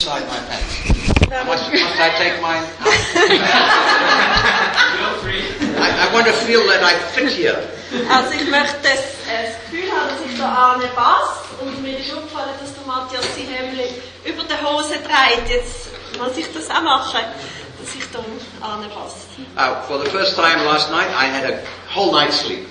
[0.00, 0.78] inside my pants.
[1.28, 2.86] Must, must I take mine out?
[4.94, 5.42] Feel free.
[5.76, 7.58] I, I want to feel that I fit here.
[8.08, 11.98] Also ich möchte das, äh, das Gefühl haben, dass ich da ane passe und mir
[11.98, 13.76] ist aufgefallen, dass der Matthias sein Hemd
[14.24, 15.48] über die Hose trägt.
[15.50, 17.24] Jetzt muss ich das auch machen,
[17.80, 18.20] dass ich da
[18.64, 19.26] ane passe.
[19.56, 21.58] Uh, for the first time last night, I had a
[21.92, 22.64] whole night's sleep.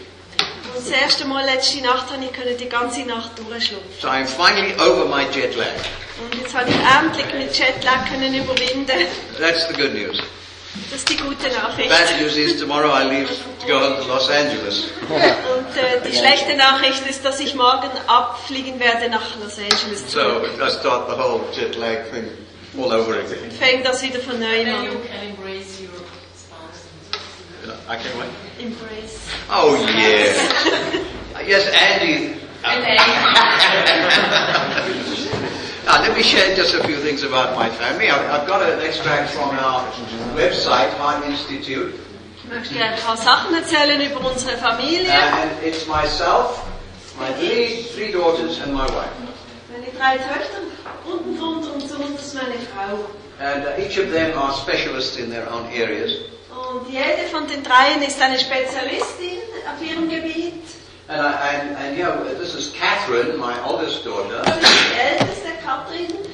[0.78, 3.86] Und das erste Mal letzte Nacht habe ich die ganze Nacht durchschlafen.
[4.00, 5.66] So I'm finally over my jet lag.
[6.22, 9.08] Und jetzt habe ich endlich mit Jetlag können überwinden.
[9.40, 10.22] That's the good news.
[10.92, 11.90] Das ist die gute Nachricht.
[11.90, 13.28] Bad news is tomorrow I leave
[13.62, 14.84] to go home to Los Angeles.
[15.10, 20.12] Und äh, die schlechte Nachricht ist, dass ich morgen abfliegen werde nach Los Angeles.
[20.12, 22.30] So I start the whole jet lag thing
[22.78, 23.50] all over again.
[23.58, 24.88] Fängt das wieder von neuem an.
[27.88, 28.30] I can't wait.
[28.60, 29.30] Embrace.
[29.50, 31.44] Oh yeah.
[31.46, 32.36] yes, Andy.
[32.64, 32.84] And
[35.86, 38.10] Now, let me share just a few things about my family.
[38.10, 39.90] I've, I've got an extract from our
[40.36, 41.94] website, Heart Institute,
[42.44, 45.10] Ich möchte ein paar Sachen erzählen über unsere Familie.
[45.12, 46.66] and it's myself,
[47.18, 49.12] my three, three daughters, and my wife.
[49.72, 50.62] Meine drei Töchter,
[51.06, 53.00] unten drunter und so ist meine Frau.
[53.40, 56.12] And uh, each of them are specialists in their own areas.
[56.58, 60.54] Und jede von den dreien ist eine Spezialistin auf ihrem Gebiet.
[61.10, 64.44] And, I, and, and you know, this is Catherine, my oldest daughter.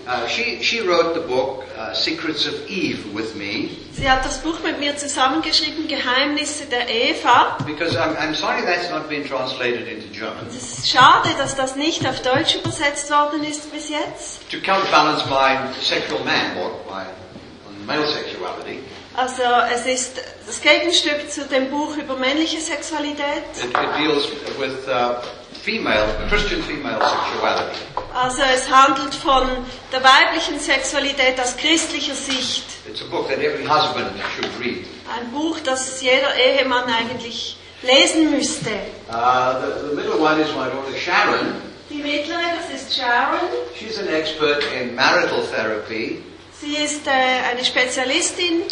[0.05, 4.39] Uh, she, she wrote the book uh, Secrets of Eve with me Sie hat das
[4.39, 7.58] Buch mit mir zusammengeschrieben, Geheimnisse der Eva.
[7.65, 10.47] because I'm, I'm sorry that's not been translated into German.
[10.49, 14.49] Es ist schade, dass das nicht auf Deutsch übersetzt worden ist bis jetzt.
[14.52, 17.05] To counterbalance my sexual man, or my
[17.85, 18.80] male sexuality,
[19.16, 23.44] Also es ist das Gegenstück zu dem Buch über männliche Sexualität.
[23.61, 25.22] it, it deals with uh,
[25.64, 27.80] female, Christian female sexuality.
[28.14, 29.47] Also es handelt von
[29.92, 32.66] der weiblichen Sexualität aus christlicher Sicht.
[32.88, 34.86] It's a book that every husband should read.
[35.16, 38.72] Ein Buch, das jeder Ehemann eigentlich lesen müsste.
[39.10, 41.61] Uh, the, the middle one is my daughter Sharon.
[41.89, 43.39] Die mittlere, das ist Sharon.
[43.77, 46.23] She's an expert in marital therapy.
[46.60, 47.11] Sie ist äh,
[47.52, 48.64] eine Spezialistin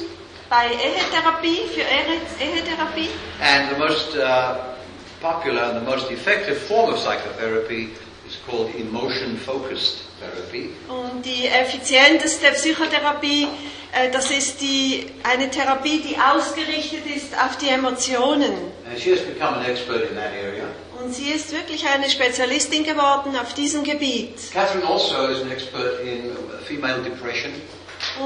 [0.52, 3.10] bei Ehetherapie, für Ehe, Ehetherapie.
[3.40, 4.76] And the most uh,
[5.22, 7.92] popular and the most effective form of psychotherapy
[8.28, 10.72] is called emotion-focused therapy.
[10.90, 13.48] Und die effizienteste Psychotherapie,
[13.94, 18.52] äh, das ist die, eine Therapie, die ausgerichtet ist auf die Emotionen.
[18.90, 20.66] And she has become an expert in that area.
[21.02, 24.36] Und sie ist wirklich eine Spezialistin geworden auf diesem Gebiet.
[24.52, 26.36] Catherine also is an expert in
[26.68, 27.54] female depression.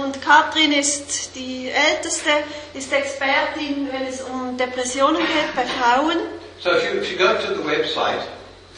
[0.03, 2.29] Und Katrin ist die älteste,
[2.73, 6.17] ist Expertin, wenn es um Depressionen geht bei Frauen.
[6.59, 8.21] So if you, if you go to the website,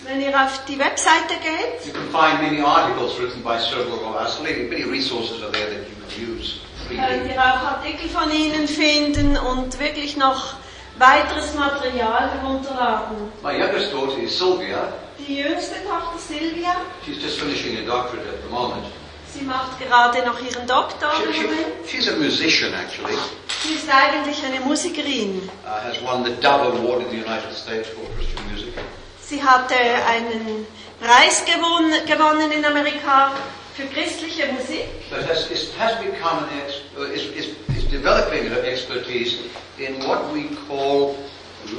[0.04, 4.16] Wenn ihr auf die Webseite geht, you can find many articles written by several of
[4.16, 4.40] us.
[4.42, 9.38] Many resources are there that you can use könnt ihr auch Artikel von ihnen finden
[9.38, 10.54] und wirklich noch
[10.98, 13.18] weiteres Material herunterladen.
[13.44, 14.94] My youngest daughter is Sylvia.
[15.20, 18.86] Die jüngste Tochter Silvia, She's just finishing a doctorate at the moment.
[19.34, 23.18] Sie macht gerade noch ihren Doktor She, she, she's a musician actually.
[23.64, 25.50] Sie ist eigentlich eine Musikerin.
[25.66, 28.74] Uh, has won the Dove Award in the United States for Christian music.
[29.22, 30.66] Sie hatte einen
[31.02, 33.32] Preis gewonnen, gewonnen in Amerika
[33.76, 34.86] für christliche Musik.
[35.10, 39.38] But has, is, has become an ex, uh, is, is, is developing her expertise
[39.78, 41.16] in what we call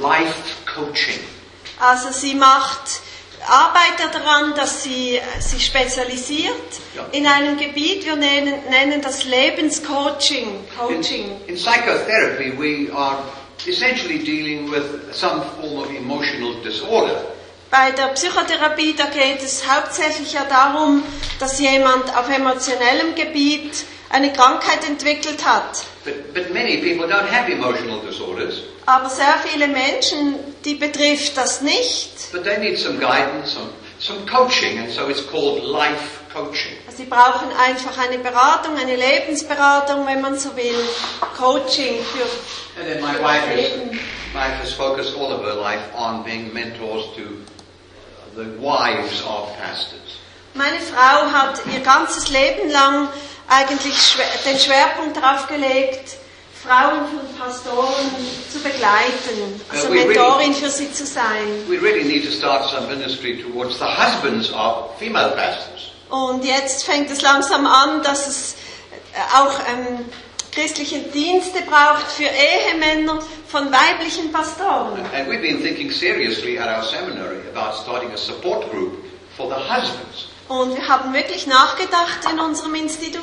[0.01, 1.19] life coaching.
[1.79, 3.01] Also sie macht
[3.49, 6.53] arbeitet daran, dass sie äh, sich spezialisiert
[6.95, 7.05] Ja.
[7.11, 8.05] in einem Gebiet.
[8.05, 10.65] Wir nennen, nennen das Lebenscoaching.
[10.77, 11.31] Coaching.
[11.47, 13.17] In, in psychotherapy, we are
[13.67, 17.21] essentially dealing with some form of emotional disorder.
[17.71, 21.03] Bei der Psychotherapie, da geht es hauptsächlich ja darum,
[21.39, 25.83] dass jemand auf emotionellem Gebiet eine Krankheit entwickelt hat.
[26.09, 31.61] But, but many people don't have emotional disorders, Aber sehr viele Menschen, die betrifft das
[31.61, 32.31] nicht.
[32.31, 36.73] but they need some guidance, some, some coaching, and so it's called life coaching.
[36.95, 40.75] Sie brauchen einfach eine Beratung, eine Lebensberatung, wenn man so will.
[41.37, 42.23] Coaching für
[42.81, 43.99] And then my wife das is, Leben.
[44.33, 47.41] wife has focused all of her life on being mentors to
[48.35, 50.17] the wives of pastors.
[50.55, 53.09] Meine Frau hat ihr ganzes Leben lang
[53.49, 54.15] eigentlich
[54.45, 56.17] den Schwerpunkt darauf gelegt,
[56.63, 58.09] Frauen von Pastoren
[58.51, 61.63] zu begleiten, also Ja, we really- Mentorin für sie zu sein.
[61.67, 65.91] We really need to start some ministry towards the husbands of female pastors.
[66.09, 68.55] Und jetzt fängt es langsam an, dass es
[69.13, 70.05] äh, auch ähm,
[70.51, 74.99] christliche Dienste braucht für Ehemänner von weiblichen Pastoren.
[75.15, 79.05] And we've been thinking seriously at our seminary about starting a support group
[79.37, 83.21] for the husbands Und wir haben wirklich nachgedacht in unserem Institut,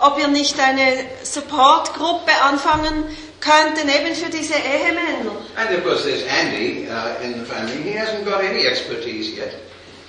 [0.00, 3.04] ob wir nicht eine Supportgruppe anfangen
[3.40, 5.36] könnten, eben für diese Ehemänner.
[5.56, 7.80] And of course, there's Andy uh, in the family.
[7.82, 9.52] He hasn't got any expertise yet.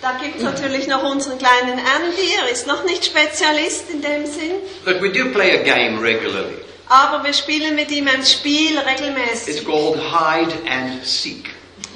[0.01, 4.25] Da gibt es natürlich noch unseren kleinen Andy, er ist noch nicht Spezialist in dem
[4.25, 4.53] Sinn,
[4.83, 6.57] But we do play a game regularly.
[6.87, 9.55] aber wir spielen mit ihm ein Spiel regelmäßig.
[9.57, 11.49] It's called hide and seek.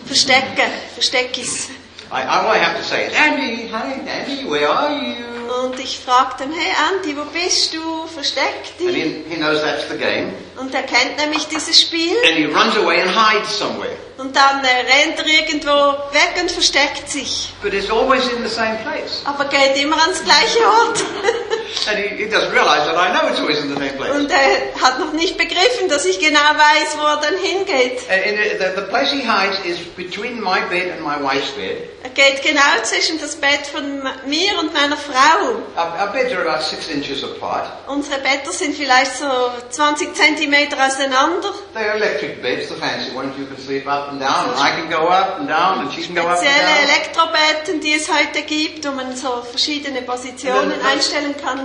[0.06, 0.63] Verstecke,
[0.95, 1.69] Versteckis.
[1.69, 1.74] I,
[2.11, 5.25] all I have to say is, Andy, hi, Andy, where are you?
[5.63, 8.06] Und ich fragte ihn, hey Andy, wo bist du?
[8.07, 9.03] Versteck And dich.
[9.03, 10.31] he, he knows that's the game.
[10.57, 12.15] Und er kennt nämlich dieses Spiel.
[12.27, 13.95] And he runs away and hides somewhere.
[14.17, 15.69] Und dann äh, rennt er irgendwo
[16.13, 17.51] weg und versteckt sich.
[17.63, 19.21] But it's always in the same place.
[19.25, 21.00] Aber geht immer ans gleiche Ort.
[21.89, 24.12] And he, he doesn't realize that I know it's always in the same place.
[24.16, 28.01] Und er hat noch nicht begriffen, dass ich genau weiß, wo er dann hingeht.
[28.10, 31.51] And in it- the, the place he hides is between my bed and my wife's
[31.51, 31.77] bed.
[32.01, 35.50] Er geht genau zwischen das Bett von mir und meiner Frau.
[35.75, 37.66] Our, our beds are about six inches apart.
[37.88, 39.25] Unsere Betten sind vielleicht so
[39.69, 41.54] 20 Zentimeter auseinander.
[41.75, 43.36] They're electric beds, the fancy ones.
[43.38, 44.50] You can sleep up and down.
[44.50, 46.88] And I can go up and down, and she can go up and Spezielle.
[46.88, 51.58] Elektrobetten, die es heute gibt, wo man so verschiedene Positionen einstellen kann.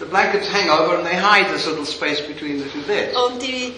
[0.00, 3.14] The blankets hang over, and they hide this little space between the two beds.
[3.16, 3.74] Und die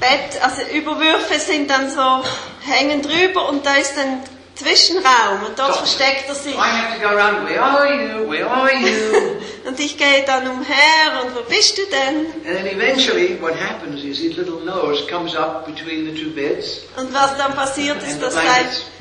[0.00, 2.24] Bett, also Überwürfe sind dann so,
[2.68, 4.20] hängen drüber und da ist ein
[4.56, 6.54] Zwischenraum und dort So- versteckt er sich.
[6.54, 7.48] I have to go around.
[7.48, 8.28] Where are you?
[8.28, 9.36] Where are you?
[9.66, 12.26] Und ich gehe dann umher und wo bist du denn?
[12.46, 16.80] and then eventually, what happens is his little nose comes up between the two beds,
[16.96, 18.44] Und was dann passiert ist, dass sein,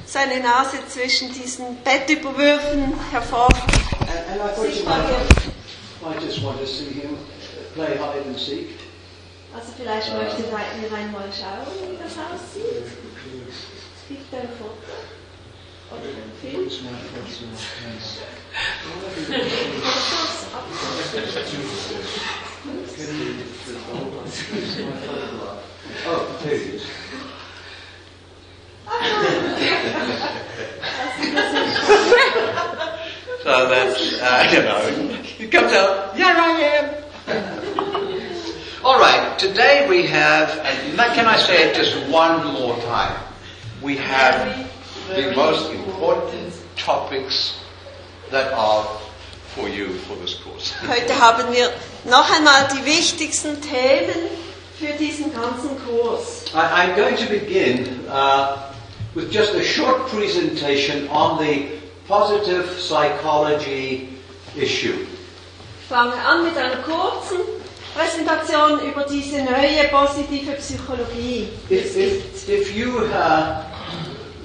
[0.06, 3.48] seine Nase zwischen diesen Bettüberwürfen hervor.
[4.02, 5.59] And, and
[6.02, 7.18] I just want to see him
[7.74, 8.80] play hide and seek.
[9.54, 12.86] Also vielleicht möchte ihr einmal schauen, wie das aussieht.
[12.86, 14.94] Es gibt ein Foto
[15.92, 16.66] oder ein Film.
[16.66, 16.98] What's my, my,
[26.06, 26.84] Oh, here it is.
[33.44, 34.80] so that's uh, you know,
[35.40, 36.18] it comes out.
[36.18, 37.00] Yeah, I am.
[38.84, 39.38] All right.
[39.38, 43.22] Today we have, and can I say it just one more time?
[43.82, 44.70] We have
[45.10, 47.60] the most important topics
[48.32, 48.86] that are
[49.56, 50.74] for you for this course.
[50.88, 51.72] Heute haben wir
[52.06, 54.30] noch einmal die wichtigsten Themen
[54.80, 56.46] für diesen ganzen Kurs.
[56.54, 58.72] I, I'm going to begin uh,
[59.16, 61.79] with just a short presentation on the
[62.10, 64.10] positive psychology
[64.56, 65.06] issue.
[65.82, 67.40] Ich fange an mit einer kurzen
[67.96, 71.48] Präsentation über diese neue positive Psychologie.
[71.70, 73.64] die es If, if, if you uh,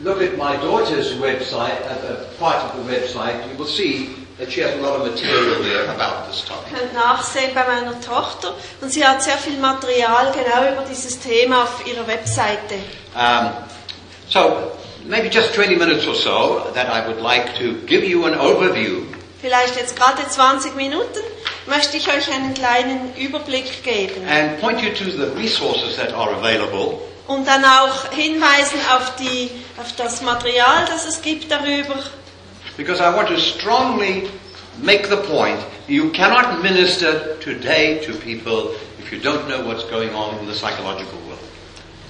[0.03, 4.51] look at my daughter's website, uh, uh, part of the website, you will see That
[4.51, 6.75] she has a lot of material there about this topic.
[6.75, 11.63] Könnt nachsehen bei meiner Tochter und sie hat sehr viel Material genau über dieses Thema
[11.63, 12.75] auf ihrer Webseite.
[13.15, 13.53] Um,
[14.29, 14.73] so,
[15.06, 19.05] maybe just 20 minutes or so that I would like to give you an overview
[19.41, 21.21] Vielleicht jetzt gerade 20 Minuten
[21.67, 26.33] möchte ich euch einen kleinen Überblick geben and point you to the resources that are
[26.35, 31.97] available und dann auch hinweisen auf, die, auf das Material, das es gibt darüber.
[32.77, 34.29] because I want to strongly
[34.83, 35.59] make the point
[35.89, 40.55] you cannot minister today to people if you don't know what's going on in the
[40.55, 41.33] psychological world.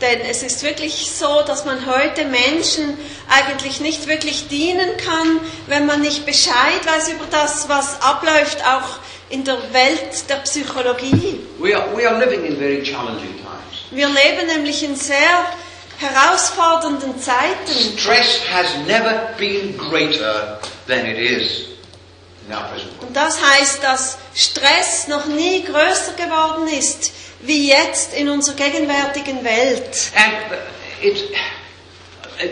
[0.04, 5.87] Denn es ist wirklich so, dass man heute Menschen eigentlich nicht wirklich dienen kann, wenn
[5.87, 8.99] man nicht Bescheid weiß über das, was abläuft, auch
[9.30, 11.40] in der Welt der Psychologie.
[11.58, 13.87] We are, we are living in very challenging times.
[13.92, 15.46] Wir leben nämlich in sehr
[15.96, 17.99] herausfordernden Zeiten.
[17.99, 22.33] Stress has never been greater than it is in our present world.
[23.00, 29.42] Und das heißt, dass Stress noch nie größer geworden ist, wie jetzt in unserer gegenwärtigen
[29.44, 30.12] Welt.
[30.14, 31.10] Uh,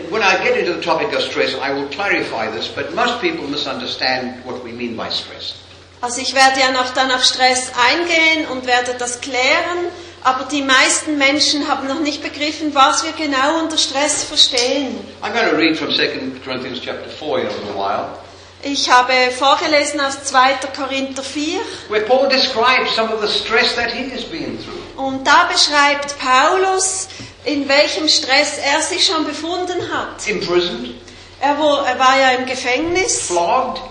[0.09, 3.47] when I get into the topic of stress, I will clarify this, but most people
[3.47, 5.55] misunderstand what we mean by stress.
[6.01, 9.87] Also ich werde ja noch dann auf Stress eingehen und werde das klären,
[10.21, 14.99] aber die meisten Menschen haben noch nicht begriffen, was wir genau unter Stress verstehen.
[15.21, 18.22] I'm going to read from 2 Corinthians chapter 4 in a little while,
[18.65, 20.53] Ich habe vorgelesen aus 2.
[20.75, 24.79] Korinther 4 where Paul describes some of the stress that he has been through.
[24.95, 27.09] und da beschreibt Paulus,
[27.43, 30.25] in welchem Stress er sich schon befunden hat.
[30.27, 30.95] Imprisoned,
[31.41, 33.81] Er, er war ja im Gefängnis, flogged,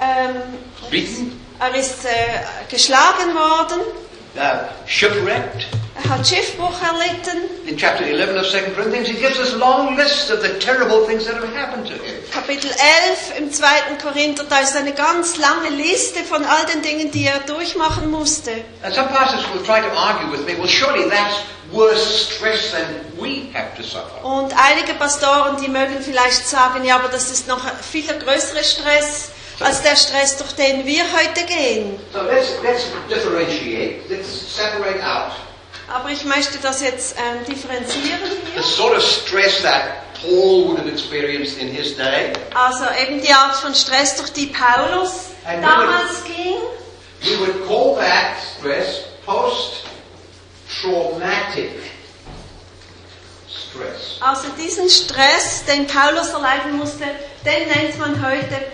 [0.00, 0.42] ähm,
[0.90, 2.08] beaten, er ist äh,
[2.68, 3.80] geschlagen worden,
[4.34, 4.40] uh,
[4.86, 5.68] shipwrecked.
[6.02, 7.38] er hat Schiffbruch erlitten.
[7.66, 11.06] In chapter 11 of 2 Corinthians, he gives us a long list of the terrible
[11.06, 12.17] things that have happened to him.
[12.32, 13.66] Kapitel 11 im 2.
[14.02, 18.52] Korinther, da ist eine ganz lange Liste von all den Dingen, die er durchmachen musste.
[18.82, 21.36] And some pastors will try to argue with me, well, surely that's
[21.72, 22.84] worse stress than
[23.18, 24.24] we have to suffer.
[24.24, 29.30] Und einige Pastoren, die mögen vielleicht sagen, ja, aber das ist noch viel größerer Stress
[29.60, 31.98] als der Stress, durch den wir heute gehen.
[32.12, 35.32] So let's, let's differentiate, let's separate out
[35.92, 38.62] Aber ich möchte das jetzt ähm, differenzieren the hier.
[38.62, 42.32] sort of stress that Paul would have experienced in his day.
[42.54, 46.56] Also eben die Art von Stress, durch die Paulus Ein damals ging.
[47.22, 51.72] We would call that stress post-traumatic
[53.48, 54.18] stress.
[54.20, 57.04] Also diesen Stress, den Paulus erleiden musste,
[57.44, 58.66] den nennt man heute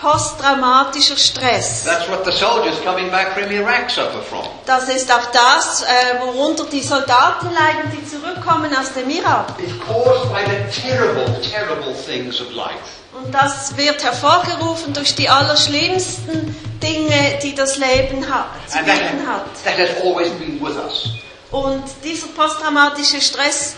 [0.00, 1.84] posttraumatischer Stress.
[1.84, 4.44] That's what the soldiers coming back from Iraq suffer from.
[4.66, 9.46] Das ist auch das, äh, worunter die Soldaten leiden, die zurückkommen aus dem Irak.
[9.58, 12.78] It's caused by the terrible, terrible things of life.
[13.12, 19.46] Und das wird hervorgerufen durch die allerschlimmsten Dinge, die das Leben hat, zu bieten hat.
[19.64, 21.08] that has always been with us.
[21.50, 23.74] Und dieser posttraumatische Stress,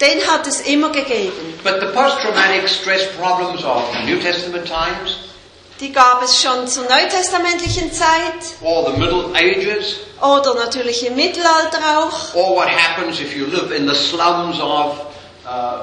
[0.00, 1.58] den hat es immer gegeben.
[1.62, 5.16] But the post-traumatic stress problems of New Testament times,
[5.82, 8.06] Die gab es schon zur neutestamentlichen Zeit
[8.62, 12.34] or the Middle Ages, oder natürlich im Mittelalter auch.
[12.36, 14.94] or what happens if you live in the slums of
[15.44, 15.78] uh,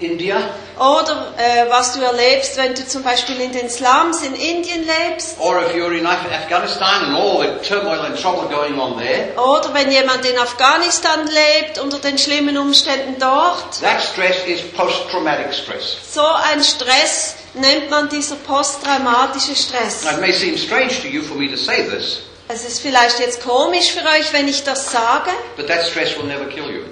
[0.00, 0.36] India,
[0.78, 5.36] Oder äh, was du erlebst, wenn du zum Beispiel in den Slums in Indien lebst.
[5.40, 9.32] or if you're in Af- Afghanistan and all the turmoil and trouble going on there.
[9.40, 13.80] Oder wenn jemand in Afghanistan lebt, unter den schlimmen Umständen dort.
[13.80, 15.96] That stress is post-traumatic stress.
[16.12, 16.20] So
[16.52, 20.04] ein Stress nennt man dieser posttraumatische Stress.
[20.04, 23.18] Now, it may seem strange to you for me to say this, Es ist vielleicht
[23.18, 26.82] jetzt komisch für euch, wenn ich das sage, but that stress will never kill you.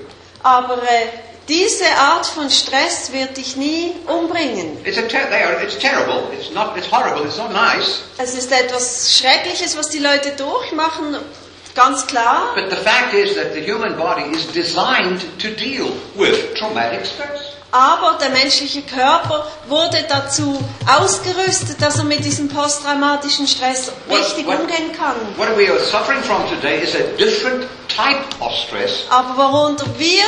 [0.42, 1.06] aber äh,
[1.48, 4.78] diese Art von Stress wird dich nie umbringen.
[4.84, 6.22] It's, a ter- they are, it's terrible.
[6.32, 6.76] It's not.
[6.76, 7.24] It's horrible.
[7.26, 8.00] It's not nice.
[8.18, 11.16] Es ist etwas Schreckliches, was die Leute durchmachen,
[11.74, 12.54] ganz klar.
[12.54, 17.50] But the fact is that the human body is designed to deal with traumatic stress.
[17.72, 24.46] Aber der menschliche Körper wurde dazu ausgerüstet, dass er mit diesem posttraumatischen Stress What- richtig
[24.46, 25.16] what- umgehen kann.
[25.36, 30.22] What we are suffering from today is a different type of stress, Aber worunter wir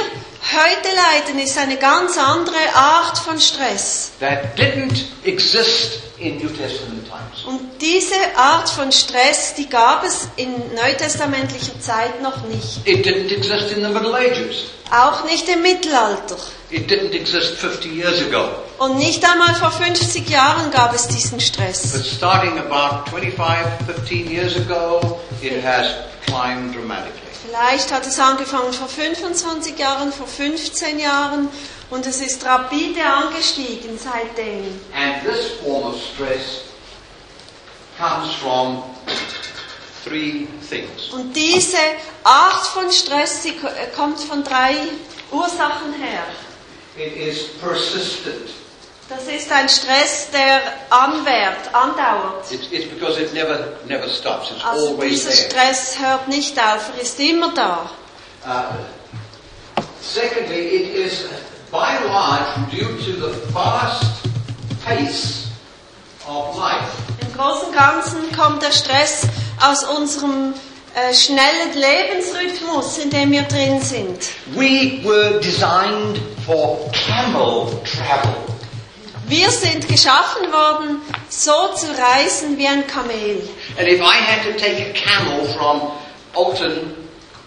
[0.53, 4.13] heute leiden, ist eine ganz andere Art von Stress.
[4.21, 7.45] that didn't exist in New Testament times.
[7.47, 12.81] Und diese Art von Stress, die gab es in neutestamentlicher Zeit noch nicht.
[12.87, 14.65] It didn't exist in the Middle Ages.
[14.91, 16.37] Auch nicht im Mittelalter.
[16.71, 18.49] It didn't exist 50 years ago.
[18.79, 21.93] Und nicht einmal vor 50 Jahren gab es diesen Stress.
[21.93, 25.87] But starting about 25, 15 years ago, it has
[26.27, 27.26] climbed dramatically.
[27.47, 31.49] Vielleicht hat es angefangen vor 25 Jahren, vor 15 Jahren
[31.91, 34.81] und es ist rapide angestiegen seitdem.
[34.95, 36.63] And this form of stress
[37.99, 38.83] comes from
[40.05, 41.13] three things.
[41.13, 41.79] Und diese
[42.25, 43.53] Art von Stress, äh,
[43.95, 44.75] kommt von drei
[45.31, 46.25] Ursachen her.
[46.97, 48.51] It is persistent.
[49.09, 50.61] Das ist ein Stress, der
[50.91, 52.51] anwährt, andauert.
[52.51, 54.51] It's, it's because it never, never stops.
[54.51, 55.51] It's Also always dieser there.
[55.51, 57.89] Stress hört nicht auf, er ist immer da.
[58.45, 58.63] Uh,
[60.03, 61.25] secondly, it is
[61.71, 64.05] by and large due to the fast
[64.85, 65.51] pace
[66.27, 66.91] of life.
[67.21, 69.23] Im Großen und Ganzen kommt der Stress
[69.65, 70.53] aus unserem
[70.97, 74.19] äh, schnellen Lebensrhythmus, in dem wir drin sind.
[74.57, 78.35] We were designed for camel travel.
[79.29, 83.43] Wir sind geschaffen worden, so zu reisen wie ein Kamel.
[83.79, 85.91] And if I had to take a camel from
[86.37, 86.95] Alton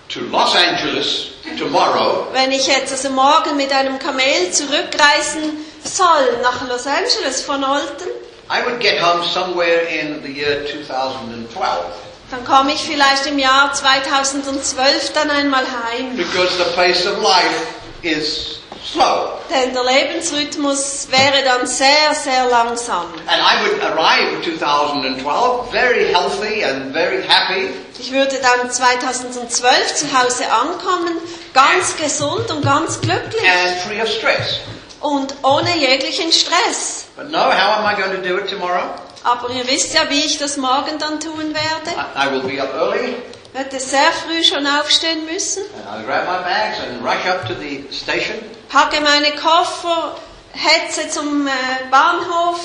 [0.09, 6.67] to Los Angeles tomorrow, Wenn ich jetzt also morgen mit einem Kamel zurückreisen soll nach
[6.67, 8.09] Los Angeles von Olten,
[8.51, 11.85] I would get home somewhere in the year 2012
[12.31, 16.15] dann komme ich vielleicht im Jahr 2012 dann einmal heim.
[16.17, 17.67] because the pace of life
[18.03, 19.39] is slow.
[19.49, 23.05] Denn der Lebensrhythmus wäre dann sehr, sehr langsam.
[23.27, 27.69] And I would arrive in 2012 very healthy and very happy
[27.99, 31.17] Ich würde dann 2012 zu Hause ankommen,
[31.53, 34.59] ganz gesund und ganz glücklich and free of stress.
[35.01, 37.05] und ohne jeglichen Stress.
[37.17, 38.83] But no, how am I going to do it tomorrow?
[39.23, 41.91] Aber ihr wisst ja, wie ich das morgen dann tun werde.
[42.15, 43.15] I, I will be up early
[43.51, 47.53] Ich werde sehr früh schon aufstehen müssen, and grab my bags and rush up to
[47.55, 48.35] the station.
[48.69, 50.15] packe meine Koffer,
[50.53, 51.51] hetze zum äh,
[51.89, 52.59] Bahnhof,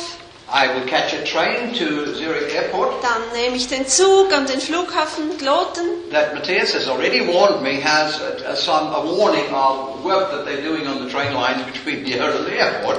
[0.53, 4.61] I will catch a train to Zurich Airport dann nehme ich den Zug an den
[4.61, 6.11] Flughafen Gloten.
[6.13, 10.45] that Matthias has already warned me has a, a, some, a warning of work that
[10.45, 12.99] they're doing on the train lines between here and the airport.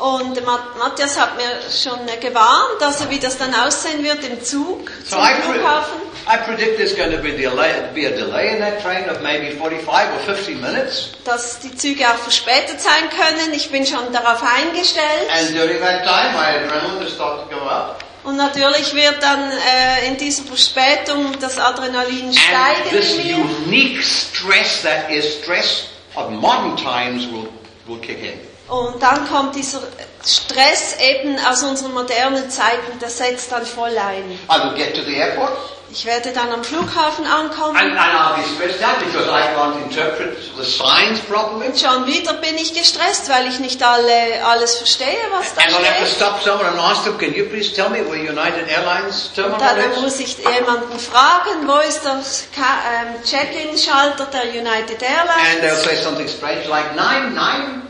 [0.00, 0.40] Und
[0.78, 5.16] Matthias hat mir schon äh, gewarnt, also wie das dann aussehen wird im Zug So
[5.16, 6.00] zum I, Flughafen.
[6.26, 9.50] I predict there's going to be, delay, be a delay in that train of maybe
[9.58, 11.10] 45 or 50 minutes.
[11.24, 13.52] dass die Züge auch verspätet sein können.
[13.52, 15.28] Ich bin schon darauf eingestellt.
[15.38, 18.02] And during that time, my adrenaline will start to go up.
[18.24, 23.44] Und natürlich wird dann äh, in dieser Verspätung das Adrenalin And steigen this in mir.
[23.66, 25.84] unique stress that is stress
[26.16, 27.48] of modern times will,
[27.86, 28.38] will kick in.
[28.70, 29.80] Und dann kommt dieser
[30.24, 34.30] Stress eben aus unseren modernen Zeiten, der setzt dann voll ein.
[34.48, 35.52] I will get to the airport
[35.92, 37.76] Ich werde dann am Flughafen ankommen.
[37.76, 41.66] and, and I'll be stressed out because I can't interpret the signs properly.
[41.66, 45.72] Und schon wieder bin ich gestresst, weil ich nicht alle, alles verstehe, was da And
[45.72, 46.16] I'll have to steht.
[46.16, 49.74] stop someone and ask them, can you please tell me where United Airlines Und terminal
[49.76, 55.82] dann muss ich jemanden fragen, wo ist der ähm, Check-in-Schalter der United And they'll Airlines?
[55.82, 57.82] say something strange like nine, nine.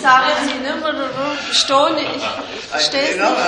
[0.00, 0.74] Sagen sie, ne,
[1.46, 3.40] verstehe ich, verstehe es know, nicht.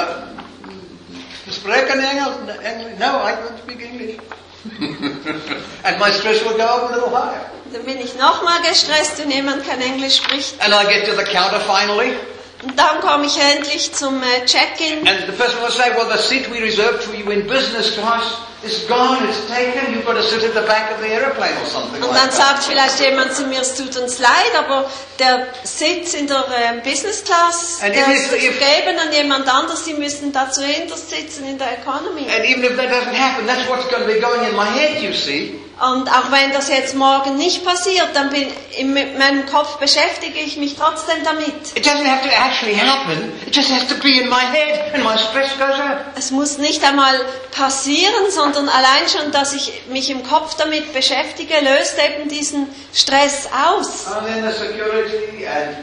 [1.49, 2.26] uh, sprechen Englisch?
[2.64, 2.99] English?
[2.99, 4.16] No, I don't speak English.
[5.85, 7.40] and my stress will go up a little higher.
[7.73, 10.54] Dann bin ich nochmal gestresst, wenn jemand kein Englisch spricht.
[10.61, 12.16] And I get to the counter finally,
[12.62, 15.06] Und dann komme ich endlich zum äh, Check-in.
[15.06, 18.23] and the person will say, well, the seat we reserved for you in business class
[18.66, 21.66] is gone, it's taken, you've got to sit at the back of the aeroplane or
[21.66, 22.35] something Und like dann that.
[22.35, 26.82] sagt vielleicht jemand zu mir, es tut uns leid, aber der Sitz in der ähm,
[26.82, 32.26] Business Class, And der ist vergeben an jemand anderes, Sie müssen sitzen in der Economy.
[32.28, 35.02] And even if that doesn't happen, that's what's going to be going in my head,
[35.02, 35.61] you see.
[35.78, 40.38] Und auch wenn das jetzt morgen nicht passiert, dann bin in mit meinem Kopf beschäftige
[40.38, 41.52] ich mich trotzdem damit.
[41.75, 45.04] It doesn't have to actually happen, it just has to be in my head, and
[45.04, 46.06] my stress goes up.
[46.16, 51.52] Es muss nicht einmal passieren, sondern allein schon, dass ich mich im Kopf damit beschäftige,
[51.61, 54.06] löst eben diesen Stress aus.
[54.06, 55.76] And then the security and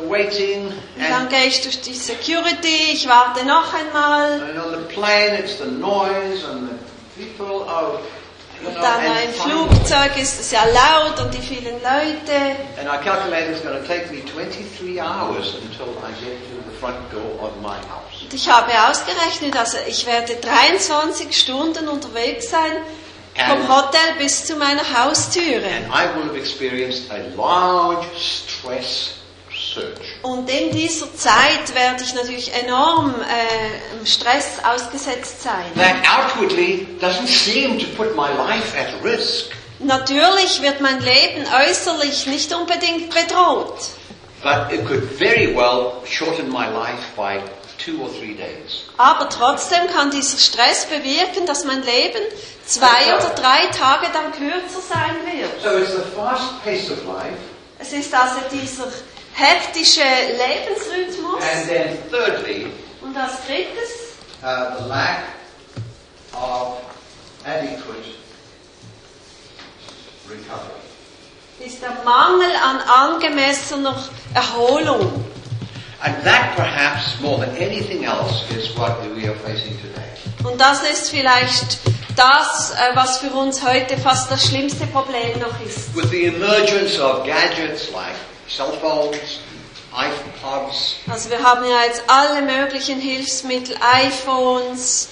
[0.00, 4.40] the waiting Und dann gehe ich durch die Security, ich warte noch einmal.
[4.40, 6.70] and on the plane it's the noise and
[7.16, 8.25] the people oh you
[8.64, 12.56] Und dann finally- Flugzeug ist es ja laut und die vielen Leute.
[12.78, 16.76] and I calculate it's going to take me 23 hours until I get to the
[16.80, 18.22] front door of my house.
[18.22, 22.72] Und ich habe ausgerechnet, also ich werde 23 Stunden unterwegs sein
[23.34, 25.66] vom Hotel bis zu meiner Haustüre.
[25.66, 29.15] And I will have experienced a large stress.
[30.22, 35.64] Und in dieser Zeit werde ich natürlich enorm äh, Stress ausgesetzt sein.
[35.74, 39.46] That outwardly doesn't seem to put my life at risk,
[39.78, 43.74] Natürlich wird mein Leben äußerlich nicht unbedingt bedroht.
[44.42, 47.40] but it could very well shorten my life by
[47.78, 48.84] two or three days.
[48.96, 52.22] Aber trotzdem kann dieser Stress bewirken, dass mein Leben
[52.64, 55.62] zwei oder drei Tage dann kürzer sein wird.
[55.62, 57.36] So it's the fast pace of life,
[57.78, 58.86] Es ist also dieser
[59.36, 61.42] hektische Lebensrhythmus.
[61.42, 62.66] and then thirdly,
[63.02, 65.22] Und als drittes uh, the lack
[66.32, 66.78] of
[67.44, 68.04] adequate
[70.28, 70.80] recovery.
[71.60, 73.96] ist der Mangel an angemessener
[74.34, 75.24] Erholung.
[76.02, 80.04] And that perhaps more than anything else is what we are facing today.
[80.44, 81.78] Und das ist vielleicht
[82.16, 85.94] das, äh, was für uns heute fast das schlimmste Problem noch ist.
[85.96, 88.14] With the emergence of gadgets like
[91.08, 95.08] Also wir haben ja jetzt alle möglichen Hilfsmittel, iPhones,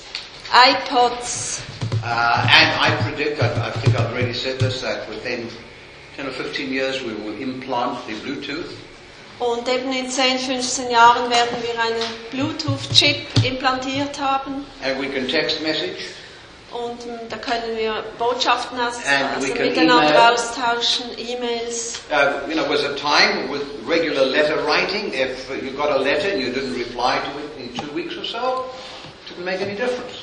[0.52, 1.60] iPods.
[2.02, 5.48] uh, and I predict, I, I think I've already said this, that within
[6.16, 8.70] 10 or 15 years we will implant the Bluetooth.
[9.40, 14.64] Und eben in 10, 15 Jahren werden wir einen Bluetooth-Chip implantiert haben.
[14.82, 16.14] And we can text message.
[16.74, 20.32] Und ähm, da können wir Botschaften aus, And also we can miteinander email.
[20.34, 22.00] austauschen, E-Mails.
[22.10, 26.30] Uh, you know, was a time with regular letter writing, if you got a letter
[26.32, 28.64] and you didn't reply to it in two weeks or so,
[29.24, 30.14] it didn't make any difference.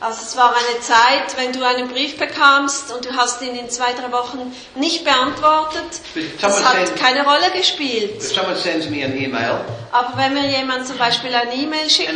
[0.00, 3.68] Also es war eine Zeit, wenn du einen Brief bekamst und du hast ihn in
[3.68, 6.00] zwei, drei Wochen nicht beantwortet,
[6.40, 8.16] das hat said- keine Rolle gespielt.
[8.16, 9.60] If someone sends me an email
[9.92, 12.08] Aber wenn mir jemand zum Beispiel eine E-Mail schickt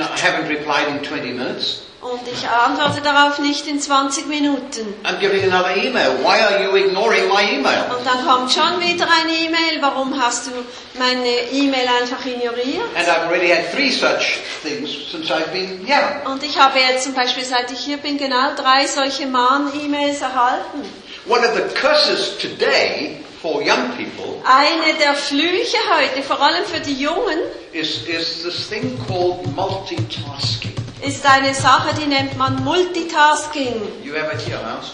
[2.05, 4.95] and I haven't replied in 20 minutes, und ich antworte darauf nicht in 20 Minuten,
[5.05, 6.13] I'm giving another email.
[6.23, 7.85] Why are you ignoring my email?
[7.97, 10.51] und dann kommt schon wieder eine E-Mail, warum hast du
[10.99, 12.85] meine E-Mail einfach ignoriert?
[12.97, 16.33] And I've already had three such things since I've been young.
[16.33, 20.83] Und ich habe jetzt zum Beispiel, seit ich hier bin, genau drei solche Mahn-E-Mails erhalten.
[21.27, 26.81] One of the curses today for young people Eine der Flüche heute, vor allem für
[26.81, 27.39] die Jungen,
[27.73, 30.74] is, is this thing called multitasking.
[31.05, 33.81] Ist eine Sache, die nennt man Multitasking.
[34.03, 34.93] You have it here, Mouse.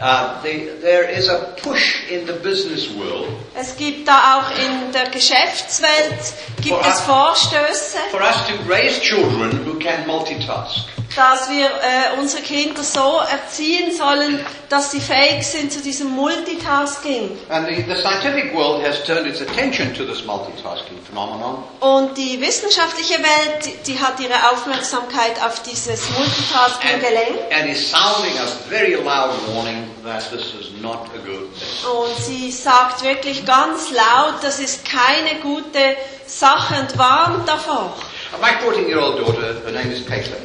[0.00, 4.92] Uh, the, there is a push in the business world Es gibt da auch in
[4.92, 10.88] der Geschäftswelt gibt es Vorstöße, for us to raise children who can multitask.
[11.16, 17.38] Dass wir äh, unsere Kinder so erziehen sollen, dass sie fähig sind zu diesem Multitasking.
[17.48, 21.62] And the, the scientific world has turned its attention to this multitasking phenomenon.
[21.80, 27.52] Und die wissenschaftliche Welt, die, die hat ihre Aufmerksamkeit auf dieses Multitasking And, gelenkt.
[27.52, 31.90] and is sounding a very loud warning that this is not a good thing.
[31.90, 35.96] Und sie sagt wirklich ganz laut, das ist keine gute
[36.26, 37.94] Sache und warnt davor.
[38.40, 40.42] My 14 year old daughter, her name is Caitlin,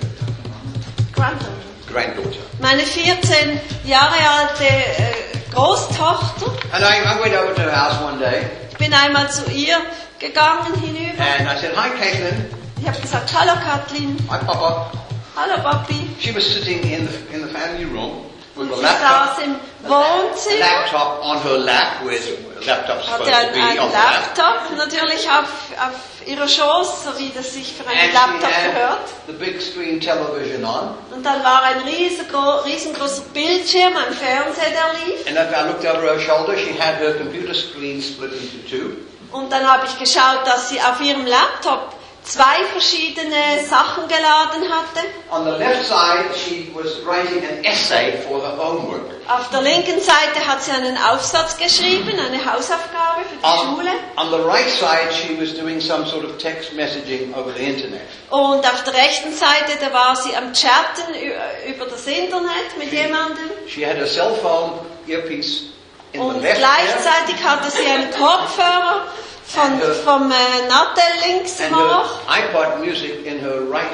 [1.91, 2.39] granddaughter.
[2.61, 8.19] Meine 14 Jahre alte äh, Großtochter, And I, I went over to her house one
[8.19, 9.77] day ich bin einmal zu ihr
[10.19, 11.21] gegangen hinüber.
[11.21, 12.45] and I said, Hi Caitlin.
[12.81, 14.91] Ich habe gesagt, hallo Kathleen, Hi Papa.
[15.35, 16.07] hallo Papi.
[16.19, 18.23] She was sitting in the, in the family room
[18.59, 23.93] Und sie laptop, saß im Wohnzimmer, laptop on her lap, supposed hatte the lap.
[23.93, 28.99] Laptop natürlich auf, auf ihrer Schoß, so wie das sich für einen And Laptop gehört.
[29.27, 30.95] the big screen television on.
[31.11, 35.27] Und dann war ein riesengro riesengroßer Bildschirm, ein Fernseher, der lief.
[35.27, 38.97] And if I looked over her shoulder, she had her computer screen split into two.
[39.31, 41.93] Und dann habe ich geschaut, dass sie auf ihrem Laptop
[42.29, 45.07] zwei verschiedene Sachen geladen hatte.
[45.31, 49.01] On the left side, she was writing an essay for her homework.
[49.27, 53.91] Auf der linken Seite hat sie einen Aufsatz geschrieben, eine Hausaufgabe für die On, Schule.
[54.17, 58.01] on the right side, she was doing some sort of text messaging over the internet.
[58.29, 61.13] Und auf der rechten Seite, da war sie am Chatten
[61.67, 63.49] über das Internet mit jemandem.
[63.67, 65.63] She had a cell phone earpiece
[66.13, 69.05] in Und the left gleichzeitig hatte sie einen Kopfhörer
[69.49, 71.71] von, vom äh, Nattel links her
[73.69, 73.89] right.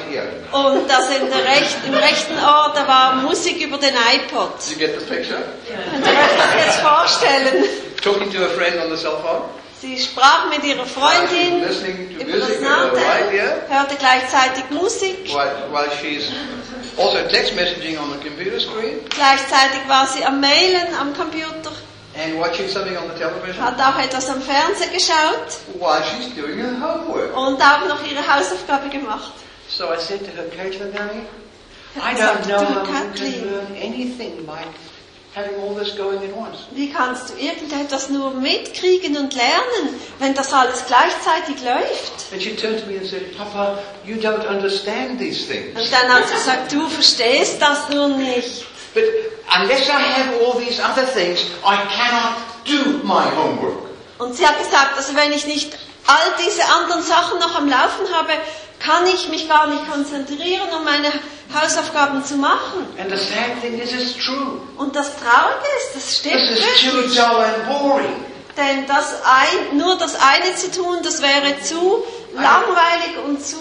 [0.52, 4.52] Und das in der recht, im rechten Ohr, da war Musik über den iPod.
[4.68, 5.42] You get the picture?
[5.66, 7.64] Könnt ihr euch das jetzt vorstellen?
[8.02, 9.42] Talking to a friend on the cell phone.
[9.80, 13.62] Sie sprach mit ihrer Freundin über das right Nattel, ear.
[13.68, 15.28] hörte gleichzeitig Musik.
[15.28, 16.32] While, while she's
[16.96, 21.72] also text messaging on the computer screen Gleichzeitig war sie am Mailen am Computer,
[22.18, 26.58] and watching something on the television hat auch etwas am Fernsehen geschaut while she's doing
[26.58, 27.36] her homework.
[27.36, 29.32] und auch noch ihre Hausaufgabe gemacht.
[29.68, 34.44] So I said to her, Caitlin, I Ich don't know how you can learn anything
[34.46, 34.58] by
[35.34, 36.66] having all this going at once.
[36.72, 42.32] Wie kannst du irgendetwas nur mitkriegen und lernen, wenn das alles gleichzeitig läuft?
[42.32, 45.78] And she turned to me and said, Papa, you don't understand these things.
[45.78, 48.64] Und dann hat sie gesagt, du verstehst das nur nicht.
[48.94, 49.04] But
[49.54, 53.78] unless I have all these other things, I cannot do my homework.
[54.18, 58.06] Und sie hat gesagt, also wenn ich nicht all diese anderen Sachen noch am Laufen
[58.14, 58.32] habe,
[58.78, 61.12] kann ich mich gar nicht konzentrieren, um meine
[61.54, 62.86] Hausaufgaben zu machen.
[62.98, 64.60] And the sad thing is, it's true.
[64.76, 68.24] Und das Traurige ist, das stimmt This is too dull and boring.
[68.56, 72.04] Denn das ein, nur das eine zu tun, das wäre zu
[72.34, 73.56] langweilig und zu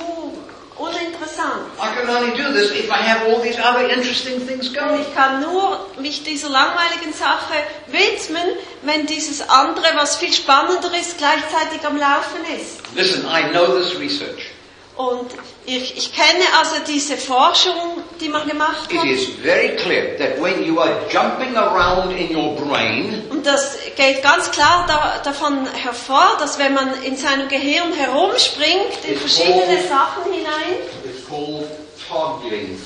[0.77, 1.63] uninteressant.
[1.79, 5.01] I can only do this if I have all these other interesting things Und going.
[5.01, 7.53] ich kann nur mich dieser langweiligen Sache
[7.87, 8.47] widmen,
[8.83, 12.79] wenn dieses andere, was viel spannender ist, gleichzeitig am Laufen ist.
[12.95, 14.51] Listen, I know this research.
[14.97, 15.29] Und
[15.65, 19.05] ich, ich kenne also diese Forschung, die man gemacht It hat.
[19.05, 24.23] is very clear that when you are jumping around in your brain, Und das geht
[24.23, 30.31] ganz klar da, davon hervor, dass wenn man in seinem Gehirn herumspringt, in verschiedene Sachen
[30.31, 31.67] hinein, it's called
[32.07, 32.79] toggling.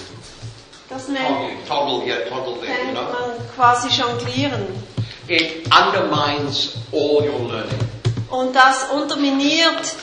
[0.90, 1.68] das nennt.
[1.68, 3.04] Toggle here, toggle there, you know.
[3.04, 4.66] man quasi jonglieren.
[5.28, 7.78] It undermines all your learning.
[8.32, 9.94] Und das unterminiert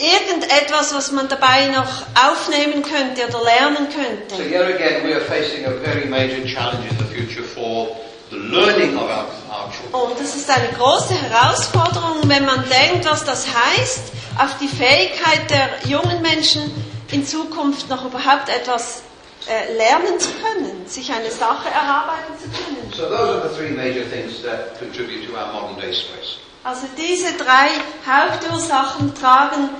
[0.00, 4.48] irgendetwas, was man dabei noch aufnehmen könnte oder lernen So könnte.
[4.48, 7.96] here again, we are facing a very major challenge in the future for
[8.30, 10.10] the learning of our, our children.
[10.10, 14.00] Und das ist eine große Herausforderung, wenn man denkt, was das heißt,
[14.38, 16.70] auf die Fähigkeit der jungen Menschen
[17.10, 19.02] in Zukunft noch überhaupt etwas
[19.48, 22.92] äh, lernen zu können, sich eine Sache erarbeiten zu können.
[22.96, 26.38] So those are the three major things that contribute to our modern day stress.
[26.62, 27.68] Also diese drei
[28.06, 29.70] Hauptursachen tragen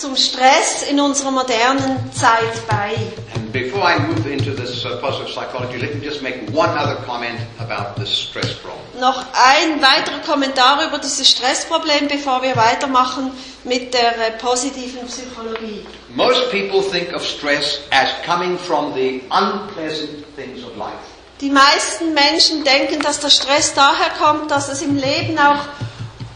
[0.00, 2.96] zum Stress in unserer modernen Zeit bei.
[3.34, 6.96] And before I move into this uh, positive psychology, let me just make one other
[7.04, 8.80] comment about this stress problem.
[8.98, 13.32] Noch ein weiterer Kommentar über dieses Stressproblem, bevor wir weitermachen
[13.64, 15.84] mit der äh, positiven Psychologie.
[16.14, 20.96] Most people think of stress as coming from the unpleasant things of life.
[21.42, 25.64] Die meisten Menschen denken, dass der Stress daher kommt, dass es im Leben auch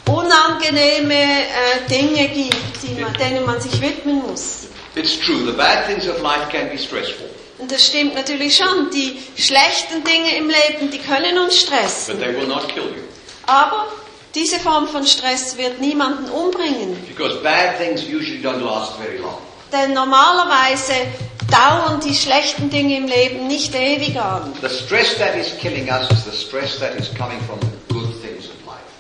[0.06, 4.68] unangenehme äh, Dinge gibt, man, denen man sich widmen muss.
[4.94, 7.28] It's true, the bad things of life can be stressful.
[7.58, 8.90] Und das stimmt natürlich schon.
[8.90, 12.16] Die schlechten Dinge im Leben, die können uns stressen.
[12.16, 13.02] but they will not kill you.
[13.46, 13.86] Aber
[14.34, 16.96] diese Form von Stress wird niemanden umbringen.
[17.08, 19.38] Because bad things usually don't last very long.
[19.72, 20.92] Denn normalerweise
[21.50, 24.52] dauern die schlechten Dinge im Leben nicht ewig an.
[24.60, 27.83] The stress that is killing us is the stress that is coming from the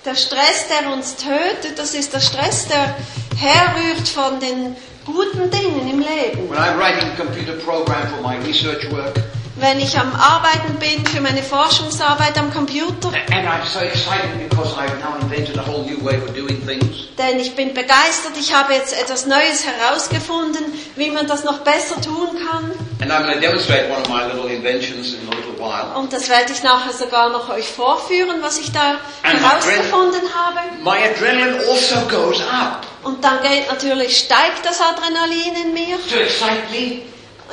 [0.04, 2.94] Der Stress, der uns tötet, das ist der Stress, der
[3.38, 6.50] herrührt von den guten Dingen im Leben.
[6.50, 9.14] When I'm writing a computer program for my research work,
[9.56, 14.74] Wenn ich am Arbeiten bin für meine Forschungsarbeit am Computer, and I'm so excited because
[14.76, 18.52] I've now invented a whole new way of doing things, denn ich bin begeistert, ich
[18.52, 20.64] habe jetzt etwas Neues herausgefunden,
[20.96, 22.72] wie man das noch besser tun kann.
[23.00, 25.96] and I'm going to demonstrate one of my little inventions in a little while.
[26.00, 30.22] Und das werde ich nachher sogar noch euch vorführen, was ich da And my herausgefunden
[30.34, 30.58] habe.
[30.82, 35.96] My adrenaline also goes up Und dann geht natürlich, steigt das Adrenalin in mir.
[36.10, 37.02] to excite me.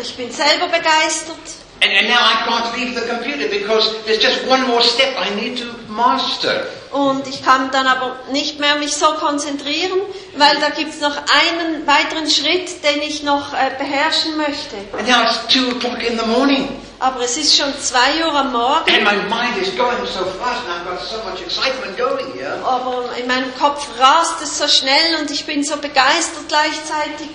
[0.01, 1.37] Ich bin selber begeistert.
[1.83, 5.33] And, and now I can't leave the computer because there's just one more step I
[5.35, 6.67] need to master.
[6.91, 9.99] Und ich kann dann aber nicht mehr mich so konzentrieren,
[10.35, 14.75] weil da gibt's noch einen weiteren Schritt, den ich noch äh, beherrschen möchte.
[14.97, 16.69] And now it's two o'clock in the morning.
[16.99, 20.61] Aber es ist schon zwei Uhr am Morgen, And my mind is going so fast
[20.67, 22.59] and I've got so much excitement going here.
[22.63, 27.29] aber in meinem Kopf rast es so schnell und ich bin so begeistert gleichzeitig,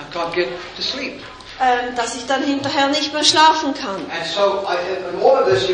[0.00, 1.20] I can't get to sleep.
[1.60, 4.04] Ähm, dass ich dann hinterher nicht mehr schlafen kann.
[4.34, 4.64] So,
[5.44, 5.68] this.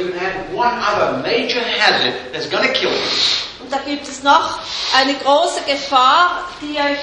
[3.61, 4.59] Und da gibt es noch
[4.97, 6.99] eine große Gefahr, die euch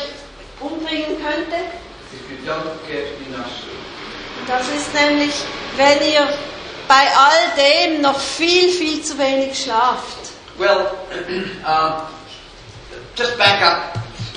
[0.59, 1.55] umbringen könnte.
[4.47, 5.33] Das ist nämlich,
[5.77, 6.27] wenn ihr
[6.87, 10.17] bei all dem noch viel, viel zu wenig schlaft.
[10.57, 10.91] Well,
[11.65, 11.93] um,
[13.15, 13.95] just back up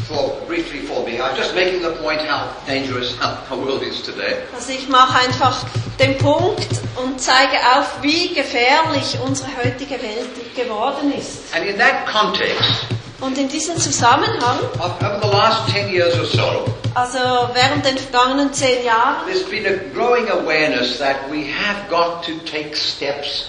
[0.09, 1.21] for, briefly for me.
[1.21, 3.17] I'm just making the point how dangerous
[3.51, 4.43] our world is today.
[4.55, 5.65] Also ich mache einfach
[5.99, 11.55] den Punkt und zeige auf, wie gefährlich unsere heutige Welt geworden ist.
[11.55, 12.87] And in that context,
[13.21, 17.19] Und in diesem Zusammenhang, over the last 10 years or so, also
[17.53, 22.33] während den vergangenen zehn Jahren, there's been a growing awareness that we have got to
[22.45, 23.49] take steps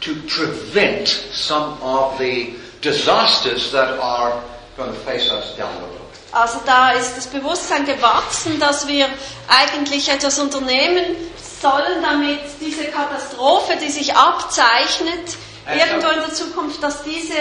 [0.00, 4.42] to prevent some of the disasters that are
[4.78, 5.99] going to face us down the road.
[6.32, 9.06] Also da ist das Bewusstsein gewachsen, dass wir
[9.48, 11.04] eigentlich etwas unternehmen
[11.60, 17.34] sollen, damit diese Katastrophe, die sich abzeichnet, irgendwo in der Zukunft, dass diese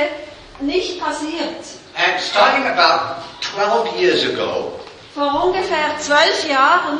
[0.60, 1.63] nicht passiert.
[1.95, 3.21] And starting about
[3.54, 4.80] 12 years ago,
[5.13, 6.99] Vor ungefähr zwölf Jahren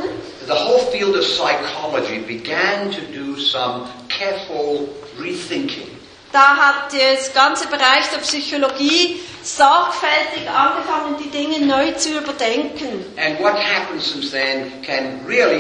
[0.50, 4.88] the whole field of psychology began to do some careful
[5.20, 5.99] rethinking.
[6.32, 13.06] Da hat das ganze Bereich der Psychologie sorgfältig angefangen, die Dinge neu zu überdenken.
[13.18, 15.60] And what happened since then can really.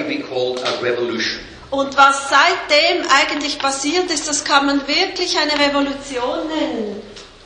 [1.72, 7.02] Und was seitdem eigentlich passiert ist, das kann man wirklich eine Revolution nennen.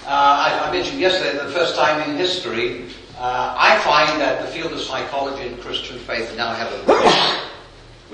[0.06, 2.86] Uh, I, I mentioned yesterday the first time in history,
[3.18, 6.94] uh, I find that the field of psychology and Christian faith now have a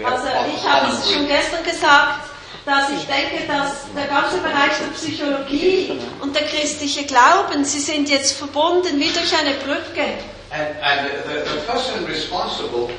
[0.05, 2.28] Also ich habe es schon gestern gesagt,
[2.65, 8.09] dass ich denke, dass der ganze Bereich der Psychologie und der christliche Glauben, sie sind
[8.09, 10.19] jetzt verbunden wie durch eine Brücke.
[10.51, 12.89] And, and the, the, person responsible,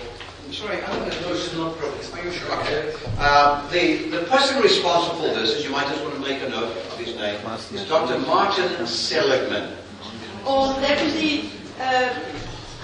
[0.47, 1.99] I'm sorry, I don't know, it's not broken.
[2.15, 2.53] Are you sure?
[2.61, 2.95] Okay.
[3.19, 6.49] Uh, the, the person responsible for this, and you might just want to make a
[6.49, 7.41] note of his name,
[7.75, 8.19] is Dr.
[8.21, 9.73] Martin Seligman.
[10.45, 12.11] Und eben die, äh,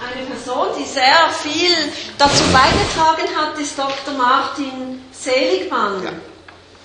[0.03, 1.73] eine Person, die sehr viel
[2.17, 4.13] dazu beigetragen hat, ist Dr.
[4.15, 6.03] Martin Seligmann.
[6.03, 6.13] Yeah.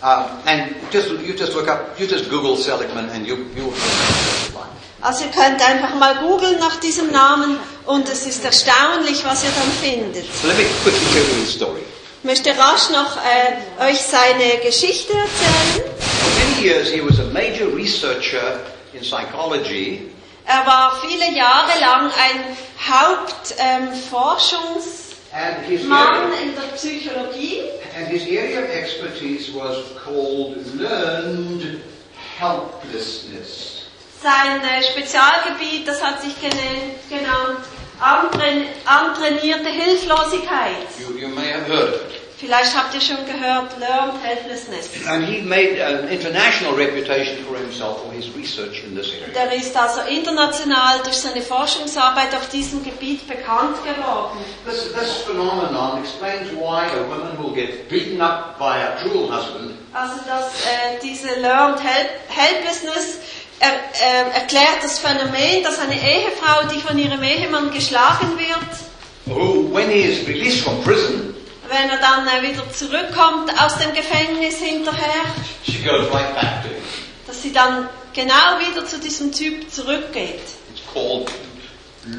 [0.03, 3.73] Um, and just you just look up, you just Google Seligman, and you you.
[5.01, 9.51] Also ihr könnt einfach mal googeln nach diesem Namen und es ist erstaunlich, was ihr
[9.51, 10.25] dann findet.
[10.41, 11.83] So let me quickly tell you his story.
[12.19, 15.91] Ich möchte rasch noch äh, euch seine Geschichte erzählen.
[15.99, 18.61] For many years, he was a major researcher
[18.93, 20.12] in psychology,
[20.45, 22.57] Er war viele Jahre lang ein
[22.91, 27.62] Hauptforschungsmann ähm, Forschungsmann and his area, in der Psychologie.
[27.95, 31.81] and his area of expertise was called learned
[32.38, 33.87] helplessness.
[34.23, 37.59] Sein äh, Spezialgebiet, das hat sich genannt
[38.87, 40.87] antrainierte Hilflosigkeit.
[41.01, 42.22] You, you may have heard it.
[42.42, 44.90] Vielleicht habt ihr schon gehört, Learned Helplessness.
[45.09, 49.33] And he made an international reputation for himself for his research in this area.
[49.33, 54.38] Der ist also international durch seine Forschungsarbeit auf diesem Gebiet bekannt geworden.
[54.66, 59.78] This, this phenomenon explains why a woman will get beaten up by a cruel husband
[59.94, 63.18] Also dass äh, diese Learned Help Helplessness
[63.61, 68.59] er, äh, erklärt das Phänomen, dass eine Ehefrau, die von ihrem Ehemann geschlagen wird,
[69.26, 71.33] who, when he is released from prison,
[71.68, 75.25] wenn er dann äh, wieder zurückkommt aus dem Gefängnis hinterher,
[75.64, 76.83] she goes right back to him.
[77.27, 80.40] dass sie dann genau wieder zu diesem Typ zurückgeht.
[80.72, 81.31] It's called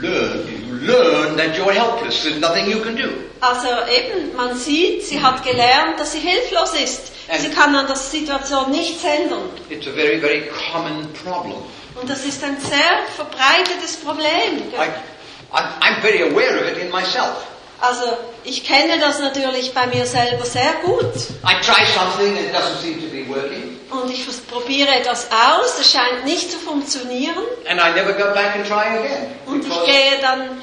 [0.02, 0.48] learn.
[0.48, 2.24] You learn that you're helpless.
[2.24, 3.10] There's nothing you can do.
[3.42, 7.12] Also eben, man sieht, sie hat gelernt, dass sie hilflos ist.
[7.40, 9.50] Sie kann an der Situation nichts ändern.
[9.70, 11.58] It's a very, very common problem.
[11.96, 14.64] Und das ist ein sehr verbreitetes Problem.
[14.74, 17.46] I, I'm very aware of it in myself.
[17.84, 18.06] Also
[18.46, 21.04] ich kenne das natürlich bei mir selber sehr gut.
[21.44, 25.78] I try something and it doesn't seem to be working, Und ich probiere etwas aus,
[25.80, 27.44] es scheint nicht zu funktionieren.
[27.70, 29.36] and I never go back and try again.
[29.46, 30.62] Und ich gehe dann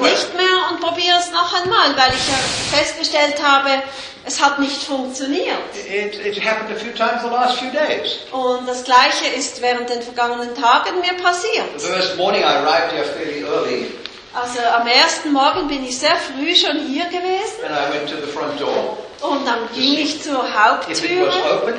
[0.00, 3.70] nicht mehr und probiere es noch einmal, weil ich ja festgestellt habe,
[4.24, 5.58] es hat nicht funktioniert.
[5.74, 8.18] it, it happened a few times the last few days.
[8.30, 11.80] Und das Gleiche ist während den vergangenen Tagen mir The passiert.
[11.82, 13.86] first morning I arrived here fairly early,
[14.32, 18.16] Also am ersten Morgen bin ich sehr früh schon hier gewesen and I went to
[18.16, 18.96] the front door.
[19.22, 21.74] und dann ging ich zur was open,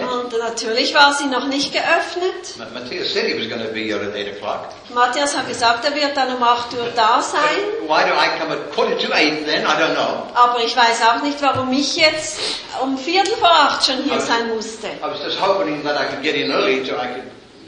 [0.00, 2.56] und natürlich war sie noch nicht geöffnet.
[2.56, 4.68] Ma- Matthias said he was going to be here at 8 o'clock.
[4.94, 7.40] Matthias hat gesagt, er wird dann um 8 Uhr da sein.
[7.86, 9.64] Why do I come at quarter to 8 then?
[9.64, 10.22] I don't know.
[10.34, 12.38] Aber ich weiß auch nicht, warum ich jetzt
[12.80, 14.86] um Viertel vor acht schon hier sein musste.
[14.86, 17.24] I was just hoping that I could get in early so I could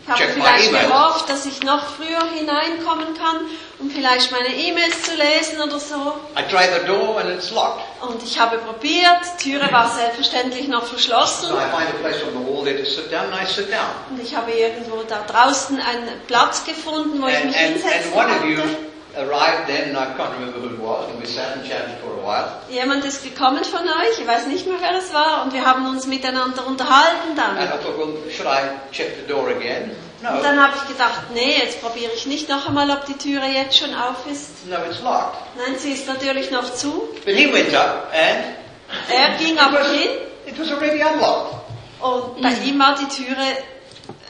[0.09, 3.41] habe check vielleicht gehofft, dass ich noch früher hineinkommen kann,
[3.79, 6.15] um vielleicht meine E-Mails zu lesen oder so.
[6.37, 7.83] I tried the door and it's locked.
[8.01, 11.49] Und ich habe probiert, die Türe war selbstverständlich noch verschlossen.
[11.49, 11.55] So.
[11.55, 11.63] Und
[14.23, 18.41] ich habe irgendwo da draußen einen Platz gefunden, wo ich And, mich and, hinsetzen and
[18.41, 18.88] konnte.
[19.19, 22.13] Arrived then, and I can't remember who it was, and we sat and chatted for
[22.13, 22.49] a while.
[22.71, 25.87] Jemand ist gekommen von euch, ich weiß nicht mehr, wer das war, und wir haben
[25.89, 27.57] uns miteinander unterhalten And dann.
[27.59, 29.91] I thought, well, should I check the door again?
[30.21, 30.43] Und No.
[30.43, 33.79] dann habe ich gedacht, nee, jetzt probiere ich nicht noch einmal, ob die Türe jetzt
[33.79, 34.67] schon auf ist.
[34.67, 35.37] No, it's locked.
[35.57, 37.09] Nein, sie ist natürlich noch zu.
[37.25, 38.45] But he went up and
[39.11, 40.09] Er ging it aber was, hin
[40.47, 41.55] it was already unlocked.
[42.01, 43.37] und bei ihm war die Türe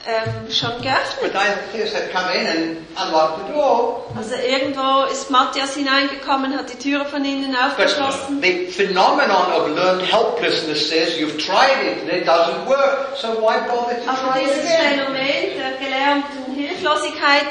[0.09, 1.21] ähm, schon geöffnet.
[1.21, 4.05] But Matthias had come in and unlocked the door.
[4.17, 8.41] Also irgendwo ist Matthias hineingekommen, hat die Türe von innen aufgeschlossen.
[8.41, 13.59] the phenomenon of learned helplessness says you've tried it and it doesn't work, so why
[13.67, 14.69] bother to Aber try dieses?
[14.69, 17.47] Phänomen der gelernten Hilflosigkeit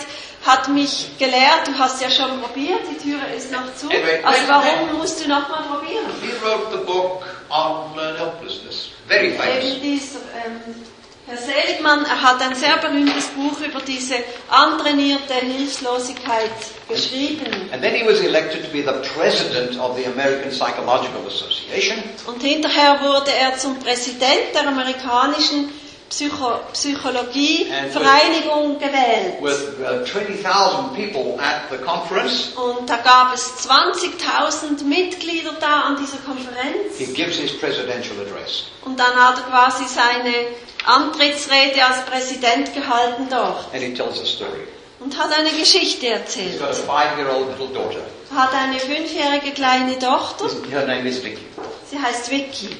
[0.46, 3.88] hat mich gelehrt, du hast ja schon probiert, die Türe ist noch zu.
[4.22, 6.06] Also warum musst du nochmal probieren?
[6.22, 8.90] He wrote the book on learned helplessness.
[9.08, 9.64] Very famous.
[9.64, 10.74] Eben dieser ähm,
[11.28, 14.14] Herr Seligmann, er hat ein sehr berühmtes Buch über diese
[14.48, 16.50] antrainierte Hilflosigkeit
[16.88, 17.68] geschrieben.
[17.70, 22.02] And then he was elected to be the president of the American Psychological Association.
[22.26, 25.70] Und hinterher wurde er zum Präsident der amerikanischen
[26.10, 29.40] Psycho Psychologie-Vereinigung gewählt.
[29.42, 32.52] with uh, 20,000 people at the conference.
[32.56, 36.96] Und da gab es 20.000 Mitglieder da an dieser Konferenz.
[36.98, 38.64] He gives his presidential address.
[38.84, 40.34] Und dann hat er quasi seine
[40.86, 44.66] Antrittsrede als Präsident gehalten dort And he tells a story.
[45.00, 46.58] und hat eine Geschichte He's erzählt.
[46.58, 48.00] got a five-year-old little daughter.
[48.34, 51.42] Hat eine fünfjährige kleine Tochter, Her name is Vicky.
[51.90, 52.76] sie heißt Vicky.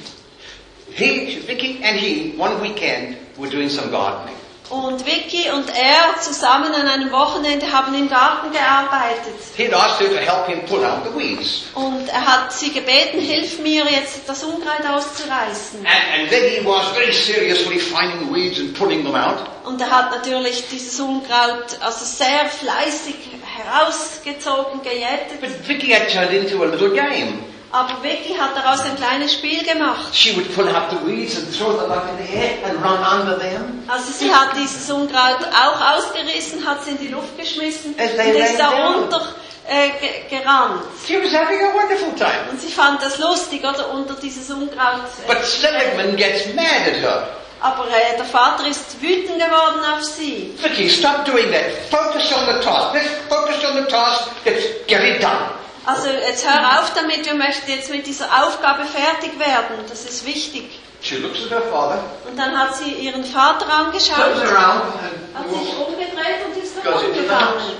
[0.98, 4.34] He, Vicky and he, one weekend, were doing some gardening.
[4.68, 9.32] Und Vicky und er zusammen an einem Wochenende haben im Garten gearbeitet.
[9.56, 11.62] He'd asked her to help him pull out the weeds.
[11.74, 15.86] Und er hat sie gebeten, hilf mir jetzt das Unkraut auszureißen.
[15.86, 19.38] And, and Vicky was very seriously finding weeds and pulling them out.
[19.64, 23.14] Und er hat natürlich dieses Unkraut also sehr fleißig
[23.56, 25.40] herausgezogen, gejätet.
[25.40, 27.44] But Vicky had turned into a little game.
[27.70, 30.14] Aber Vicky hat daraus ein kleines Spiel gemacht.
[30.14, 32.98] She would pull out the weeds and throw them up in the air and run
[33.04, 33.82] under them.
[33.88, 38.58] Also sie hat dieses Unkraut auch ausgerissen, hat es in die Luft geschmissen und ist
[38.58, 39.02] da down.
[39.04, 39.20] unter
[39.68, 40.80] äh, ge gerannt.
[41.06, 42.48] She was having a wonderful time.
[42.50, 45.02] Und sie fand das lustig, oder, unter dieses Unkraut.
[45.02, 47.28] äh, But Seligman gets mad at her.
[47.60, 50.54] Aber äh, der Vater ist wütend geworden auf sie.
[50.62, 51.64] Vicky, stop doing that.
[51.90, 52.94] Focus on the task.
[52.94, 54.30] Let's focus on the task.
[54.46, 55.50] Let's get it done.
[55.88, 59.78] Also jetzt hör auf damit, wir möchten jetzt mit dieser Aufgabe fertig werden.
[59.88, 60.64] Das ist wichtig.
[61.00, 65.44] She looks at her father, Und dann hat sie ihren Vater turns angeschaut, around, hat
[65.44, 67.40] and sich umgedreht und ist Goes into the gegangen.
[67.54, 67.72] house.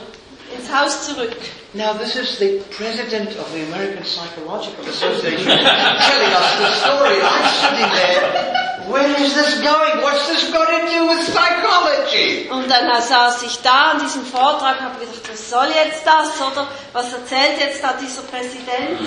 [0.57, 1.37] Ins Haus zurück.
[1.75, 7.20] Now this is the president of the American Psychological Association telling us the story.
[7.20, 8.58] I'm sitting there.
[8.91, 10.03] Where is this going?
[10.03, 12.49] What's this got to do with psychology?
[12.51, 16.41] Und dann saß ich da an diesem Vortrag und habe gedacht, was soll jetzt das?
[16.41, 18.99] Oder was erzählt jetzt da dieser Präsident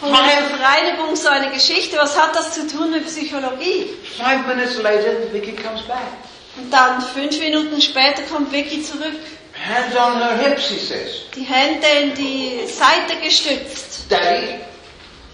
[0.00, 1.96] von einer Vereinigung so eine Geschichte?
[1.98, 3.90] Was hat das zu tun mit Psychologie?
[4.16, 5.98] Five minutes later, Vicky comes back.
[6.56, 9.14] Und dann fünf Minuten später kommt Vicky zurück.
[9.66, 11.22] Hands on her hips, he says.
[11.34, 14.04] Die Hände in die Seite gestützt.
[14.08, 14.60] Daddy,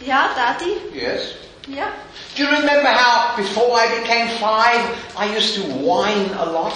[0.06, 0.76] Ja, Daddy?
[0.98, 1.22] Yes.
[1.68, 1.88] Ja.
[2.36, 4.80] Do you remember how before I became five,
[5.16, 6.72] I used to whine a lot?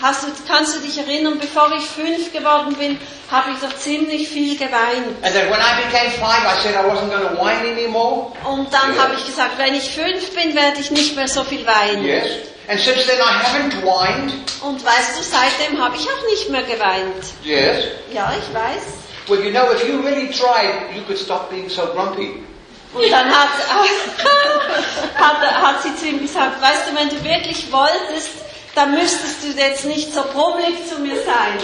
[0.00, 2.98] Hast du, kannst du dich erinnern, bevor ich fünf geworden bin,
[3.30, 5.16] habe ich doch ziemlich viel geweint.
[5.22, 8.32] And then when I became five, I said I wasn't going to whine anymore.
[8.44, 9.04] Und dann Ja.
[9.04, 12.04] habe ich gesagt, wenn ich fünf bin, werde ich nicht mehr so viel weinen.
[12.04, 12.26] Yes.
[12.68, 14.32] And since then I haven't whined.
[14.62, 17.24] Und weißt du, seitdem habe ich auch nicht mehr geweint.
[17.44, 17.84] Yes.
[18.12, 18.82] Ja, ich weiß.
[19.28, 22.42] Well, you know, if you really tried, you could stop being so grumpy.
[22.94, 23.48] Und dann hat,
[25.14, 28.30] hat, hat sie zu ihm gesagt, weißt du, wenn du wirklich wolltest,
[28.74, 31.58] dann müsstest du jetzt nicht so brummelig zu mir sein.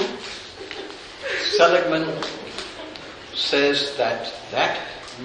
[1.56, 2.06] Seligman
[3.34, 4.76] says that that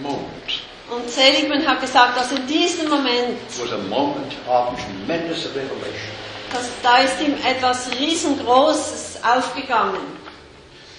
[0.02, 6.12] moment Und Seligman hat gesagt, dass in diesem Moment, was a moment of tremendous revelation.
[6.52, 10.02] dass, da ist ihm etwas riesengroßes aufgegangen.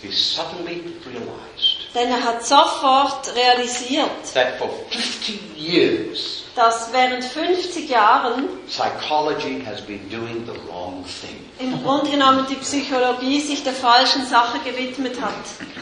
[0.03, 7.89] He suddenly realized Denn er hat sofort realisiert, that for 50 years, dass während 50
[7.89, 11.39] Jahren psychology has been doing the wrong thing.
[11.61, 15.33] im Grunde genommen die Psychologie sich der falschen Sache gewidmet hat.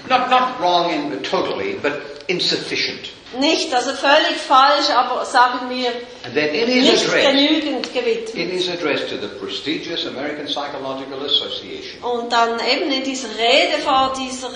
[0.09, 1.93] Not, not wrong in totally, but
[2.27, 3.09] insufficient.
[3.41, 5.91] Nicht, also völlig falsch, aber sagen wir
[6.35, 8.35] nicht genügend gewidmet.
[8.35, 13.79] in his address to the prestigious American Psychological Association, Und dann eben in dieser Rede
[13.83, 14.51] vor dieser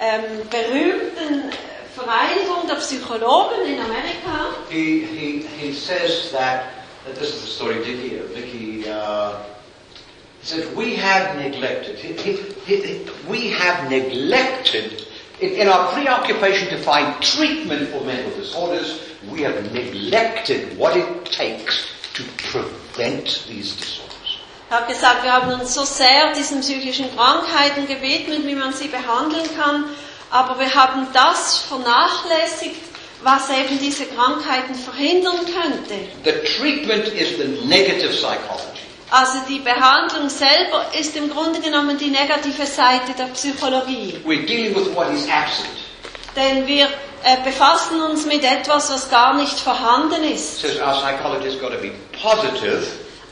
[0.00, 1.50] ähm, berühmten
[1.94, 6.66] Vereinigung der Psychologen in Amerika, He, he, he says that,
[7.04, 9.32] that this is the story Vicky, Vicky uh,
[10.42, 12.12] says, we have neglected, he,
[12.64, 15.06] he, we have neglected,
[15.40, 21.26] in, in our preoccupation to find treatment for mental disorders, we have neglected what it
[21.26, 24.07] takes to prevent these disorders.
[24.70, 28.88] Er hat gesagt, wir haben uns so sehr diesen psychischen Krankheiten gewidmet, wie man sie
[28.88, 29.84] behandeln kann,
[30.30, 32.76] aber wir haben das vernachlässigt,
[33.22, 35.94] was eben diese Krankheiten verhindern könnte.
[36.24, 38.64] The treatment is the negative psychology.
[39.10, 44.20] Also die Behandlung selber ist im Grunde genommen die negative Seite der Psychologie.
[44.26, 45.70] We're dealing with what is absent.
[46.36, 46.84] Denn wir
[47.24, 50.60] äh, befassen uns mit etwas, was gar nicht vorhanden ist.
[50.60, 51.90] Says our psychology has got to be
[52.22, 52.86] positive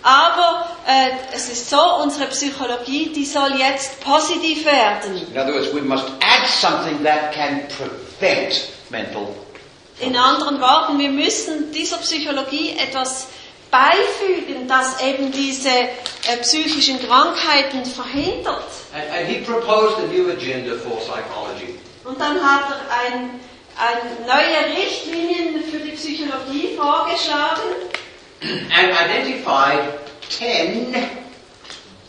[0.06, 5.16] Aber äh, es ist so, unsere Psychologie, die soll jetzt positiv werden.
[5.16, 9.34] In other words, we must add something that can prevent mental.
[9.98, 13.26] In anderen Worten, wir müssen dieser Psychologie etwas
[13.72, 18.62] beifügen, das eben diese äh, psychischen Krankheiten verhindert.
[18.94, 21.80] and, and he proposed a new agenda for psychology.
[22.04, 23.40] Und dann hat er ein,
[23.76, 27.62] ein neue Richtlinien für die Psychologie vorgeschlagen
[28.72, 30.94] and identified 10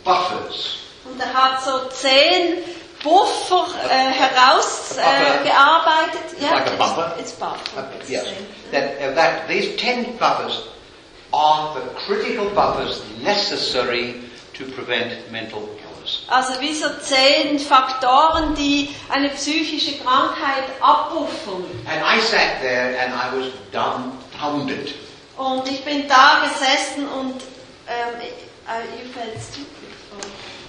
[0.04, 0.78] buffers.
[1.06, 2.58] und er hat so zehn
[3.04, 6.34] Buffer äh, herausgearbeitet.
[6.40, 6.42] Äh.
[6.42, 7.14] It's like a buffer?
[7.20, 7.78] It's, it's buffer.
[7.78, 8.26] Uh, yes,
[8.72, 10.64] that, uh, that these ten buffers
[11.32, 14.16] are the critical buffers necessary
[14.54, 16.24] to prevent mental illness.
[16.28, 21.64] Also wie so zehn Faktoren, die eine psychische Krankheit abpuffern.
[21.86, 24.94] And I sat there and I was dumbfounded.
[25.38, 27.42] Und ich bin da gesessen und
[27.88, 29.68] ähm, äh, you felt stupid.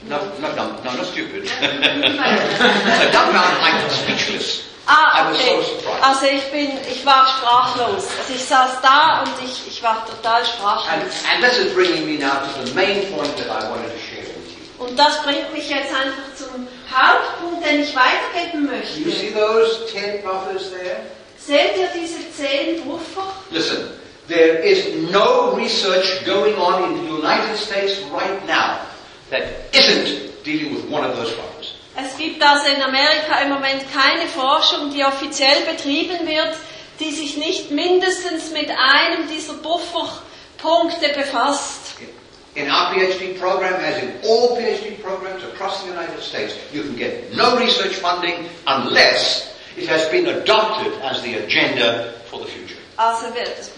[0.08, 1.50] No, no, no, no, not stupid.
[1.60, 4.62] Or- Uh, dumbfounded, like speechless.
[4.86, 5.56] ah, I was okay.
[5.82, 5.90] so.
[6.02, 8.04] Also ich bin, ich war sprachlos.
[8.18, 11.14] Also ich saß da und ich, ich war total And, sprachlos.
[11.32, 14.22] and this is bringing me now to the main point that I wanted to share
[14.24, 14.84] with you.
[14.84, 19.38] Und das bringt mich jetzt einfach zum Hauptpunkt, den ich weitergeben Do you see möchte.
[19.38, 21.00] those ten buffers there?
[21.38, 23.24] Seht ihr diese zehn Buffer?
[23.50, 23.88] Listen,
[24.28, 28.86] there is no research going on in the United States right now
[29.30, 31.74] that isn't dealing with one of those buffers.
[31.96, 36.56] Es gibt also in Amerika im Moment keine Forschung, die offiziell betrieben wird,
[37.00, 41.96] die sich nicht mindestens mit einem dieser Bufferpunkte befasst.
[42.54, 46.96] In our PhD program, as in all PhD programs across the United States, you can
[46.96, 52.77] get no research funding unless it has been adopted as the agenda for the future.
[52.98, 53.26] Also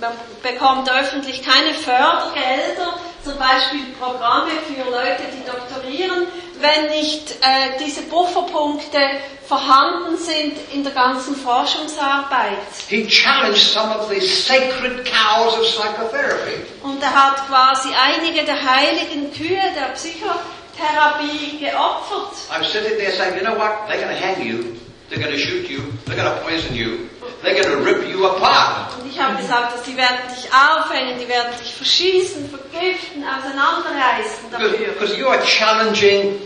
[0.00, 0.12] man
[0.42, 6.26] bekommt öffentlich keine Fördergelder, zum Beispiel Programme für Leute, die doktorieren,
[6.58, 8.98] wenn nicht äh, diese Bufferpunkte
[9.46, 12.64] vorhanden sind in der ganzen Forschungsarbeit.
[12.88, 16.62] He challenged some of the sacred cows of psychotherapy.
[16.82, 22.36] Und er hat quasi einige der heiligen Kühe der Psychotherapie geopfert.
[22.50, 23.86] I'm sitting there saying, you know what?
[23.86, 24.76] They're going to hang you.
[25.10, 25.82] They're going to shoot you.
[26.06, 27.09] They're going to poison you.
[27.42, 28.98] They're going to rip you apart.
[29.00, 34.50] Und ich habe gesagt, dass die werden dich aufhängen, die werden dich verschießen, vergiften, auseinanderreißen
[34.50, 34.92] dafür.
[34.92, 36.38] Because you are challenging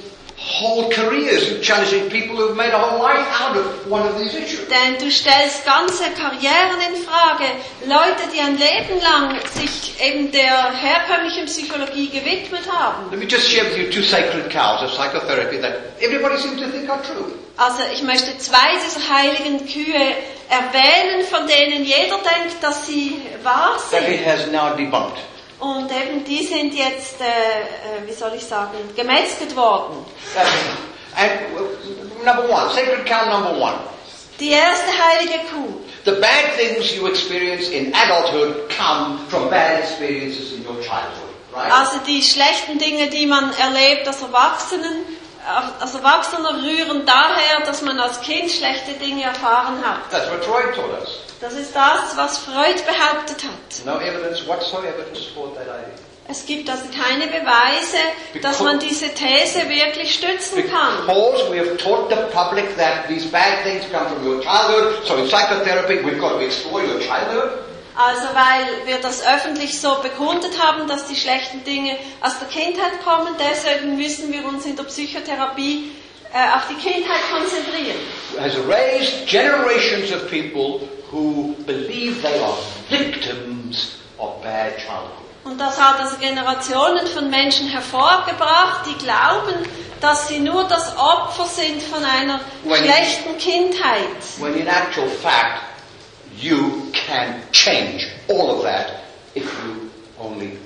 [0.61, 4.69] whole careers, challenging people who've made a whole life out of one of these issues.
[4.69, 7.45] Denn du stellst ganze Karrieren in Frage.
[7.87, 13.11] Leute, die ein Leben lang sich eben der herkömmlichen Psychologie gewidmet haben.
[13.11, 16.69] Let me just share with you two sacred cows of psychotherapy that everybody seems to
[16.69, 17.33] think are true.
[17.57, 20.15] Also ich möchte zwei dieser heiligen Kühe
[20.49, 24.07] erwähnen, von denen jeder denkt, dass sie wahr That sind.
[24.09, 25.19] he has now debunked.
[25.65, 30.05] Und eben die sind jetzt, äh, äh, wie soll ich sagen, gemetzelt worden.
[31.17, 33.79] And uh, number one, sacred cow number one.
[34.39, 35.81] Die erste heilige Kuh.
[36.05, 41.73] The bad things you experience in adulthood come from bad experiences in your childhood, right?
[41.73, 45.07] Also die schlechten Dinge, die man erlebt als Erwachsenen,
[45.81, 50.11] als Erwachsener rühren daher, dass man als Kind schlechte Dinge erfahren hat.
[50.11, 51.24] That's what Freud taught us.
[51.45, 53.85] Das ist das, was Freud behauptet hat.
[53.85, 55.93] No evidence whatsoever to support that idea.
[56.27, 57.99] Es gibt also keine Beweise,
[58.41, 61.07] dass man diese These wirklich stützen kann.
[61.07, 65.17] Because we have taught the public that these bad things come from your childhood, so
[65.17, 67.51] in psychotherapy we've got to explore your childhood.
[67.95, 73.05] Also weil wir das öffentlich so bekundet haben, dass die schlechten Dinge aus der Kindheit
[73.05, 75.93] kommen, deswegen müssen wir uns in der Psychotherapie
[76.33, 77.99] äh, auf die Kindheit konzentrieren.
[78.41, 82.57] Has raised generations of people who believe they are
[82.89, 85.21] victims of bad childhood.
[85.45, 89.69] Und das hat also Generationen von Menschen hervorgebracht, die glauben,
[90.01, 94.07] dass sie nur das Opfer sind von einer When- schlechten Kindheit.
[94.39, 95.63] When in actual fact,
[96.41, 99.01] you can change all of that
[99.35, 100.59] if you only.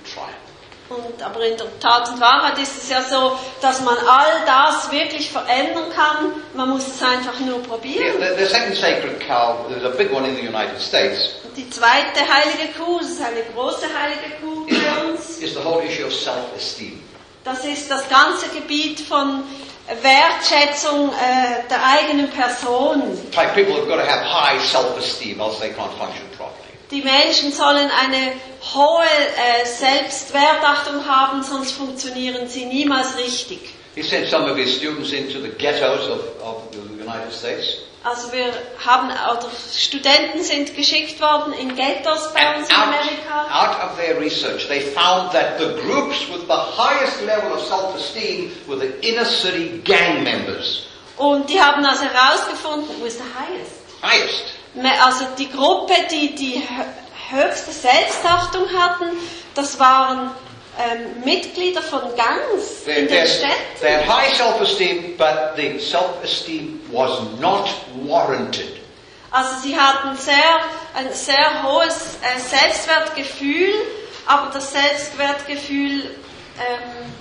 [0.91, 4.91] Und, aber in der Tat und Wahrheit ist es ja so, dass man all das
[4.91, 6.33] wirklich verändern kann.
[6.55, 8.21] Man muss es einfach nur Yeah, probieren.
[8.21, 12.21] the, the second sacred cow, there's a big one in the United States, die zweite
[12.21, 16.15] heilige Kuh, das ist eine große heilige Kuh für uns, is the whole issue of
[16.15, 17.03] self-esteem.
[17.45, 19.43] das ist das ganze Gebiet von
[20.03, 23.03] Wertschätzung äh, der eigenen Person.
[23.37, 26.58] Like people have got to have high self-esteem, else they can't function properly.
[26.91, 28.33] Die Menschen sollen eine
[28.75, 33.75] hohe äh, Selbstwertachtung haben, sonst funktionieren sie niemals richtig.
[33.95, 37.79] He sent some of his students into the ghettos of, of the United States.
[38.05, 38.53] Also wir
[38.87, 43.49] haben, oder Studenten sind geschickt worden in Ghettos bei uns in Amerika.
[43.51, 48.53] out of their research, they found that the groups with the highest level of self-esteem
[48.67, 50.85] were the inner city gang members.
[51.17, 53.73] Und die haben also herausgefunden, wo ist der highest?
[54.01, 54.58] Highest.
[55.03, 59.07] Also die Gruppe, die die hö- höchste Selbstachtung hatten,
[59.55, 60.31] das waren
[60.79, 63.53] ähm, Mitglieder von Gangs They, in den Städten.
[63.81, 67.69] they had high self-esteem, but the self-esteem was not
[68.07, 68.69] warranted.
[69.31, 70.35] Also sie hatten sehr,
[70.95, 73.75] ein sehr hohes äh, Selbstwertgefühl,
[74.27, 76.03] aber das Selbstwertgefühl
[76.59, 77.13] ähm?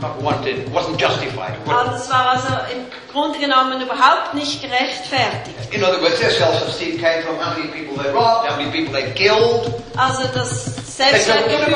[0.00, 1.52] Not wanted, wasn't justified.
[1.66, 5.72] also das war also im Grunde genommen überhaupt nicht gerechtfertigt.
[5.72, 8.92] In other words, their self-esteem came from how many people they robbed, how many people
[8.92, 9.72] they killed.
[9.96, 11.74] Also das Selbstwertgefühl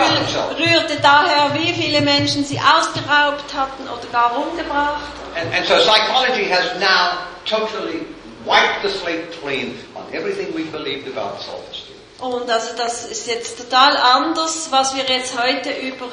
[0.59, 5.12] rührte daher, wie viele Menschen sie ausgeraubt hatten oder gar umgebracht.
[5.36, 8.07] And, and so psychology has now totally
[8.47, 11.95] wiped the slate clean on everything we believed about self-esteem.
[12.20, 16.07] Und also das ist jetzt total anders, was wir jetzt heute über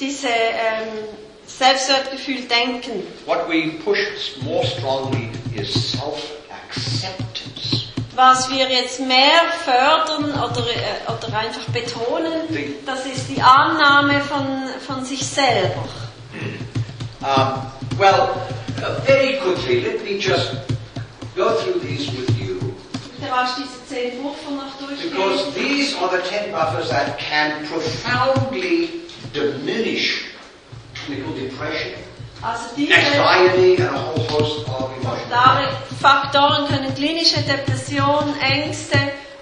[0.00, 0.88] diese ähm,
[1.46, 3.02] Selbstwertgefühl denken.
[3.26, 3.98] What we push
[4.42, 7.86] more strongly is self-acceptance.
[8.16, 14.20] Was wir jetzt mehr fördern oder, äh, oder einfach betonen, Die- das ist die Annahme
[14.22, 15.84] von, von sich selber.
[17.22, 17.62] Um,
[17.98, 18.30] well,
[18.78, 20.52] uh, very quickly, let me just
[21.36, 22.58] go through these with you.
[23.20, 23.54] Because
[25.54, 28.88] these are the ten buffers that can profoundly
[29.32, 30.24] diminish
[31.04, 31.92] clinical depression,
[32.42, 35.68] Also diese anxiety, and a whole host of emotional klare
[36.00, 38.98] Faktoren können klinische Depression, Ängste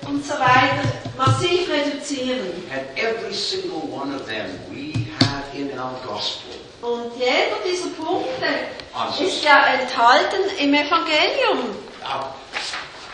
[0.06, 0.82] und so weiter
[1.16, 2.40] massiv reduzieren.
[2.72, 6.50] And every single one of them we have in our gospel.
[6.82, 8.46] Und jeder dieser Punkte
[8.94, 9.20] Answers.
[9.28, 11.74] ist ja enthalten im Evangelium.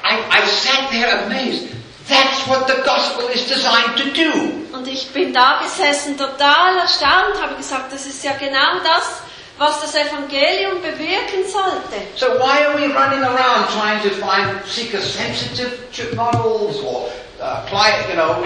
[0.03, 1.69] I, I sat there amazed.
[2.09, 4.77] That's what the gospel is designed to do.
[4.77, 9.23] Und ich bin da gesessen, total erstaunt, habe gesagt, das ist ja genau das,
[9.57, 12.03] was das Evangelium bewirken sollte.
[12.17, 17.09] So why are we running around trying to find seeker-sensitive models or
[17.41, 18.45] uh, client, you know,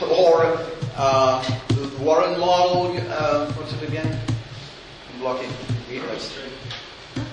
[0.08, 0.58] or
[0.96, 1.42] uh,
[2.00, 2.96] Warren model?
[3.10, 4.06] Uh, what's it again?
[5.12, 5.50] I'm blocking.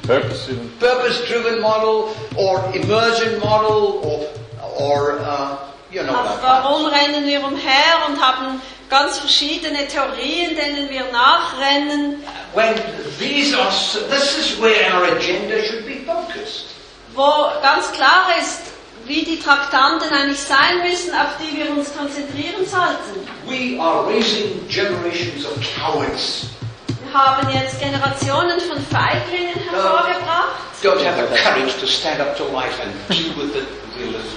[0.07, 0.71] Purpose-driven.
[0.79, 4.46] Purpose-driven model or immersion model or
[4.77, 5.57] or uh,
[5.91, 12.23] you know Also warum rennen wir umher und haben ganz verschiedene Theorien, denen wir nachrennen?
[12.53, 12.73] when
[13.19, 13.69] these are,
[14.09, 16.65] this is where our agenda should be focused.
[17.13, 17.29] wo
[17.61, 18.61] ganz klar ist,
[19.05, 23.25] wie die Traktanten eigentlich sein müssen, auf die wir uns konzentrieren sollten.
[23.47, 26.47] We are raising generations of cowards.
[26.87, 32.43] Wir haben jetzt Generationen von Feiglingen hervorgebracht, Don't have the courage to stand up to
[32.53, 33.65] life and deal with the
[33.97, 34.35] realism.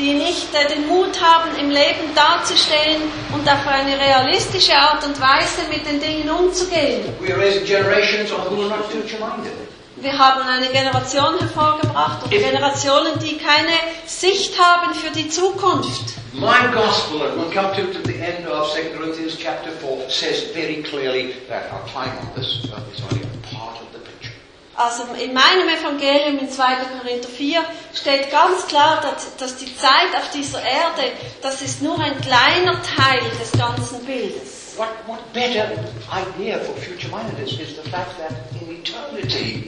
[0.00, 5.20] Die nicht äh, den Mut haben, im Leben dazustehen und auf eine realistische Art und
[5.20, 7.02] Weise mit den Dingen umzugehen.
[9.96, 13.76] Wir haben eine Generation hervorgebracht und Generationen, die keine
[14.06, 16.14] Sicht haben für die Zukunft.
[16.32, 20.44] My gospel, and we'll come to, to the end of 2 Corinthians chapter 4, says
[20.54, 23.29] very clearly that our time on this earth is
[24.80, 26.64] Also in meinem Evangelium in 2.
[27.02, 27.62] Korinther 4
[27.92, 31.12] steht ganz klar, dass, dass die Zeit auf dieser Erde,
[31.42, 34.78] das ist nur ein kleiner Teil des ganzen Bildes.
[34.78, 35.68] What, what better
[36.10, 39.66] idea for future-mindedness is the fact that in eternity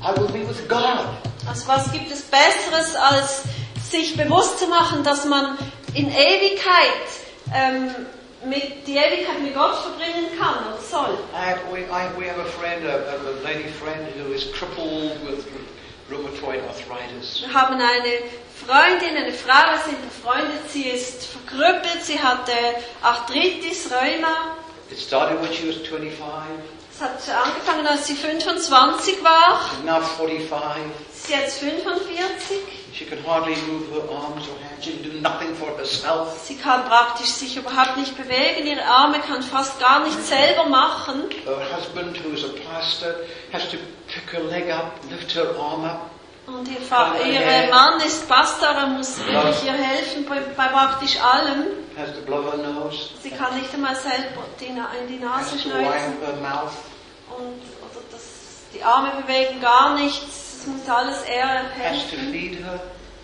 [0.00, 1.08] I will be with God.
[1.48, 3.42] Also was gibt es Besseres, als
[3.90, 5.58] sich bewusst zu machen, dass man
[5.94, 7.08] in Ewigkeit
[7.52, 7.90] ähm,
[8.44, 11.18] mit, die Ewigkeit mit Gott verbringen kann oder soll.
[11.34, 15.18] And we, I, we have a friend, a, a a lady friend who is crippled
[15.26, 15.46] with
[16.10, 17.42] rheumatoid arthritis.
[17.42, 18.18] Wir haben eine
[18.66, 22.52] Freundin, eine Frau, wir sind befreundet, sie ist verkrüppelt, sie hatte
[23.02, 24.56] Arthritis, Rheuma.
[24.90, 26.20] It started when she was 25,
[26.94, 29.60] Es hat angefangen, als sie 25 war.
[29.70, 30.82] she's now 45.
[31.12, 32.58] Sie ist jetzt 45.
[32.94, 34.84] She can hardly move her arms or hands.
[34.84, 36.38] She can do nothing for herself.
[36.46, 38.66] Sie kann praktisch sich überhaupt nicht bewegen.
[38.66, 41.30] Ihre Arme kann fast gar nicht selber machen.
[41.46, 43.14] Her husband, who is a pastor,
[43.52, 43.78] has to
[44.08, 46.10] pick her leg up, lift her arm up.
[46.46, 51.16] Und ihr, Fa- ihr Mann ist Pastor, er muss wirklich ihr helfen bei, bei praktisch
[51.16, 51.66] allem.
[51.96, 53.10] Has to blow her nose.
[53.22, 55.56] Sie kann nicht einmal selber die, in die Nase
[56.42, 56.72] mouth.
[57.38, 58.22] Und oder das,
[58.74, 60.41] die Arme bewegen gar nichts.
[60.66, 61.92] Muss alles er her.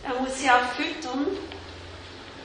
[0.05, 1.26] Er muss sie auch füttern.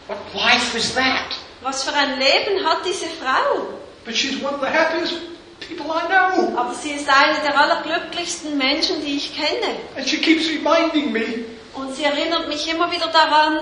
[0.08, 1.36] What life is that?
[1.62, 3.70] Was für ein Leben hat diese Frau?
[4.06, 5.14] But she's one of the happiest
[5.62, 6.58] people I know.
[6.58, 9.78] Aber sie ist eine der allerglücklichsten Menschen, die ich kenne.
[9.96, 13.60] And she keeps reminding me, Und sie erinnert mich immer wieder daran,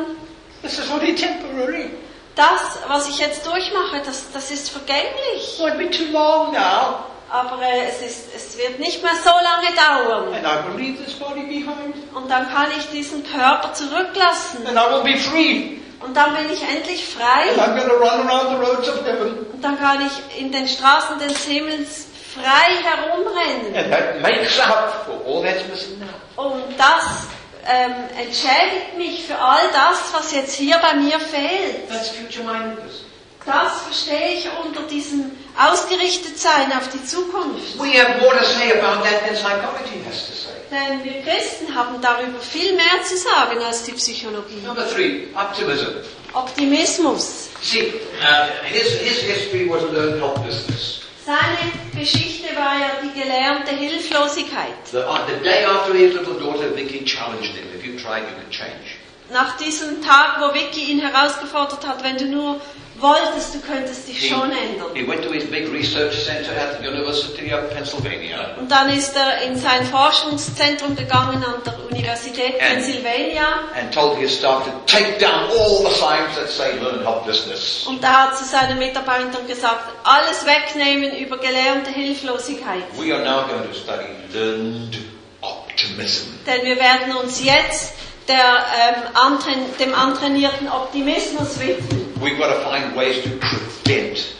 [0.64, 1.92] this is only temporary.
[2.36, 5.60] das, was ich jetzt durchmache, das, das ist vergänglich.
[5.60, 7.06] It won't be too long now.
[7.32, 10.34] Aber äh, es, ist, es wird nicht mehr so lange dauern.
[10.34, 11.96] And I will leave this body behind.
[12.14, 14.68] Und dann kann ich diesen Körper zurücklassen.
[14.68, 15.78] And I will be free.
[16.02, 17.64] Und dann bin ich endlich And frei.
[17.64, 19.46] I'm going to run around the roads of heaven.
[19.54, 23.76] Und dann kann ich in den Straßen des Himmels frei herumrennen.
[23.76, 26.44] And that makes up for all that's missing now.
[26.44, 27.28] Und das
[27.66, 31.88] ähm, entschädigt mich für all das, was jetzt hier bei mir fehlt.
[31.88, 33.06] That's future mindedness.
[33.46, 37.80] Das verstehe ich unter diesem Ausgerichtetsein auf die Zukunft.
[37.80, 40.52] We have more to say about that than psychology has to say.
[40.70, 44.62] Denn wir Christen haben darüber viel mehr zu sagen als die Psychologie.
[44.64, 45.88] Number three, optimism.
[46.34, 47.50] Optimismus.
[47.62, 51.02] See, uh, his, his history was learned helplessness.
[51.26, 54.74] Seine Geschichte war ja die gelernte Hilflosigkeit.
[54.92, 58.36] The, uh, the day after his little daughter Vicky challenged him, if you tried, you
[58.36, 58.98] could change.
[59.32, 62.62] Nach diesem Tag, wo Vicky ihn herausgefordert hat, wenn du nur
[63.02, 64.88] wolltest, du könntest dich He, schon ändern.
[64.94, 68.56] he went to his big research center at the University of Pennsylvania.
[68.60, 73.48] Und dann ist er in sein Forschungszentrum gegangen an der Universität And- Pennsylvania
[73.80, 77.86] and told his staff to take down all the signs that say learn helplessness.
[77.88, 82.84] und er hat zu seinen Mitarbeitern gesagt, alles wegnehmen über gelernte Hilflosigkeit.
[82.98, 84.98] We are now going to study learned
[85.42, 86.28] optimism.
[86.46, 87.94] Denn wir werden uns jetzt
[88.28, 92.11] der, ähm, antren dem antrainierten Optimismus widmen.
[92.22, 94.34] We've got to find ways to prevent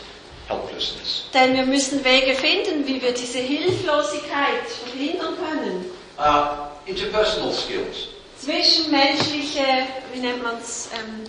[0.48, 1.24] helplessness.
[1.34, 5.84] Denn wir müssen Wege finden, wie wir diese Hilflosigkeit verhindern können.
[6.18, 8.08] Uh, interpersonal skills.
[8.38, 9.64] Zwischenmenschliche,
[10.12, 11.24] wie nennt man es, ähm,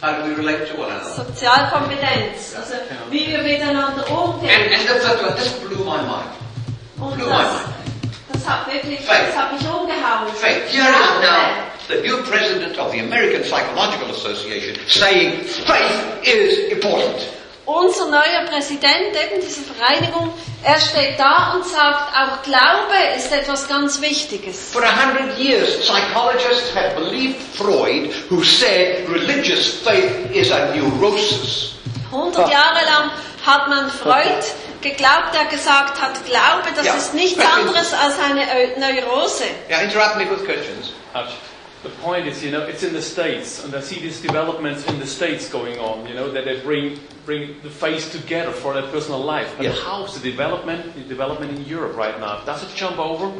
[0.00, 1.24] How do we relate to one another?
[1.24, 2.54] Sozialkompetenz.
[2.56, 2.74] Also
[3.10, 4.72] wie wir miteinander And, umgehen.
[4.72, 6.30] and the third one, this blew my mind.
[7.00, 8.14] Und blew my das, mind.
[8.32, 9.26] das hat wirklich, Faith.
[9.28, 10.28] das hat mich umgehauen.
[10.34, 10.70] Faith.
[10.70, 17.16] Here is now the new president of the American Psychological Association saying faith is important.
[17.66, 20.32] Unser neuer Präsident eben dieser Vereinigung,
[20.64, 24.70] er steht da und sagt, auch Glaube ist etwas ganz Wichtiges.
[24.72, 31.72] For a hundred years, psychologists have believed Freud, who said religious faith is a neurosis.
[32.10, 33.10] 100 Jahre lang
[33.44, 34.42] hat man Freud
[34.80, 36.94] geglaubt, der gesagt hat, Glaube, das Ja.
[36.94, 37.50] ist nichts Ja.
[37.52, 39.44] anderes als eine Eu- Neurose.
[39.68, 40.92] Yeah, interrupt me with questions.
[41.88, 44.98] The point is, you know, it's in the States, and I see these developments in
[44.98, 48.86] the States going on, you know, that they bring, bring the face together for their
[48.90, 49.52] personal life.
[49.56, 49.78] But Yes.
[49.84, 52.40] how's the development, the development in Europe right now?
[52.44, 53.30] Does it jump over?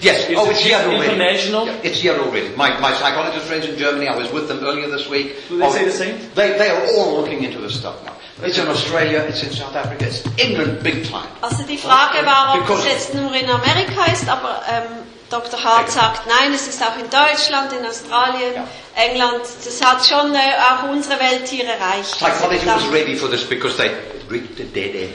[0.00, 1.04] Yes, Is oh, it it's here already.
[1.04, 1.66] international?
[1.66, 2.48] Yeah, it's here already.
[2.56, 5.36] My, my psychologist friends in Germany, I was with them earlier this week.
[5.48, 6.16] Do they Oh, say the same?
[6.34, 8.16] They, they are all looking into this stuff now.
[8.42, 11.28] It's in Australia, it's in South Africa, it's England big time.
[11.42, 15.62] Also die Frage war, ob Because- es jetzt nur in Amerika ist, aber ähm, Dr.
[15.64, 18.64] Hart sagt, nein, es ist auch in Deutschland, in Australien, Ja.
[18.94, 19.42] England.
[19.64, 22.16] Das hat schon äh, auch unsere Welt hier erreicht.
[22.18, 23.90] Psychology was ready for this because they
[24.30, 25.12] reached the dead end.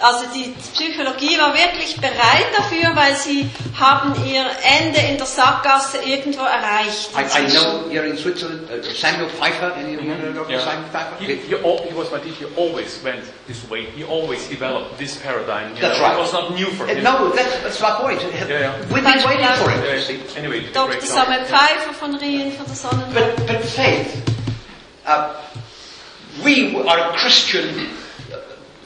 [0.00, 4.44] Also die Psychologie war wirklich bereit dafür, weil sie haben ihr
[4.80, 7.10] Ende in der Sackgasse irgendwo erreicht.
[7.16, 10.50] I, I know here in Switzerland, uh, Samuel Pfeiffer, any of you know Dr.
[10.50, 10.60] Yeah.
[10.64, 11.16] Samuel Pfeiffer?
[11.20, 12.46] He, he, al- he was my teacher.
[12.48, 13.86] He always went this way.
[13.96, 15.74] He always developed this paradigm.
[15.74, 16.04] You That's know.
[16.04, 16.16] right.
[16.16, 17.04] It was not new for Uh, him.
[17.04, 18.20] No, that's, that's my point.
[18.48, 18.76] yeah.
[18.92, 20.08] We've been waiting for it.
[20.08, 20.38] Yeah.
[20.38, 21.00] Anyway, Dr.
[21.06, 23.14] Samuel Pfeiffer von Rien, von der Sonnenbank.
[23.36, 24.22] But, but faith,
[25.06, 25.34] uh,
[26.44, 27.88] we are a Christian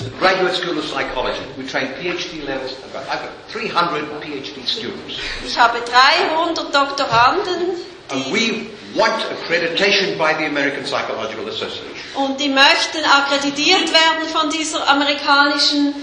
[0.07, 1.42] uh, graduate school of psychology.
[1.59, 2.72] We train PhD levels.
[2.84, 5.18] I've got, I've got 300 PhD students.
[5.46, 7.76] Ich habe 300 Doktoranden,
[8.11, 11.86] And we want accreditation by the American Psychological Association.
[12.14, 15.94] und die möchten akkreditiert werden von dieser amerikanischen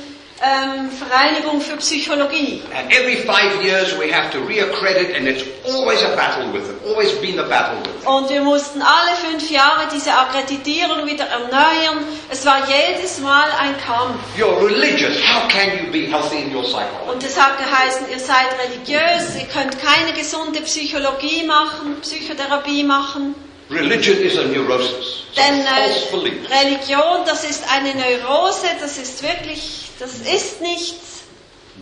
[0.42, 2.62] ähm, Vereinigung für Psychologie.
[2.76, 6.80] And every five years we have to reaccredit and it's always a battle with them,
[6.88, 8.08] always been a battle with them.
[8.08, 12.06] Und wir mussten alle fünf Jahre diese Akkreditierung wieder erneuern.
[12.30, 14.20] Es war jedes Mal ein Kampf.
[14.38, 17.12] You're religious, how can you be healthy in your psychology?
[17.12, 23.36] Und es hat geheißen, ihr seid religiös, ihr könnt keine gesunde Psychologie machen, Psychotherapie machen.
[23.70, 25.26] Religion is a neurosis.
[25.38, 26.64] Denn äh.
[26.64, 31.24] Religion, das ist eine Neurose, das ist wirklich, das ist nichts.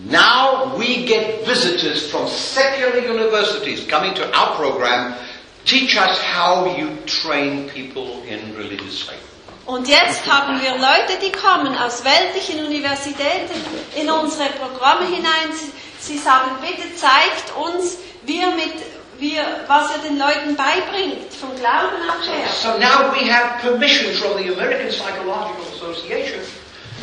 [0.10, 5.16] Now we get visitors from secular universities coming to our program,
[5.66, 9.24] teach us how you train people in religious faith.
[9.66, 13.54] Und jetzt haben wir Leute, die kommen aus weltlichen Universitäten
[13.96, 15.52] in unsere Programme hinein.
[15.52, 15.72] Sie,
[16.14, 18.76] sie sagen, bitte zeigt uns, wie ihr mit,
[19.20, 19.38] wie,
[19.68, 22.48] was ihr den Leuten beibringt, vom Glauben auch her.
[22.62, 26.40] So now we have permission from the American Psychological Association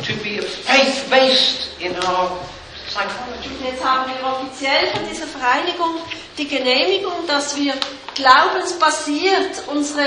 [0.03, 2.31] to be faith-based in our
[2.89, 3.49] psychology.
[3.59, 5.99] Und jetzt haben wir offiziell von dieser Vereinigung
[6.37, 7.73] die Genehmigung, dass wir
[8.15, 10.05] glaubensbasiert unsere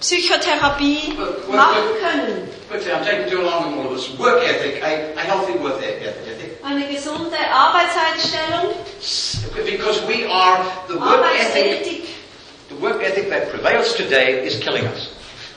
[0.00, 1.14] Psychotherapie
[1.50, 2.48] machen können.
[2.70, 4.18] Quickly, I'm taking too long on all of this.
[4.18, 6.58] Work ethic, a, a healthy work e- ethic.
[6.62, 8.74] Eine gesunde Arbeitseinstellung,
[9.64, 12.04] Because we are, the work ethic,
[12.68, 15.08] the work ethic that prevails today is killing us.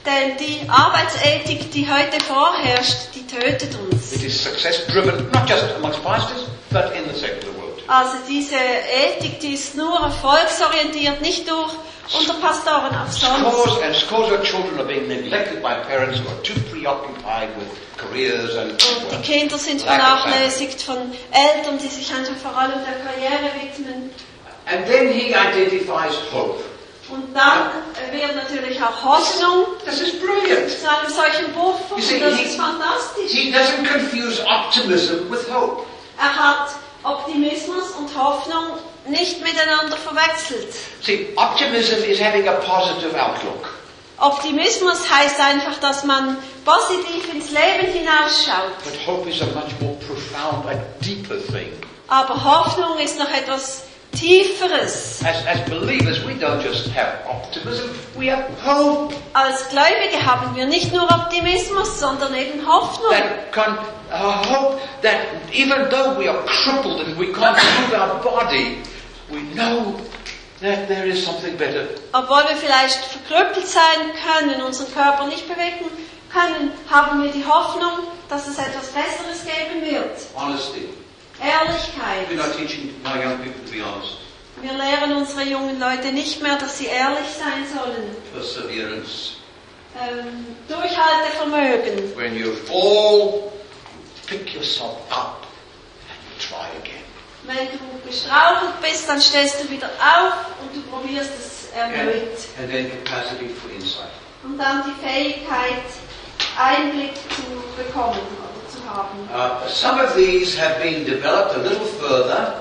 [0.05, 4.13] Denn die Arbeitsethik, die heute vorherrscht, die tötet uns.
[4.13, 7.83] It is success driven, not just amongst pastors, but in the secular world.
[7.87, 11.71] Also diese Ethik, die ist nur erfolgsorientiert, nicht durch
[12.17, 13.41] unter Pastoren auch sonst.
[13.41, 17.69] Scores and scores of children are being neglected by parents who are too preoccupied with
[17.97, 20.97] careers and Und die Kinder sind vernachlässigt von
[21.31, 24.09] Eltern, die sich einfach vor allem der Karriere widmen.
[24.65, 26.63] And then he identifies hope.
[27.11, 27.69] Und dann
[28.11, 30.69] wird natürlich auch Hoffnung This is brilliant.
[30.71, 33.31] zu einem solchen Buch see, das he- ist fantastisch.
[33.31, 35.83] He doesn't confuse optimism with hope.
[36.17, 36.69] Er hat
[37.03, 40.67] Optimismus und Hoffnung nicht miteinander verwechselt.
[41.01, 43.67] See, optimism is having a positive outlook.
[44.19, 48.71] Optimismus heißt einfach, dass man positiv ins Leben hinausschaut.
[48.83, 51.71] But hope is a much more profound, a deeper thing.
[52.07, 53.83] Aber Hoffnung ist noch etwas
[54.13, 55.21] Tieferes.
[55.23, 59.13] As, as believers, we don't just have optimism, we have hope.
[59.33, 63.11] Als Gläubige haben wir nicht nur Optimismus, sondern eben Hoffnung.
[63.11, 63.77] That con-
[64.11, 65.15] a hope that
[65.53, 68.77] even though we are crippled and we can't move our body,
[69.29, 69.95] we know
[70.61, 71.87] that there is something better.
[72.13, 75.85] Obwohl wir vielleicht verkrüppelt sein können, unseren Körper nicht bewegen
[76.31, 80.17] können, haben wir die Hoffnung, dass es etwas Besseres geben wird.
[80.35, 80.89] Honesty.
[81.41, 82.29] Ehrlichkeit.
[82.29, 84.17] We're not teaching our young people to be honest.
[84.61, 88.15] Wir lehren unsere jungen Leute nicht mehr, dass sie ehrlich sein sollen.
[88.31, 89.37] Perseverance.
[89.99, 92.15] Ähm, Durchhaltevermögen.
[92.15, 93.51] When you fall,
[94.27, 95.47] pick yourself up
[96.07, 97.01] and try again.
[97.43, 102.37] Wenn du gestrauchelt bist, dann stehst du wieder auf und du probierst es erneut.
[102.59, 104.11] And then capacity for insight.
[104.43, 105.83] Und dann die Fähigkeit,
[106.57, 107.41] Einblick zu
[107.75, 108.19] bekommen.
[109.33, 112.53] Uh, some of these have been developed a little further.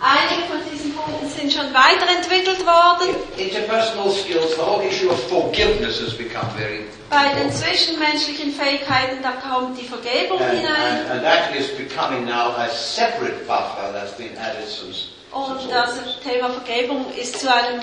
[0.00, 3.16] Einige von diesen Punkten sind schon weiterentwickelt worden.
[3.36, 9.32] Interpersonal skills, the whole issue of Forgiveness has become very Bei den zwischenmenschlichen Fähigkeiten, da
[9.32, 11.00] kommt die Vergebung And, hinein.
[11.00, 15.08] and, and that is becoming now a separate buffer that's been added since.
[15.08, 16.20] since Und all das.
[16.22, 17.80] Thema Vergebung ist zu einem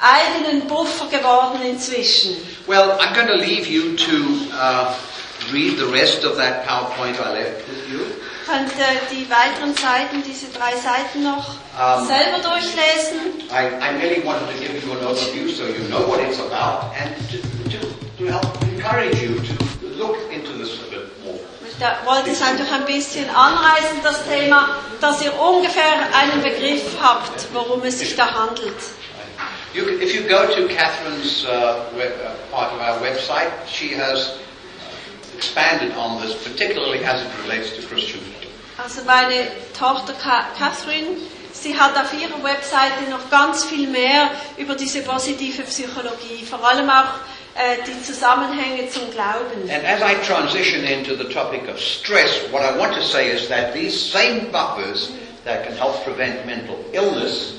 [0.00, 2.36] eigenen Buffer geworden inzwischen.
[2.66, 4.94] Well, I'm going to leave you to uh,
[5.52, 8.00] read the rest of that PowerPoint I left with you.
[8.46, 12.06] Könnt ihr die weiteren Seiten, diese drei Seiten noch Ähm.
[12.06, 13.40] selber durchlesen?
[13.50, 16.92] I, I really wanted to give you an overview so you know what it's about
[17.00, 17.38] and to,
[17.70, 17.78] to,
[18.18, 21.38] to help encourage you to look into this a bit more.
[21.66, 27.46] Ich wollte es einfach ein bisschen anreißen, das Thema, dass ihr ungefähr einen Begriff habt,
[27.52, 28.74] worum es sich da handelt.
[29.74, 34.32] You if you go to Catherine's uh, uh, part of our website, she has
[35.36, 38.50] expanded on this, particularly as it relates to Christian people.
[38.78, 41.16] Also meine Tochter Catherine,
[41.52, 46.88] sie hat auf ihrer Webseite noch ganz viel mehr über diese positive Psychologie, vor allem
[46.88, 47.20] auch
[47.54, 49.68] äh, die Zusammenhänge zum Glauben.
[49.70, 53.48] And as I transition into the topic of stress, what I want to say is
[53.48, 55.12] that these same buffers
[55.44, 57.54] that can help prevent mental illness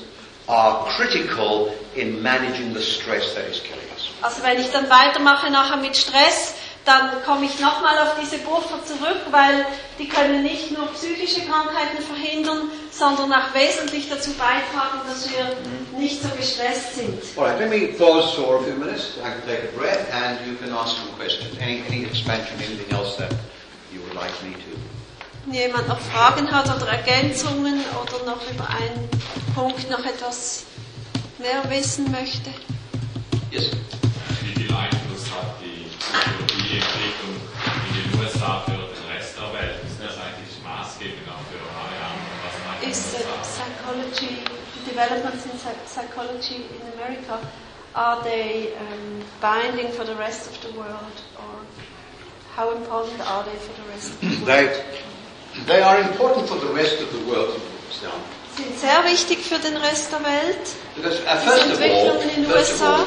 [0.48, 4.10] are critical in managing the stress that is killing us.
[4.20, 6.54] Also wenn ich dann weitermache nachher mit Stress,
[6.84, 9.64] dann komme ich nochmal auf diese Buffer zurück, weil
[9.98, 15.56] die können nicht nur psychische Krankheiten verhindern, sondern auch wesentlich dazu beitragen, dass wir
[15.98, 17.18] nicht so gestresst sind.
[17.36, 19.16] All right, let me pause for a few minutes.
[19.18, 21.56] I can take a breath and you can ask some questions.
[21.60, 23.32] Any, any expansion, anything else that
[23.92, 24.74] you would like me to?
[25.46, 29.08] Wenn jemand noch Fragen hat oder Ergänzungen oder noch über einen
[29.54, 30.64] Punkt noch etwas
[31.38, 32.50] mehr wissen möchte.
[33.50, 33.70] Yes.
[34.42, 35.84] Wie viel Einfluss hat die
[37.14, 39.76] Psychologieentwicklung in den USA für den Rest der Welt?
[39.86, 42.20] Ist das eigentlich maßgebend auch für Marianne?
[42.42, 43.48] Was macht Is das uh, aus?
[43.54, 44.32] psychology,
[44.86, 47.38] developments in psy- psychology in America,
[47.94, 51.54] are they um, binding for the rest of the world or
[52.56, 54.46] how important are they for the rest of the world?
[54.46, 57.60] They, they are important for the rest of the world,
[57.90, 58.08] so.
[58.56, 60.66] Sind sehr wichtig für den Rest der Welt.
[60.94, 62.94] Because uh, first of all, Entwicklungen in den first of USA.
[62.94, 63.06] all,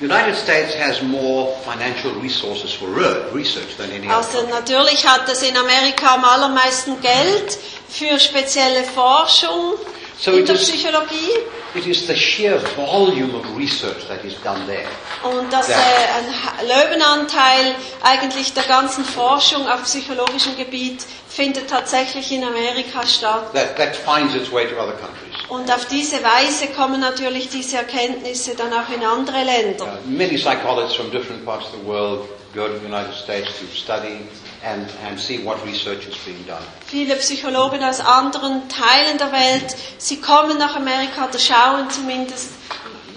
[0.00, 5.28] United States has more financial resources for re- research than any other Also natürlich hat
[5.28, 9.74] es in Amerika am allermeisten Geld für spezielle Forschung
[10.20, 11.30] So in der Psychologie
[11.74, 14.86] It is the sheer volume of research that is done there.
[15.22, 22.44] und dass äh, ein Löwenanteil eigentlich der ganzen Forschung auf psychologischem Gebiet findet tatsächlich in
[22.44, 23.52] Amerika statt.
[23.52, 25.34] That, that finds its way to other countries.
[25.48, 29.84] Und auf diese Weise kommen natürlich diese Erkenntnisse dann auch in andere Länder.
[29.84, 33.66] Uh, many psychologists from different parts of the world go to the United States to
[33.74, 34.20] study
[34.68, 36.62] and, and see what research is being done.
[36.86, 42.50] Viele Psychologen aus anderen Teilen der Welt, sie kommen nach Amerika oder schauen zumindest,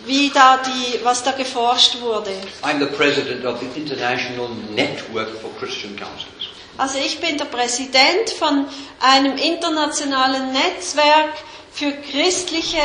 [0.06, 2.32] wie da die, was da geforscht wurde.
[2.64, 6.50] I'm the president of the International Network for Christian Counselors.
[6.78, 8.66] Also ich bin der Präsident von
[9.00, 11.34] einem internationalen Netzwerk
[11.72, 12.82] für christliche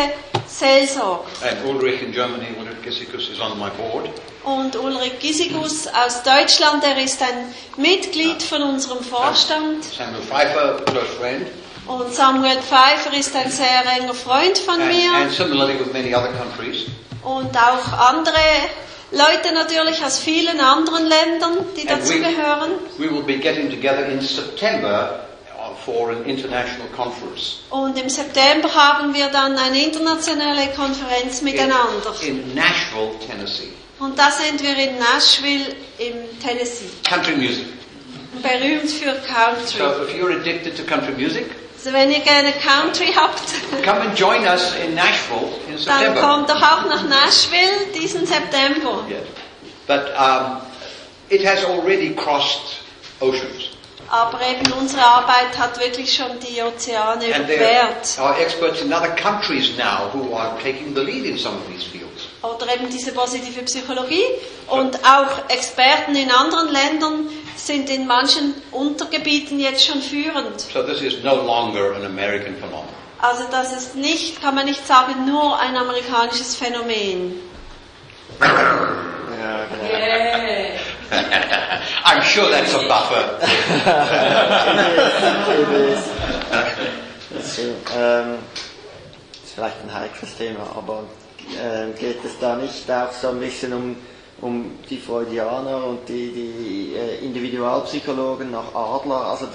[0.46, 1.24] Seelsorge.
[1.42, 4.10] And Ulrich in Germany, Ulrich Gissikus, is on my board.
[4.46, 9.82] Und Ulrich Gisigus aus Deutschland, der ist ein Mitglied von unserem Vorstand.
[9.84, 11.46] Samuel Pfeiffer, close friend.
[11.88, 15.12] Und Samuel Pfeiffer ist ein sehr enger Freund von And, mir.
[15.14, 16.86] and similarly with many other countries.
[17.24, 18.38] Und auch andere
[19.10, 22.70] Leute natürlich aus vielen anderen Ländern, die And dazu we- gehören.
[22.98, 25.26] We will be getting together in September
[25.58, 32.14] uh, for an international conference Und im September haben wir dann eine internationale Konferenz miteinander.
[32.22, 33.72] in, in Nashville, Tennessee.
[33.98, 36.90] Und da sind wir in Nashville im Tennessee.
[37.08, 37.64] Country music.
[38.42, 39.78] Berühmt für Country.
[39.78, 41.46] So if you're addicted to country music,
[41.78, 43.40] Also wenn ihr gerne Country habt,
[43.84, 46.20] come and join us in Nashville in dann September.
[46.20, 49.04] kommt doch auch nach Nashville diesen September.
[49.08, 49.22] Yes.
[49.86, 50.60] But um,
[51.30, 52.82] it has already crossed
[53.20, 53.70] oceans.
[54.10, 58.18] Aber eben unsere Arbeit hat wirklich schon die Ozeane And there überquert.
[58.18, 61.84] are experts in other countries now who are taking the lead in some of these
[61.84, 62.15] fields.
[62.54, 64.24] Oder eben diese positive Psychologie.
[64.68, 70.60] Und auch Experten in anderen Ländern sind in manchen Untergebieten jetzt schon führend.
[70.60, 72.94] So this is no longer an American phenomenon.
[73.18, 77.40] Also das ist nicht, kann man nicht sagen, nur ein amerikanisches Phänomen.
[78.40, 79.66] Ja.
[79.82, 80.78] Yeah.
[82.04, 83.38] I'm sure that's a buffer.
[87.42, 87.62] So,
[87.96, 88.38] ähm,
[89.44, 91.04] ist vielleicht ein heikles Thema, aber
[91.60, 93.96] ähm, geht es da nicht auch so ein bisschen um,
[94.40, 99.26] um die Freudianer und die, die äh, Individualpsychologen nach Adler?
[99.26, 99.46] Also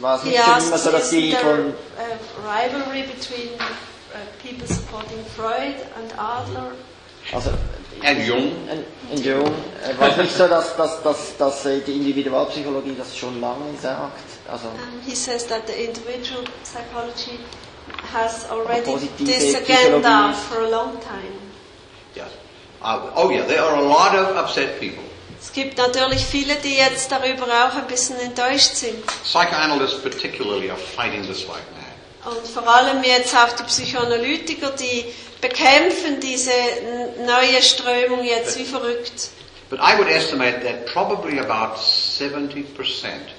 [0.00, 4.66] war es nicht Ja, schon immer so, dass die von a rivalry between uh, people
[4.66, 6.72] supporting Freud and Adler.
[7.32, 7.50] also
[8.04, 8.50] And Jung.
[8.68, 12.96] in, in Jung äh, war es nicht so, dass, dass, dass, dass äh, die Individualpsychologie
[12.98, 14.18] das schon lange sagt?
[14.50, 17.38] Also Um, he says that the individual psychology
[18.12, 21.34] has already this agenda for a long time.
[22.14, 22.30] Yes.
[22.80, 25.04] Uh, oh yeah, there are a lot of upset people.
[25.40, 29.04] Es gibt natürlich viele, die jetzt darüber auch ein bisschen enttäuscht sind.
[29.24, 32.36] Psychoanalysts particularly are fighting this like mad.
[32.36, 35.04] Und vor allem jetzt auch die Psychoanalytiker, die
[35.40, 36.52] bekämpfen diese
[37.26, 39.30] neue Strömung jetzt wie verrückt.
[39.72, 42.66] But I would estimate that probably about 70%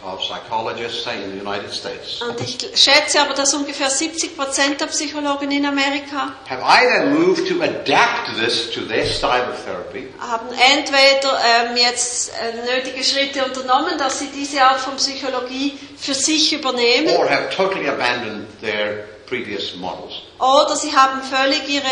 [0.03, 4.81] of psychologists, say in the United States, Und ich schätze aber, dass ungefähr 70 Prozent
[4.81, 10.07] der Psychologen in Amerika have either moved to adapt this to their style of therapy,
[10.19, 16.15] haben entweder ähm, jetzt äh, nötige Schritte unternommen, dass sie diese Art von Psychologie für
[16.15, 20.13] sich übernehmen, or have totally abandoned their previous models.
[20.39, 21.85] oder sie haben völlig ihre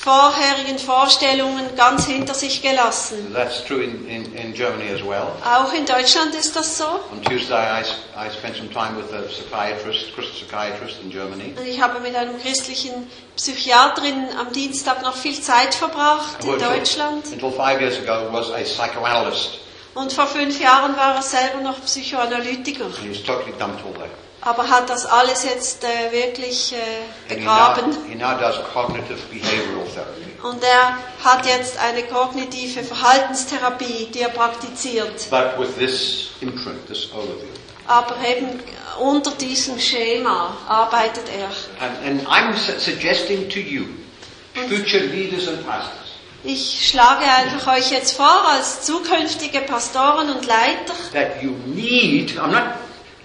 [0.00, 3.32] vorherigen Vorstellungen ganz hinter sich gelassen.
[3.34, 5.28] That's true in, in, in Germany as well.
[5.44, 6.84] Auch in Deutschland ist das so.
[7.12, 11.54] On Tuesday, I, s- I spent some time with a psychiatrist, Christian psychiatrist in Germany,
[11.58, 17.24] Und Ich habe mit einem christlichen Psychiaterin am Dienstag noch viel Zeit verbracht in Deutschland.
[17.32, 19.58] until five years ago was a psychoanalyst.
[19.94, 22.86] Und vor fünf Jahren war er selber noch Psychoanalytiker.
[23.02, 24.10] He was totally dumped all that.
[24.48, 26.76] Aber hat das alles jetzt äh, wirklich äh,
[27.32, 27.96] And he now, begraben.
[28.08, 30.24] he now does cognitive behavioral therapy.
[30.42, 35.28] Und er hat jetzt eine kognitive Verhaltenstherapie, die er praktiziert.
[35.30, 37.48] But with this imprint, this overview.
[37.86, 38.60] Aber eben
[39.00, 41.48] unter diesem Schema arbeitet er.
[41.84, 43.84] And, and I'm su- suggesting to you,
[44.68, 45.92] future leaders and pastors,
[46.44, 52.48] Ich schlage einfach euch jetzt vor, als zukünftige Pastoren und Leiter, that you need, I'm
[52.52, 52.62] not,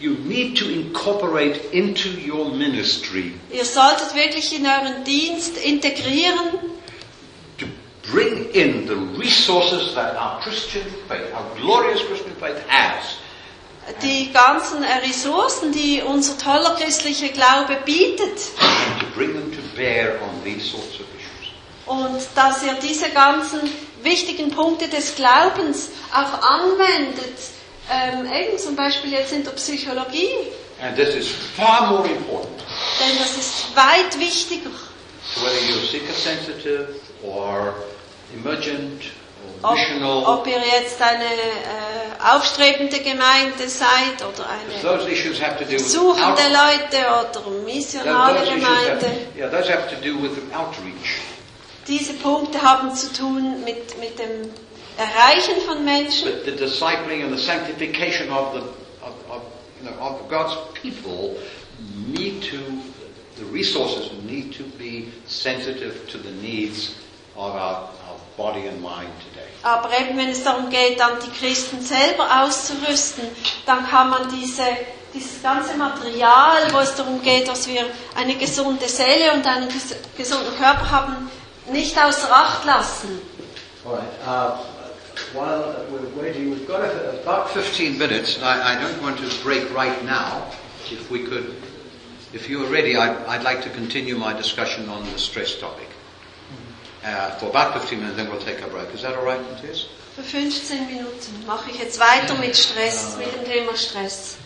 [0.04, 6.60] you need to incorporate into your ministry ihr solltet wirklich in euren Dienst integrieren,
[7.58, 7.66] to
[8.12, 13.18] bring in the resources that our Christian faith, our glorious Christian faith has.
[14.02, 18.40] die ganzen Ressourcen, die unser toller christlicher Glaube bietet.
[18.60, 21.52] and to bring them to bear on these sorts of issues.
[21.86, 23.60] Und dass ihr diese ganzen
[24.02, 27.38] wichtigen Punkte des Glaubens auch anwendet,
[27.92, 30.30] ähm, eben zum Beispiel jetzt in der Psychologie,
[30.82, 32.60] And this is far more important,
[33.00, 34.70] denn das ist weit wichtiger.
[35.42, 36.88] whether you're seeker sensitive
[37.24, 37.74] or
[38.34, 39.04] emergent
[39.62, 40.24] or Ob, missional.
[40.26, 48.48] ob ihr jetzt eine äh, aufstrebende Gemeinde seid oder eine suchende Leute oder missionale those
[48.52, 49.28] issues have, Gemeinde.
[49.38, 51.20] yeah, those have to do with outreach.
[51.88, 54.50] Diese Punkte haben zu tun mit, mit dem
[54.98, 56.32] Erreichen von Menschen.
[56.32, 58.62] But the discipling and the sanctification of the
[59.02, 59.42] of, of,
[59.82, 61.38] you know, of God's people
[62.08, 62.60] need to
[63.38, 66.96] the resources need to be sensitive to the needs
[67.36, 69.48] of our, our body and mind today.
[69.64, 73.24] Aber eben wenn es darum geht, dann die Christen selber auszurüsten,
[73.66, 74.64] dann kann man diese,
[75.14, 77.86] dieses ganze Material, wo es darum geht, dass wir
[78.16, 81.32] eine gesunde Seele und einen ges gesunden Körper haben,
[81.72, 83.22] nicht außer Acht lassen.
[83.86, 84.04] All right.
[84.26, 84.83] Uh,
[85.34, 86.84] while we're waiting, we've got
[87.22, 88.42] About 15 minutes.
[88.42, 90.52] I, I don't want to break right now.
[90.92, 91.56] If we could,
[92.34, 95.88] if you are ready, I'd, I'd like to continue my discussion on the stress topic.
[97.04, 98.94] Uh, for about 15 minutes, then we'll take a break.
[98.94, 99.88] Is that all right, Matthias?
[100.16, 104.38] Für 15 Minuten mache ich jetzt weiter mit Stress, mit dem Thema Stress.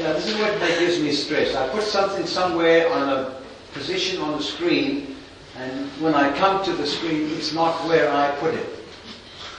[0.00, 1.54] Yeah, this is what that gives me stress.
[1.54, 3.34] I put something somewhere on a
[3.72, 5.16] position on the screen,
[5.56, 8.68] and when I come to the screen, it's not where I put it.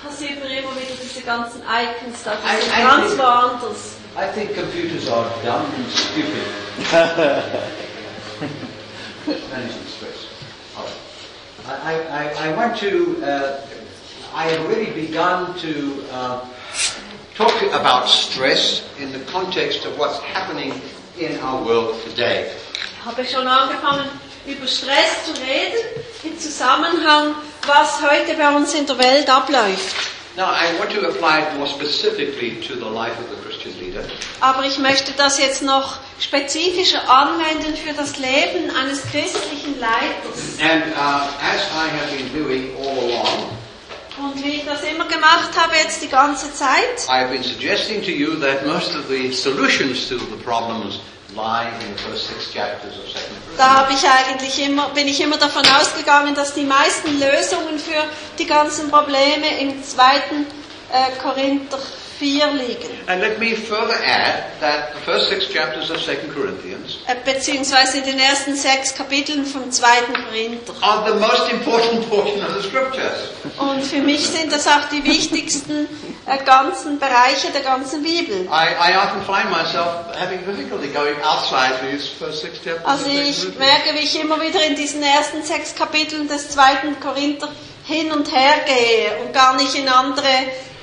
[0.04, 3.96] Passiert mir immer wieder diese ganzen Icons da, I- die sind ganz woanders.
[4.18, 6.44] I think computers are dumb and stupid.
[9.50, 10.28] Managing stress.
[10.76, 10.94] All right.
[11.68, 13.61] I, I, I want to, uh,
[14.36, 16.45] I have already begun to uh,
[17.36, 20.72] Talk about stress in the context of what's happening
[21.18, 22.45] in our world today.
[22.76, 24.07] Ich habe schon angefangen,
[24.45, 25.82] über Stress zu reden,
[26.24, 27.34] im Zusammenhang,
[27.66, 29.95] was heute bei uns in der Welt abläuft.
[30.36, 34.04] Now, I want to apply it more specifically to the life of the Christian leader.
[34.40, 40.58] Aber ich möchte das jetzt noch spezifischer anwenden für das Leben eines christlichen Leiters.
[40.60, 43.50] And uh, as I have been doing all along,
[44.18, 48.12] Und wie ich das immer gemacht habe jetzt die ganze Zeit, I've been suggesting to
[48.12, 51.00] you that most of the solutions to the problems
[53.58, 58.04] da ich eigentlich immer, bin ich immer davon ausgegangen, dass die meisten Lösungen für
[58.40, 60.46] die ganzen Probleme im zweiten
[60.92, 61.78] äh, Korinther
[62.20, 62.90] 4 liegen.
[63.08, 67.98] And let me further add that the first six chapters of Second Corinthians Äh, beziehungsweise
[67.98, 70.74] in den ersten sechs Kapiteln vom zweiten Korinther.
[70.82, 73.30] are the most important portion of the scriptures.
[73.58, 75.88] Und für mich sind das auch die wichtigsten
[76.46, 78.48] ganzen Bereiche der ganzen Bibel.
[82.84, 87.50] Also ich merke, wie ich immer wieder in diesen ersten sechs Kapiteln des zweiten Korinther
[87.86, 90.28] hin und her gehe und gar nicht in andere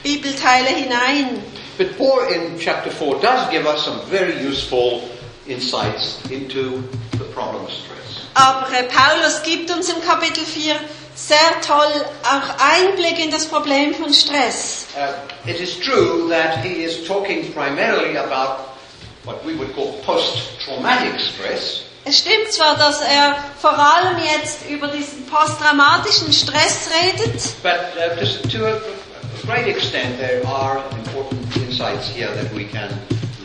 [0.02, 1.42] Bibelteile hinein.
[1.78, 5.00] But Paul in chapter 4 does give us some very useful
[5.46, 6.82] insights into
[7.12, 8.26] the problem of stress.
[8.34, 10.74] Aber äh, Paulus gibt uns im Kapitel 4
[11.28, 14.86] sehr toll auch Einblick in das Problem von Stress.
[14.96, 18.70] Uh, it is true that he is talking primarily about
[19.24, 24.88] what we would call post-traumatic stress, Es stimmt zwar, dass er vor allem jetzt über
[24.88, 32.08] diesen posttraumatischen Stress redet, but uh, to a, a great extent there are important insights
[32.08, 32.88] here that we can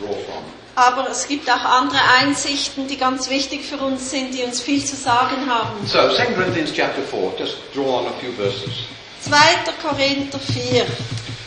[0.00, 0.42] draw from.
[0.76, 4.84] Aber es gibt auch andere Einsichten, die ganz wichtig für uns sind, die uns viel
[4.84, 5.86] zu sagen haben.
[5.86, 8.84] So, 2 Corinthians chapter 4, just draw on a few verses.
[9.22, 9.36] 2.
[9.82, 10.84] Korinther 4.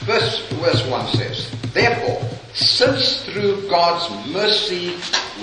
[0.06, 2.20] Verse, verse 1 says, Therefore,
[2.54, 4.96] since through God's mercy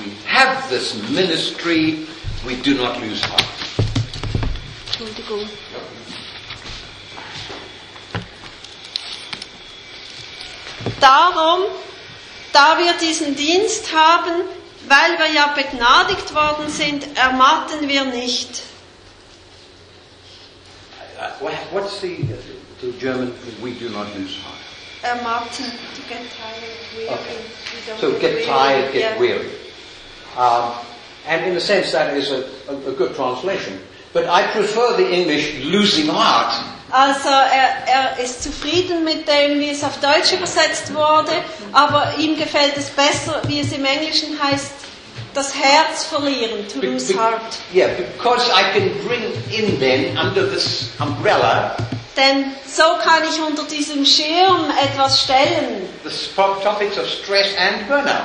[0.05, 2.07] we have this ministry,
[2.45, 3.45] we do not lose heart.
[4.87, 5.49] Entschuldigung.
[11.01, 11.67] Darum,
[12.57, 14.33] da wir diesen Dienst haben,
[14.89, 18.63] weil wir ja begnadigt worden sind, ermatten wir nicht.
[21.19, 22.17] Uh, wha- what's the,
[22.81, 23.33] the German,
[23.63, 24.57] we do not lose heart?
[25.03, 27.09] Ermatten, to get tired, weary.
[27.11, 28.01] Okay.
[28.01, 29.19] So get tired, get Yeah.
[29.21, 29.51] weary.
[30.37, 30.73] Um,
[31.27, 33.79] and in a sense that is a, a, a good translation.
[34.17, 36.55] But I prefer the English losing heart.
[36.91, 41.33] Also er, er ist zufrieden mit dem, wie es auf Deutsch übersetzt wurde,
[41.73, 44.71] aber ihm gefällt es besser, wie es im Englischen heißt,
[45.35, 47.59] das Herz verlieren, to lose heart.
[47.75, 51.77] Yeah, because I can bring in then under this umbrella
[52.17, 56.11] Denn so kann ich unter diesem Schirm etwas stellen, the
[56.65, 58.25] topics of stress and burnout.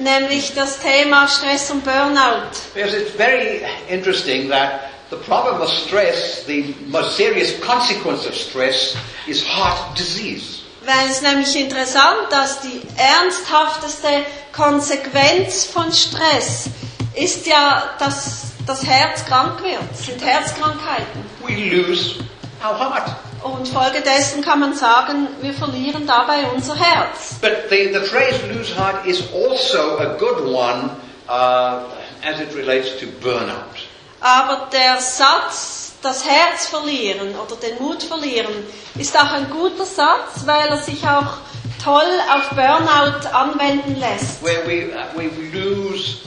[0.00, 2.50] nämlich das Thema Stress und Burnout.
[2.74, 8.96] Because it's very interesting that the problem of stress, the most serious consequence of stress,
[9.28, 10.62] is heart disease.
[10.84, 14.08] Weil es nämlich interessant, dass die ernsthafteste
[14.52, 16.68] Konsequenz von Stress
[17.14, 21.24] ist ja, dass das Herz krank wird, sind Herzkrankheiten.
[21.46, 22.16] We lose
[22.62, 23.10] our heart.
[23.42, 27.36] Und folgedessen kann man sagen, wir verlieren dabei unser Herz.
[27.40, 30.90] But the, the phrase lose heart is also a good one
[31.28, 31.80] uh,
[32.22, 33.93] as it relates to burnout.
[34.24, 38.54] Aber der Satz, das Herz verlieren oder den Mut verlieren,
[38.94, 41.36] ist auch ein guter Satz, weil er sich auch
[41.84, 42.00] toll
[42.32, 44.42] auf Burnout anwenden lässt.
[44.42, 46.20] Where we, uh, we lose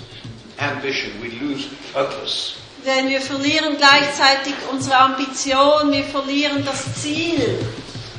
[0.59, 2.53] ambition, we lose purpose.
[2.85, 7.57] Denn wir verlieren gleichzeitig unsere Ambition, wir verlieren das Ziel.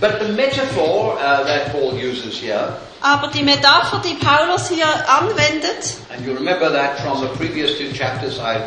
[0.00, 5.98] But the metaphor uh, that Paul uses here, Aber die Metapher, die Paulus hier anwendet,
[6.12, 8.58] and you remember that from the previous two chapters I,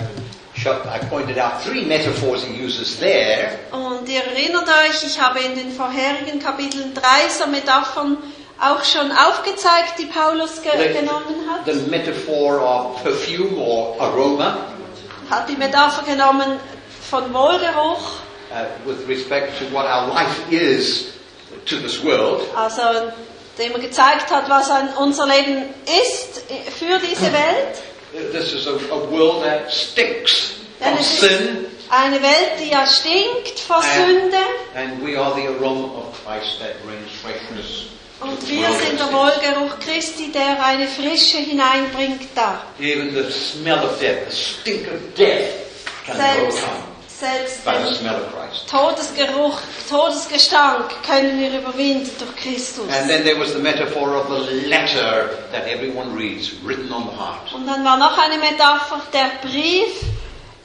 [0.61, 3.59] sho- I pointed out three metaphors he uses there.
[3.71, 8.17] und ihr erinnert euch, ich habe in den vorherigen Kapiteln drei so Metaphern
[8.59, 11.65] auch schon aufgezeigt, die Paulus ge The, genommen hat.
[11.65, 14.57] the metaphor of perfume or aroma
[15.29, 16.59] Hat die Metapher genommen
[17.09, 18.19] von Wohlgeruch,
[18.51, 21.05] uh, with respect to what our life is
[21.65, 22.41] to this world.
[22.55, 22.81] also
[23.57, 26.41] dem er gezeigt hat, was unser Leben ist
[26.77, 27.77] für diese Welt.
[28.11, 33.59] This is a, a world that stinks Denn from sin, eine Welt, die ja stinkt
[33.59, 34.37] vor and, Sünde.
[34.75, 37.87] and we are the aroma of Christ that brings freshness.
[38.19, 42.63] Und wir sind der Wohlgeruch Christi, der eine Frische hineinbringt da.
[42.79, 46.90] Even the smell of death, the stink of death, can Selbst, overcome
[47.21, 48.67] selbst by the den smell of Christ.
[48.67, 52.89] Todesgeruch, Todesgestank können wir überwinden durch Christus.
[52.89, 57.15] And then there was the metaphor of the letter that everyone reads, written on the
[57.15, 57.53] heart.
[57.53, 60.01] Und dann war noch eine Metapher, der Brief,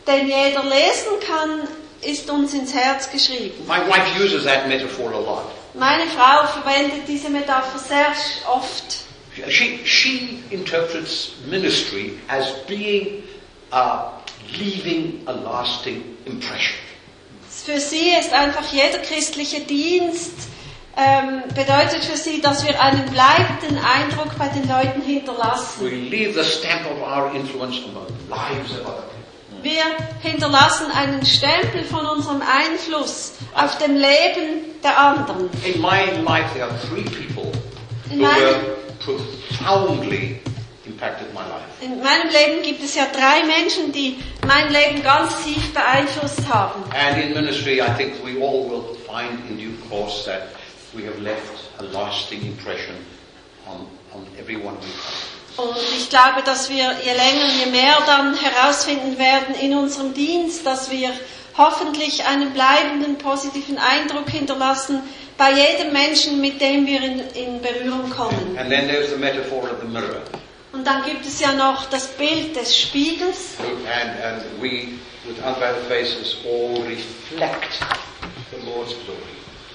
[0.07, 1.69] den jeder lesen kann,
[2.01, 3.67] ist uns ins Herz geschrieben.
[3.67, 5.45] My wife uses that metaphor a lot.
[5.75, 8.15] Meine Frau verwendet diese Metapher sehr
[8.51, 9.05] oft.
[9.51, 13.23] She, she interprets ministry as being
[13.71, 14.13] uh,
[14.59, 16.77] leaving a lasting impression.
[17.51, 20.33] Für sie ist einfach jeder christliche Dienst
[20.97, 25.81] ähm, bedeutet für sie, dass wir einen bleibenden Eindruck bei den Leuten hinterlassen.
[25.85, 29.63] We leave the stamp of our influence on the lives of other people.
[29.63, 29.83] Wir
[30.23, 35.51] hinterlassen einen Stempel von unserem Einfluss auf dem Leben der anderen.
[35.65, 37.51] In my life, there are three people
[38.11, 40.41] who meinem- were profoundly
[40.87, 41.66] impacted my life.
[41.81, 44.17] In meinem Leben gibt es ja drei Menschen, die
[44.47, 46.83] mein Leben ganz tief beeinflusst haben.
[46.95, 50.49] And in ministry, I think we all will find in due course that
[50.95, 51.43] we have left
[51.79, 52.97] a lasting impression
[53.67, 55.69] on, on everyone we come.
[55.69, 60.67] Und ich glaube, dass wir je länger, je mehr dann herausfinden werden in unserem Dienst,
[60.67, 61.11] dass wir
[61.57, 65.03] hoffentlich einen bleibenden positiven Eindruck hinterlassen
[65.39, 68.57] bei jedem Menschen, mit dem wir in, in Berührung kommen.
[68.59, 70.23] And then there's the metaphor of the mirror.
[70.77, 73.55] Und dann gibt es ja noch das Bild des Spiegels.
[73.61, 74.89] And, and we,
[75.25, 77.79] with unveiled faces, all reflect
[78.51, 79.23] the Lord's glory.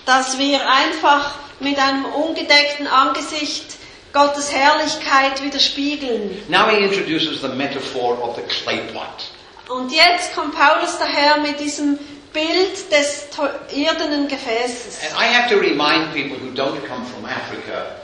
[0.05, 3.65] dass wir einfach mit einem ungedeckten Angesicht
[4.13, 6.43] Gottes Herrlichkeit widerspiegeln.
[6.49, 9.31] Now he introduces the metaphor of the clay pot.
[9.69, 11.97] Und jetzt kommt Paulus daher mit diesem
[12.31, 13.27] Bild des
[13.73, 14.99] irdenen Gefäßes.
[15.01, 17.95] And I have to remind people who don't come from Africa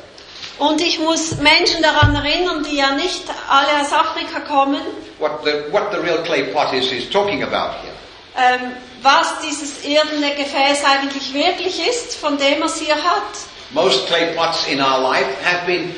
[0.59, 4.81] Und ich muss Menschen daran erinnern, die ja nicht alle aus Afrika kommen,
[5.19, 7.93] what the, what the real clay pot is he's talking about here.
[8.37, 8.71] ähm,
[9.03, 13.23] was dieses irdene Gefäß eigentlich wirklich ist, von dem er es hier hat.
[13.71, 15.95] Most clay pots in our life have been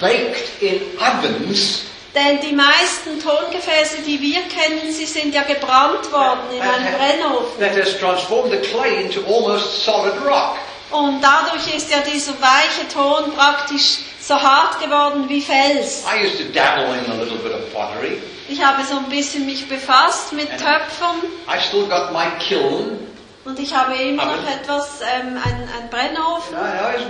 [0.00, 1.82] baked in ovens
[2.14, 7.58] Denn die meisten Tongefäße, die wir kennen, sie sind ja gebrannt worden in einem Brennofen.
[7.58, 10.58] that has transformed the clay into almost solid rock.
[10.92, 16.04] Und dadurch ist ja dieser weiche Ton praktisch so hart geworden wie Fels.
[16.06, 18.20] I used to dabble in a little bit of pottery.
[18.48, 21.16] Ich habe so ein bisschen mich befasst mit Töpfern
[21.48, 22.98] I still got my kiln.
[23.44, 26.54] und ich habe immer noch etwas, ähm, ein, ein Brennofen.
[26.54, 27.06] And and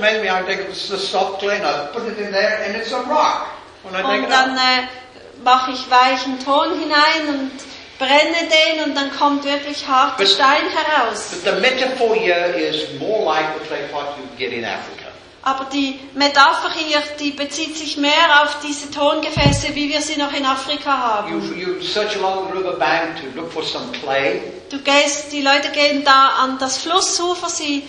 [3.85, 4.87] Und dann äh,
[5.45, 7.51] mache ich weichen Ton hinein und
[8.03, 11.29] brenne den und dann kommt wirklich harter But- Stein heraus.
[11.31, 15.03] But the metaphor here is more like the clay pot you get in Africa.
[15.45, 20.33] Aber die Metapher hier, die bezieht sich mehr auf diese Tongefäße, wie wir sie noch
[20.33, 21.33] in Afrika haben.
[21.33, 25.43] You, you search along the river bank to look for some clay Du gehst, die
[25.43, 27.83] Leute gehen da an das Flussufer, sie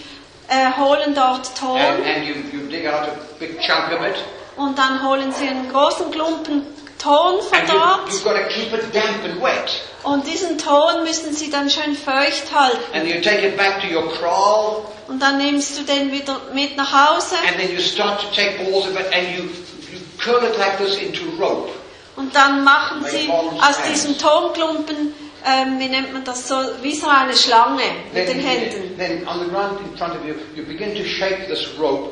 [0.49, 4.15] äh, holen dort Ton and, and you, you dig out a big chunk of it
[4.57, 6.65] und dann holen sie einen großen Klumpen
[6.97, 9.81] Ton von and you, dort you've got to keep it damp and wet.
[10.03, 13.87] Und diesen Ton müssen sie dann schön feucht halten And you take it back to
[13.87, 18.21] your kraal und dann nimmst du den wieder mit nach Hause and then you start
[18.21, 19.43] to take balls of it and you,
[19.91, 21.69] you curl it like this into rope.
[22.15, 25.13] und dann machen sie aus diesem Tonklumpen,
[25.45, 28.97] ähm, wie nennt man das so, wie so eine Schlange mit den Händen.
[28.97, 32.11] then on the ground in front of you, you begin to shake this rope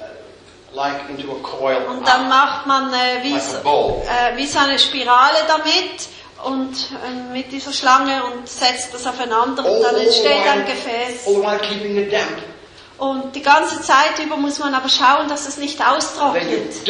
[0.00, 0.04] uh,
[0.76, 1.84] like into a coil.
[1.88, 6.08] Und dann macht man äh, wie, Like so, äh, wie so eine Spirale damit
[6.44, 11.26] und äh, mit dieser Schlange und setzt das aufeinander und dann entsteht ein Gefäß.
[11.26, 12.42] all while keeping it damp.
[12.96, 16.86] Und die ganze Zeit über muss man aber schauen, dass es nicht austrocknet.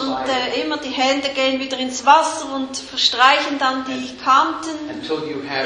[0.00, 4.70] Und äh, immer die Hände gehen wieder ins Wasser und verstreichen dann die Kanten.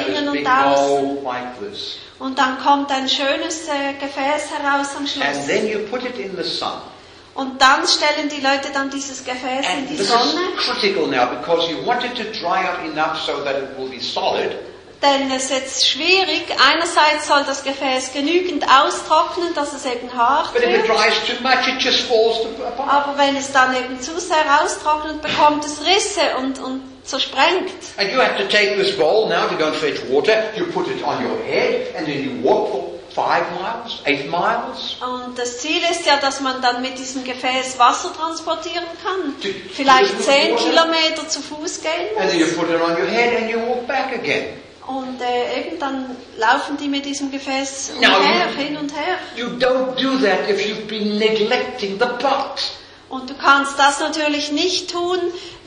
[0.09, 1.19] innen und außen.
[2.19, 5.25] Und dann kommt ein schönes äh, Gefäß heraus am Schluss.
[7.37, 7.41] In.
[7.43, 10.41] Und dann stellen die Leute dann dieses Gefäß in And die this Sonne.
[10.57, 13.89] is critical now because you want it to dry up enough so that it will
[13.89, 14.57] be solid.
[15.03, 16.47] Denn es ist jetzt schwierig.
[16.59, 20.89] Einerseits soll das Gefäß genügend austrocknen, dass es eben hart But wird.
[21.43, 22.89] much.
[22.89, 27.71] Aber wenn es dann eben zu sehr austrocknet, bekommt es Risse und, und zersprengt.
[27.99, 30.45] And you have to take this bowl now to go and fetch water.
[30.57, 34.97] You put it on your head and then you walk for five miles, eight miles.
[35.01, 39.35] Und das Ziel ist ja, dass man dann mit diesem Gefäß Wasser transportieren kann.
[39.41, 42.57] To- Vielleicht zehn Kilometer zu Fuß gehen And then you muss.
[42.57, 44.45] put it on your head and you walk back again.
[44.87, 49.17] Und äh, eben dann laufen die mit diesem Gefäß Now, umher, you- hin und her.
[49.35, 52.61] You don't do that if you've been neglecting the pot.
[53.09, 55.19] Und du kannst das natürlich nicht tun,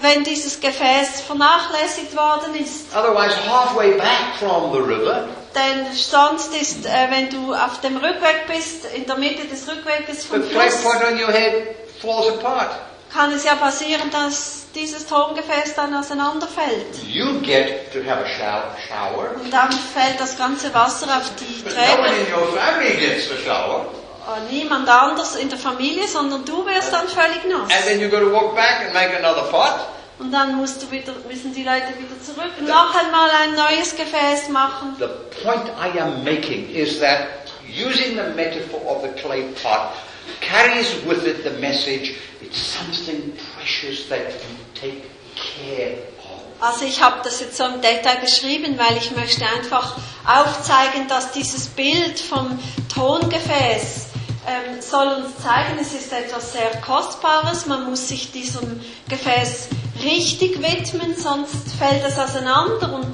[0.01, 2.93] wenn dieses Gefäß vernachlässigt worden ist.
[2.95, 8.45] Otherwise, halfway back from the river, Denn sonst ist, äh, wenn du auf dem Rückweg
[8.47, 12.69] bist, in der Mitte des Rückweges the vom Fluss, pot on your head falls apart.
[13.11, 17.03] kann es ja passieren, dass dieses Tongefäß dann auseinanderfällt.
[17.07, 19.31] You get to have a shower, shower.
[19.43, 22.27] Und dann fällt das ganze Wasser auf die But no one Träger.
[22.27, 23.85] in your family gets a shower.
[24.27, 27.71] Äh, Niemand anders in der Familie, sondern du wirst dann völlig nass.
[27.75, 29.79] And then you've got to walk back and make another pot.
[30.19, 33.95] Und dann musst du wieder, müssen die Leute wieder zurück und noch einmal ein neues
[33.95, 34.95] Gefäß machen.
[34.99, 35.07] The
[35.41, 37.27] point I am making is that
[37.65, 39.93] using the metaphor of the clay pot
[40.41, 45.03] carries with it the message it's something precious that you take
[45.35, 46.41] care of.
[46.59, 49.95] Also ich habe das jetzt so im Detail beschrieben, weil ich möchte einfach
[50.27, 52.59] aufzeigen, dass dieses Bild vom
[52.93, 54.07] Tongefäß
[54.47, 59.69] ähm, soll uns zeigen, es ist etwas sehr Kostbares, man muss sich diesem Gefäß
[60.03, 63.13] richtig widmen, sonst fällt es auseinander und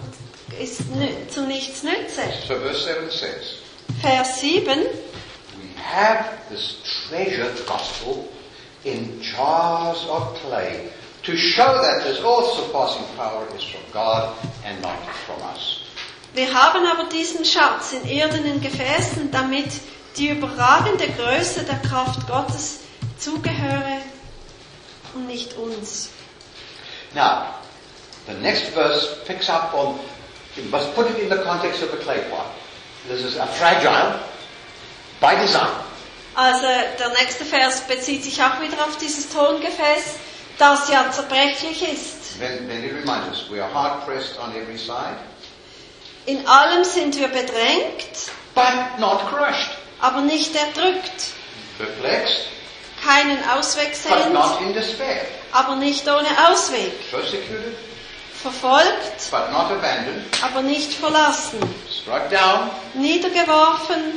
[0.61, 0.81] ist
[1.33, 2.21] zu nichts nütze.
[2.47, 3.57] So verse 7 says,
[4.01, 4.79] Vers 7.
[5.57, 6.77] We have this
[7.09, 8.27] treasured gospel
[8.83, 10.89] in jars of clay
[11.23, 14.33] to show that this all surpassing power is from God
[14.65, 15.81] and not from us.
[16.33, 19.69] Wir haben aber diesen Schatz in irdenen Gefäßen, damit
[20.17, 22.81] die überragende Größe der Kraft Gottes
[23.17, 24.01] zugehöre
[25.13, 26.09] und nicht uns.
[27.15, 27.55] Now,
[28.27, 29.99] the next verse picks up on,
[30.57, 32.47] you must put it in the context of the clay pot.
[33.07, 34.19] This is a fragile,
[35.21, 35.71] by design.
[36.35, 36.67] Also
[36.99, 40.15] der nächste Vers bezieht sich auch wieder auf dieses Tongefäß,
[40.57, 42.37] das ja zerbrechlich ist.
[42.39, 45.15] Then, then it reminds us, we are hard pressed on every side,
[46.25, 49.71] In allem sind wir bedrängt, but not crushed.
[50.01, 51.31] aber nicht erdrückt,
[51.77, 52.47] Perplexed,
[53.05, 55.21] keinen Ausweg but sehend, not in despair.
[55.51, 57.75] aber nicht ohne Ausweg, Persecuted,
[58.41, 60.23] verfolgt, but not abandoned.
[60.41, 61.59] aber nicht verlassen,
[61.89, 64.13] Struck down, niedergeworfen,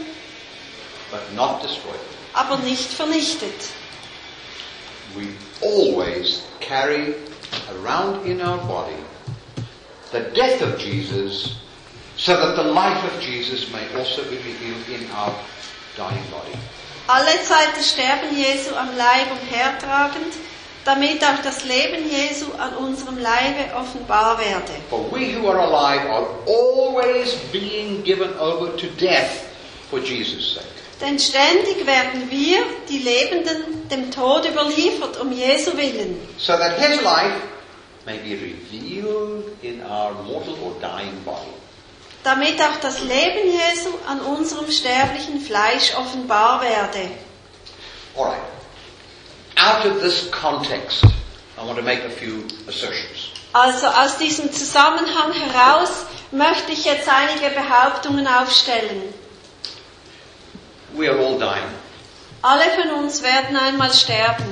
[1.11, 2.01] but not destroyed.
[2.35, 3.71] aber nicht vernichtet.
[5.17, 5.29] We
[5.63, 7.15] always carry
[7.83, 8.97] around in our body
[10.13, 11.57] the death of Jesus
[12.17, 15.35] so that the life of Jesus may also be revealed in our
[15.97, 16.57] dying body.
[17.09, 20.35] Alle Zeit das Sterben Jesu am Leib umhertragend,
[20.85, 24.75] damit auch das Leben Jesu an unserem Leibe offenbar werde.
[24.91, 29.47] For we who are alive are always being given over to death
[29.89, 30.67] for Jesus' sake.
[31.01, 32.59] Denn ständig werden wir,
[32.91, 37.41] die Lebenden, dem Tod überliefert, um Jesu willen, So that his life
[38.05, 41.58] may be revealed in our mortal or dying body.
[42.25, 47.11] Damit auch das Leben Jesu an unserem sterblichen Fleisch offenbar werde.
[48.17, 48.41] Alright.
[49.57, 51.05] Out of this context,
[51.57, 53.31] I want to make a few assertions.
[53.53, 55.91] Also aus diesem Zusammenhang heraus
[56.31, 59.03] möchte ich jetzt einige Behauptungen aufstellen.
[60.95, 61.69] We are all dying.
[62.43, 64.45] Alle von uns werden einmal sterben.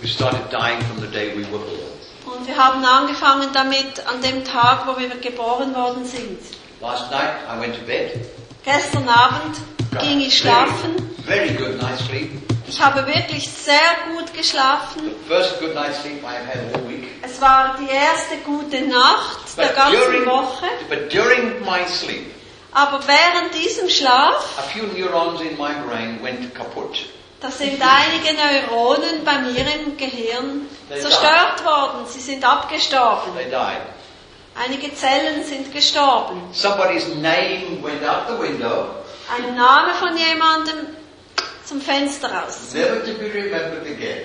[0.00, 2.38] We started dying from the day we were born.
[2.38, 6.38] Und wir haben angefangen damit an dem Tag, wo wir geboren worden sind.
[6.80, 8.20] Last night I went to bed.
[8.64, 9.56] Gestern Abend
[9.92, 10.96] Got ging ich schlafen.
[11.24, 12.30] Very, very good night's sleep.
[12.68, 13.80] Ich habe wirklich sehr
[14.12, 15.02] gut geschlafen.
[15.28, 17.04] The first good night's sleep I have had all week.
[17.22, 20.66] Es war die erste gute Nacht der But ganzen during, Woche.
[20.88, 22.32] but during my sleep,
[22.72, 27.06] Aber während diesem Schlaf, a few neurons in my brain went kaput.
[27.40, 32.06] da sind einige Neuronen bei mir im Gehirn zerstört worden.
[32.08, 33.32] Sie sind abgestorben.
[33.34, 33.80] They died.
[34.64, 36.40] Einige Zellen sind gestorben.
[36.52, 38.86] Somebody's name went out the window,
[39.36, 40.86] Ein Name von jemandem
[41.64, 42.72] zum Fenster raus.
[42.72, 44.22] never to be remembered again.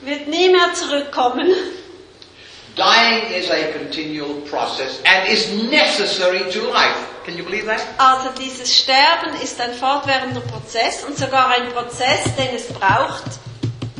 [0.00, 1.48] Wird nie mehr zurückkommen.
[2.76, 6.96] Dying is a continual process and is necessary to life.
[7.24, 7.80] Can you believe that?
[7.98, 13.24] Also dieses Sterben ist ein fortwährender Prozess und sogar ein Prozess, den es braucht,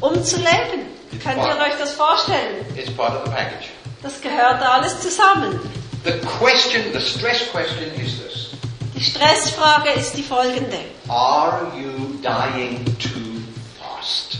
[0.00, 0.86] um zu leben.
[1.22, 2.64] Könnt ihr euch das vorstellen?
[2.76, 3.68] It's part of the package.
[4.02, 5.58] Das gehört alles zusammen.
[6.04, 8.50] The question, the stress question is this.
[8.94, 10.78] Die Stressfrage ist die folgende.
[11.08, 13.42] Are you dying too
[13.80, 14.38] fast?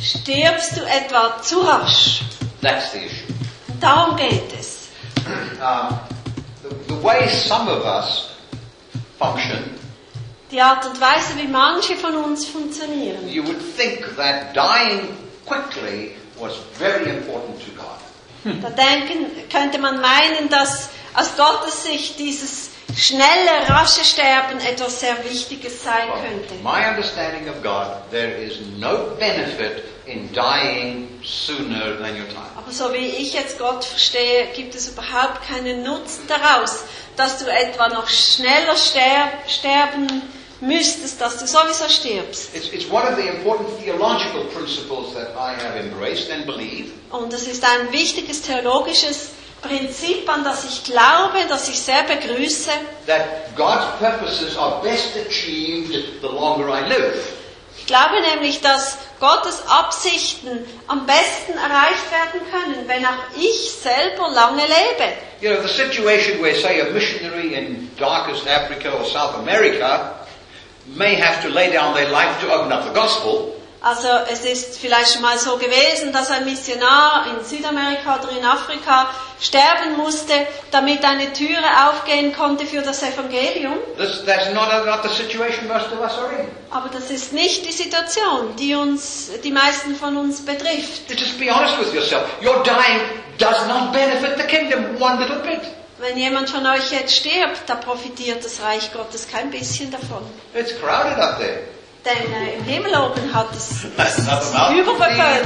[0.00, 2.22] Stirbst du etwa zu rasch?
[2.62, 3.34] That's the issue.
[3.80, 4.78] Darum geht es.
[5.60, 5.98] Um,
[6.62, 8.30] the, the way some of us
[9.18, 9.76] function,
[10.50, 13.28] Die Art und Weise, wie manche von uns funktionieren.
[13.28, 15.08] you would think that dying
[15.46, 17.99] quickly was very important to God.
[18.44, 25.22] Da denken, könnte man meinen, dass aus Gottes Sicht dieses schnelle, rasche Sterben etwas sehr
[25.24, 26.54] Wichtiges sein könnte.
[26.62, 32.50] my understanding of God, there is no benefit in dying sooner than your time.
[32.56, 36.84] Aber so wie ich jetzt Gott verstehe, gibt es überhaupt keinen Nutzen daraus,
[37.16, 40.22] dass du etwa noch schneller ster sterben
[40.60, 42.54] müsstest, dass du sowieso stirbst.
[42.54, 46.92] It's, it's one of the important theological principles that I have embraced and believe.
[47.10, 49.30] Und es ist ein wichtiges theologisches
[49.62, 52.70] Prinzip, an das ich glaube, das ich sehr begrüße,
[53.06, 55.92] that God's purposes are best achieved
[56.22, 57.36] the longer I live.
[57.78, 64.30] Ich glaube nämlich, dass Gottes Absichten am besten erreicht werden können, wenn auch ich selber
[64.30, 65.12] lange lebe.
[65.40, 70.20] You know, the situation where, say, a missionary in darkest Africa or South America
[70.96, 74.78] may have to lay down their life to open up the gospel, Also es ist
[74.78, 79.08] vielleicht schon mal so gewesen, dass ein Missionar in Südamerika oder in Afrika
[79.40, 80.34] sterben musste,
[80.70, 83.72] damit eine Türe aufgehen konnte für das Evangelium.
[83.96, 86.46] this, that's not, not the situation most of us are in.
[86.70, 91.08] Aber das ist nicht die Situation, die uns, die meisten von uns betrifft.
[91.08, 92.24] Just be honest with yourself.
[92.42, 93.00] Your dying
[93.38, 95.62] does not benefit the kingdom one little bit.
[96.00, 100.22] Wenn jemand von euch jetzt stirbt, da profitiert das Reich Gottes kein bisschen davon.
[100.54, 101.60] It's crowded up there.
[102.04, 103.84] Denn äh, im Himmel oben hat es
[104.72, 105.44] überbevölkert.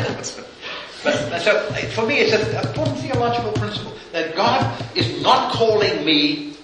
[1.02, 1.14] But,
[1.44, 1.50] so,
[1.94, 4.64] for me, it's an important theological principle that God
[4.94, 6.54] is not calling me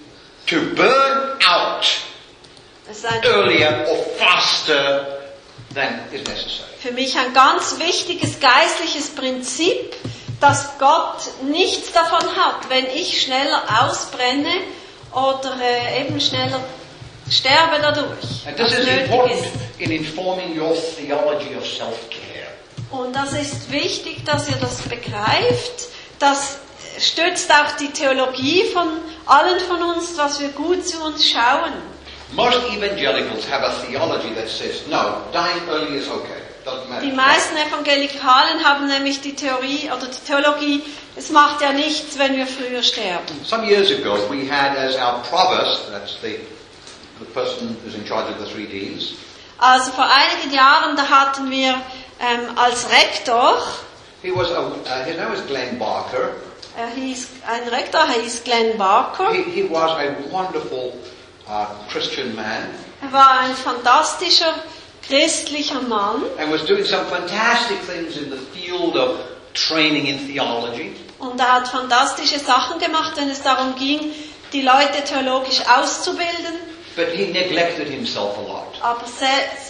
[0.47, 1.85] to burn out
[3.25, 5.05] earlier or faster
[5.73, 6.71] than is necessary.
[6.81, 9.95] für mich ein ganz wichtiges geistliches Prinzip,
[10.41, 14.51] dass Gott nichts davon hat, wenn ich schneller ausbrenne
[15.13, 16.59] oder äh, eben schneller
[17.29, 18.45] sterbe dadurch.
[18.45, 19.51] And this is important ist.
[19.79, 22.47] in informing your theology of self-care.
[22.91, 25.87] Und das ist wichtig, dass ihr das begreift.
[26.19, 26.57] Das
[26.99, 28.87] stützt auch die Theologie von
[29.25, 31.71] allen von uns, dass wir gut zu uns schauen.
[32.33, 36.41] Most evangelicals have a theology that says, no, dying early is okay.
[37.01, 40.83] Die meisten Evangelikalen haben nämlich die Theorie oder die Theologie,
[41.15, 43.43] es macht ja nichts, wenn wir früher sterben.
[43.43, 46.39] Some years ago, we had as our provost, that's the,
[47.19, 49.13] the person who's in charge of the three Ds,
[49.57, 51.73] Also vor einigen Jahren, da hatten wir
[52.19, 53.61] ähm, als Rektor,
[54.21, 56.31] he was a, uh, his name was Glenn Barker.
[56.77, 59.31] er hieß, ein Rektor hieß Glenn Barker.
[59.31, 60.93] He, he was a wonderful
[61.47, 62.69] uh, Christian man
[63.01, 64.53] Er war ein fantastischer
[65.07, 69.19] christlicher Mann and was doing some fantastic things in the field of
[69.53, 70.95] training in theology.
[71.19, 74.11] und er hat fantastische Sachen gemacht, wenn es darum ging,
[74.53, 76.70] die Leute theologisch auszubilden.
[76.95, 78.67] But he neglected himself a lot.
[78.81, 79.25] Aber se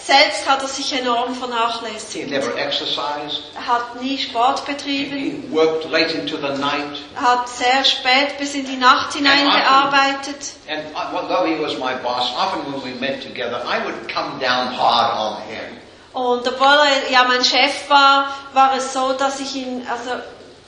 [0.08, 2.30] selbst hat er sich enorm He vernachlässigt.
[2.32, 3.44] never exercised.
[3.56, 5.18] Er hat nie Sport He, betrieben.
[5.18, 6.98] he worked late into the night.
[7.16, 10.54] Er hat sehr spät bis in die Nacht hinein gearbeitet.
[10.68, 10.82] And
[11.14, 15.18] although he was my boss, often when we met together, I would come down hard
[15.20, 15.78] on him.
[16.14, 20.12] Und obwohl er ja mein Chef war, war es so, dass ich ihn also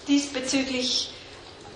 [0.07, 1.09] diesbezüglich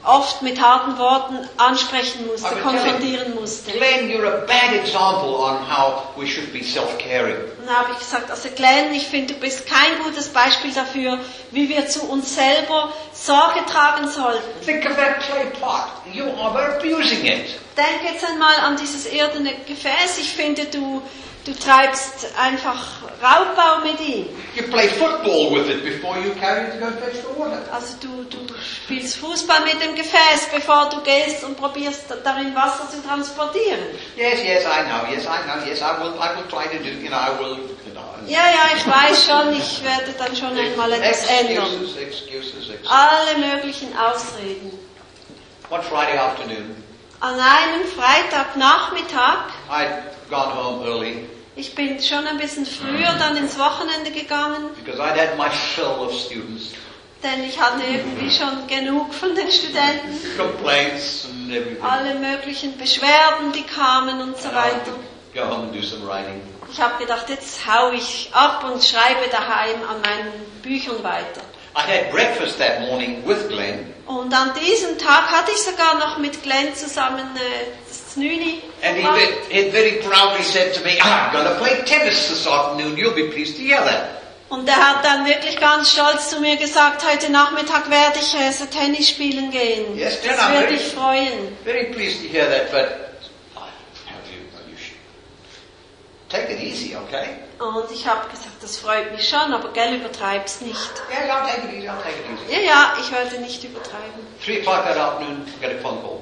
[0.07, 3.71] oft mit harten Worten ansprechen musste, konfrontieren musste.
[3.71, 7.35] Glenn, you're a bad example on how we should be self-caring.
[7.59, 11.19] Und habe ich gesagt, also Glenn, ich finde, du bist kein gutes Beispiel dafür,
[11.51, 14.65] wie wir zu uns selber Sorge tragen sollten.
[14.65, 15.88] Think of that clay pot.
[16.13, 17.59] You are abusing it.
[17.75, 20.17] Denk jetzt einmal an dieses irdene Gefäß.
[20.19, 21.01] Ich finde, du,
[21.48, 22.86] du treibst einfach
[23.24, 24.28] Raubbau mit ihm.
[24.56, 27.61] You play football with it before you carry it to go fetch the water.
[27.72, 28.53] Also du, du
[28.84, 33.80] spielst Fußball mit dem Gefäß, bevor du gehst und probierst darin Wasser zu transportieren.
[34.18, 35.10] Yes, yes, I know.
[35.10, 35.65] Yes, I know.
[35.65, 36.14] Yes, I will.
[36.19, 36.90] I will try to do.
[36.90, 37.57] You know, I will.
[37.86, 38.03] You know.
[38.28, 41.65] Ja, ja, ich weiß schon, ich werde dann schon einmal etwas ändern.
[41.65, 42.91] Excuses, excuses, excuses.
[42.91, 44.72] Alle möglichen Ausreden.
[45.69, 46.76] One Friday afternoon,
[47.19, 51.26] An einem Freitagnachmittag, I'd gone home early
[51.57, 55.85] ich bin schon ein bisschen früher dann ins Wochenende gegangen, because I'd had my fill
[55.99, 56.71] of students,
[57.23, 60.38] denn ich hatte irgendwie schon genug von den Studenten.
[60.38, 61.84] complaints and everything.
[61.84, 64.93] Alle möglichen Beschwerden, die kamen und so weiter.
[65.34, 66.41] go home and do some writing.
[66.71, 71.41] Ich habe gedacht, jetzt hau ich ab und schreibe daheim an meinen Büchern weiter.
[71.75, 76.17] I had breakfast that morning with Glenn, Und an diesem Tag hatte ich sogar noch
[76.17, 81.56] mit Glenn zusammen äh, and he, he very proudly said to me, I'm going to
[81.60, 82.98] play tennis this afternoon.
[82.98, 84.18] You'll be pleased to hear that.
[84.49, 88.52] Und er hat dann wirklich ganz stolz zu mir gesagt, heute Nachmittag werde ich äh,
[88.52, 89.98] so Tennis spielen gehen.
[89.98, 91.57] Yes, das würde very- dich freuen.
[91.65, 93.07] Very pleased to hear that, but
[96.30, 97.39] take it easy, okay?
[97.60, 100.77] Und ich habe gesagt, das freut mich schon, aber gell, übertreib's nicht.
[101.11, 101.88] Yeah, yeah, I'll take it easy.
[101.89, 102.53] I'll take it easy.
[102.53, 104.27] Ja, ja, ich werde nicht übertreiben.
[104.44, 106.22] Three o'clock that afternoon, get a phone call.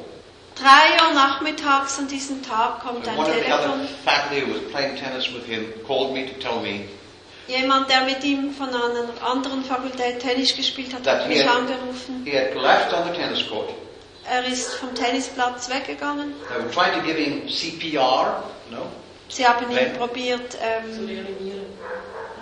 [0.55, 3.87] Drei Uhr nachmittags an diesem Tag kommt ein Telefon.
[4.05, 6.85] faculty who was playing tennis with him called me to tell me
[7.47, 12.23] Jemand, der mit ihm von einer anderen Fakultät Tennis gespielt hat, hat mich had, angerufen.
[12.25, 13.69] he had collapsed on the tennis court.
[14.27, 16.33] Er ist vom Tennisplatz weggegangen.
[16.47, 18.41] They were trying to give him CPR,
[18.71, 18.87] know,
[19.29, 21.07] Sie haben ihn probiert ähm,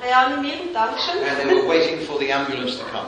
[0.01, 1.17] reanimieren, Dankeschön.
[1.27, 3.07] and they were waiting for the ambulance to come.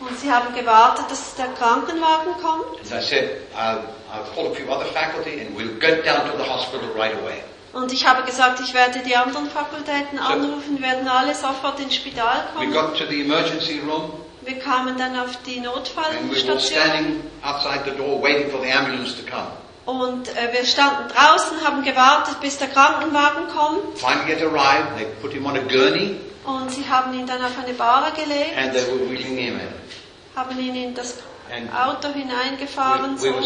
[0.00, 2.80] Und sie haben gewartet, dass der Krankenwagen kommt.
[2.80, 3.82] And I said, I'll,
[4.12, 7.42] I'll call a few other faculty and we'll get down to the hospital right away.
[7.72, 12.44] Und ich habe gesagt, ich werde die anderen Fakultäten anrufen, werden alle sofort ins Spital
[12.54, 12.72] We kommen.
[12.74, 14.12] got to the emergency room
[14.42, 17.22] Wir kamen dann auf die and we Notfallstation
[19.84, 25.06] und äh, wir standen draußen, haben gewartet, bis der Krankenwagen kommt Finally it arrived, they
[25.20, 28.72] put him on a gurney und sie haben ihn dann auf eine Bahre and gelegt,
[28.72, 29.68] they were wheeling him in.
[30.36, 31.31] haben ihn in das And
[31.72, 33.42] Auto hineingefahren we, we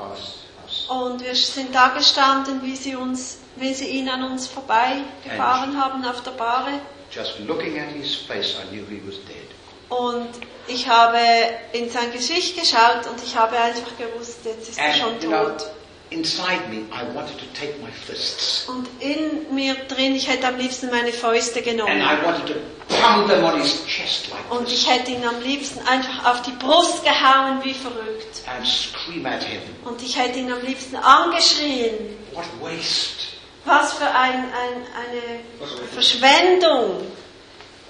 [0.00, 0.42] us.
[0.88, 6.04] und wir sind da gestanden, wie sie uns, wie sie ihn an uns vorbeigefahren haben
[6.04, 6.80] auf der Bahre.
[7.10, 9.48] Just looking at his face, I knew he was dead.
[9.90, 10.30] Und
[10.66, 11.18] ich habe
[11.72, 15.28] in sein Gesicht geschaut und ich habe einfach gewusst, jetzt ist er schon And, you
[15.28, 15.66] know, tot.
[16.12, 20.56] Inside me, I wanted to take my fists Und in mir drin, ich hätte am
[20.58, 22.00] liebsten meine Fäuste and genommen.
[22.00, 22.54] I wanted to
[23.00, 26.52] pound them on his chest like Und ich hätte ihn am liebsten einfach auf die
[26.52, 28.42] Brust gehauen wie verrückt.
[28.46, 29.60] and scream at him.
[29.84, 31.94] Und ich hätte ihn am liebsten angeschrien.
[32.32, 33.26] What waste!
[33.64, 35.40] Was für ein, ein, eine
[35.92, 37.06] Verschwendung.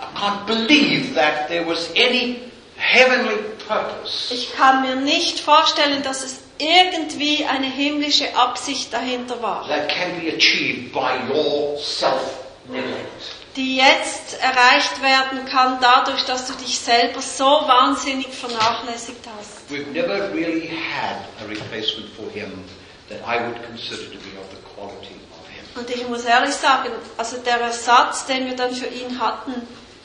[0.00, 2.40] I can't believe that there was any
[2.76, 3.36] heavenly
[3.66, 9.88] purpose Ich kann mir nicht vorstellen, dass es irgendwie eine himmlische Absicht dahinter war, that
[9.88, 13.08] can be achieved by your self-neglect.
[13.56, 19.70] die jetzt erreicht werden kann dadurch, dass du dich selber so wahnsinnig vernachlässigt hast.
[19.70, 22.64] We've never really had a replacement for him
[23.08, 25.80] that I would consider to be of the quality of him.
[25.80, 29.52] Und ich muss ehrlich sagen, also der Ersatz, den wir dann für ihn hatten,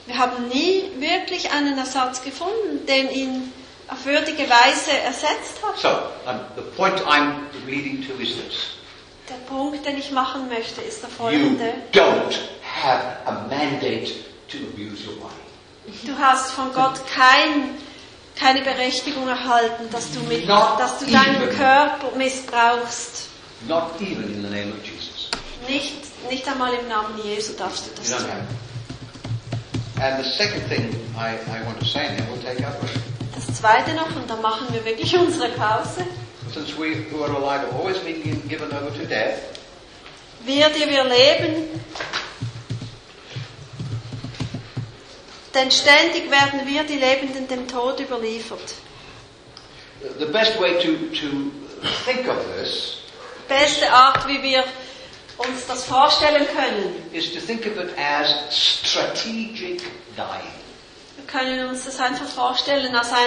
[0.08, 3.54] wir haben nie wirklich einen Ersatz gefunden, den ihn
[3.90, 5.78] auf würdige Weise ersetzt hat.
[5.80, 5.90] So,
[6.30, 7.34] um, the point I'm
[7.66, 8.56] leading to is this.
[9.30, 11.74] Der Punkt, den ich machen möchte, ist der You folgende.
[11.94, 12.36] don't
[12.84, 14.12] have a mandate
[14.50, 15.34] to abuse your body.
[16.06, 17.76] Du hast von Gott kein,
[18.38, 21.56] keine Berechtigung erhalten, dass du, mit, Not dass du deinen even.
[21.58, 23.28] Körper missbrauchst.
[23.68, 25.30] Not even in the name of Jesus.
[25.68, 25.96] Nicht,
[26.30, 28.30] nicht einmal im Namen Jesu darfst du You das tun.
[30.00, 32.76] And the second thing I, I want to say, and then we'll take up.
[33.48, 36.06] Das zweite noch, und dann machen wir wirklich unsere Pause.
[36.54, 39.40] Since we who are alive have always been given over to death,
[40.46, 41.82] Wir, die wir leben,
[45.54, 48.76] denn ständig werden wir, die Lebenden, dem Tod überliefert.
[50.20, 51.52] the best way to, to
[52.06, 52.98] think of this
[53.48, 54.64] Beste Art, wie wir
[55.38, 56.96] uns das vorstellen können.
[57.14, 59.82] is to think of it as strategic
[60.16, 60.57] dying.
[61.30, 63.20] Wir können uns das einfach vorstellen als ein,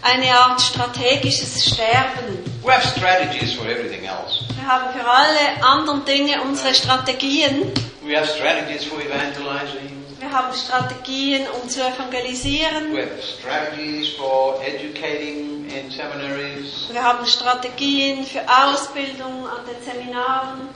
[0.00, 2.42] eine Art strategisches Sterben.
[2.62, 4.44] We have strategies for everything else.
[4.56, 7.70] Wir haben für alle anderen Dinge unsere Strategien.
[8.02, 9.92] We have strategies for evangelizing.
[10.20, 12.94] Wir haben Strategien, um zu evangelisieren.
[12.94, 16.88] We have strategies for educating in seminaries.
[16.90, 20.68] Wir haben Strategien für Ausbildung an den Seminaren.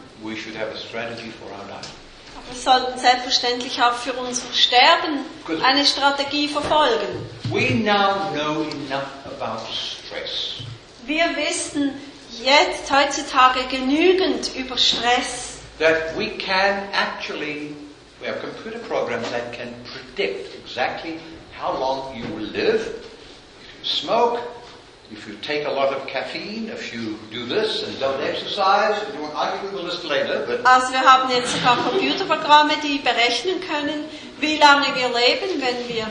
[2.51, 5.25] Wir sollten selbstverständlich auch für unser Sterben
[5.63, 7.27] eine Strategie verfolgen.
[7.51, 10.63] We now know enough about stress.
[11.07, 11.93] Wir wissen
[12.43, 17.75] jetzt heutzutage genügend über Stress, that we can actually,
[18.21, 21.19] we have computer programs that can predict exactly
[21.59, 24.41] how long you will live if you smoke,
[25.11, 28.97] if you take a lot of caffeine, if you do this and don't exercise.
[29.03, 32.75] and you- I'll give you the list later, but Also wir haben jetzt sogar Computerprogramme,
[32.83, 34.05] die berechnen können,
[34.41, 36.07] wie lange wir leben, wenn wir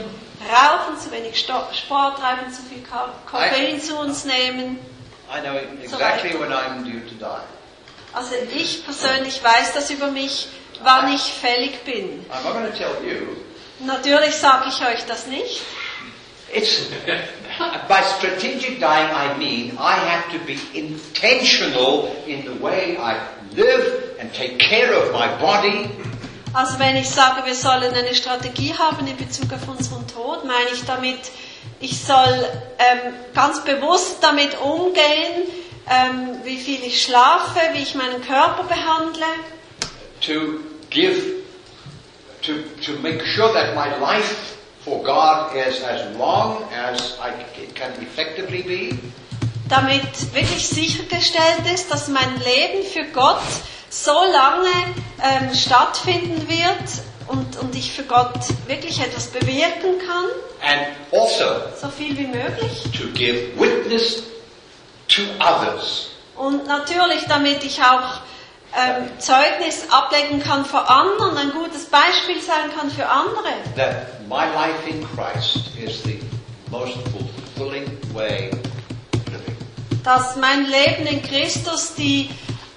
[0.50, 2.84] rauchen, zu wenig Sport treiben, zu viel
[3.30, 4.80] Koffein zu uns nehmen.
[5.30, 7.42] I know exactly when I'm due to die.
[8.14, 10.48] Also ich persönlich weiß das über mich,
[10.82, 12.26] wann ich fällig bin.
[12.32, 13.36] I'm not going to tell you.
[13.80, 15.62] Natürlich sage ich euch das nicht.
[16.54, 16.80] It's
[17.88, 23.20] by strategic dying I mean I have to be intentional in the way I
[23.56, 25.90] live and take care of my body.
[26.54, 30.70] Also wenn ich sage, wir sollen eine Strategie haben in Bezug auf unseren Tod, meine
[30.74, 31.20] ich damit,
[31.80, 32.46] ich soll
[32.80, 35.48] ähm, ganz bewusst damit umgehen,
[35.90, 39.26] ähm, wie viel ich schlafe, wie ich meinen Körper behandle,
[40.22, 40.60] to
[40.90, 41.44] give,
[42.42, 42.54] to,
[42.84, 44.57] to make sure that my life
[44.88, 47.32] for God is as long as I
[47.76, 48.98] can effectively be,
[49.68, 53.42] damit wirklich sichergestellt ist, dass mein Leben für Gott
[53.90, 54.72] so lange
[55.22, 56.88] ähm, stattfinden wird
[57.28, 60.26] und, und ich für Gott wirklich etwas bewirken kann,
[60.62, 61.44] and also
[61.82, 62.84] so viel wie möglich.
[62.98, 64.24] to give witness
[65.10, 66.12] to others.
[66.38, 68.22] Und natürlich, damit ich auch
[68.76, 73.46] ähm, Zeugnis ablegen kann vor anderen, ein gutes Beispiel sein kann für andere.
[73.76, 76.20] that my life in Christ is the
[76.70, 78.52] most fulfilling way
[79.32, 79.56] living.
[80.04, 82.30] Dass mein Leben in Christus die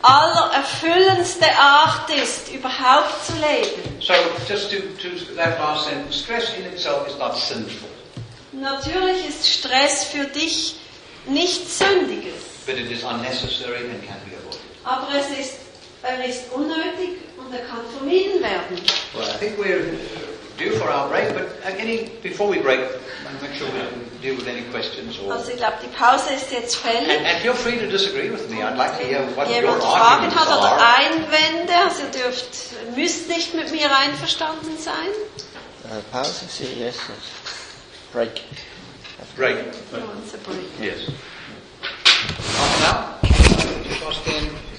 [0.02, 4.00] allererfüllendste Art ist, überhaupt zu leben.
[4.00, 4.14] So
[4.48, 7.88] just to, to that last sentence, stress in itself is not sinful,
[8.52, 10.74] Natürlich ist Stress für dich
[11.26, 12.34] nichts Sündiges,
[12.66, 14.60] but it is unnecessary and can be avoided.
[14.84, 15.54] aber es ist,
[16.02, 18.81] er ist unnötig und er kann vermieden werden.
[19.14, 19.85] Well, I think we're
[20.59, 24.20] due for our break, but uh, any, before we break, I'll make sure we can
[24.22, 25.32] deal with any questions or...
[25.32, 27.09] Also ich glaube, die Pause ist jetzt fällig.
[27.09, 28.62] And, and feel free to disagree with me.
[28.62, 32.48] I'd like to hear what your arguments Fragen hat oder Einwände, also ihr dürft,
[32.97, 35.10] müsst nicht mit mir einverstanden sein.
[35.85, 36.94] Uh, Pause, yes, yes.
[38.12, 38.43] Break.
[39.36, 39.56] Break.
[39.56, 40.02] break.
[40.44, 40.81] break.
[40.81, 41.10] Yes.
[42.59, 44.69] Half an hour.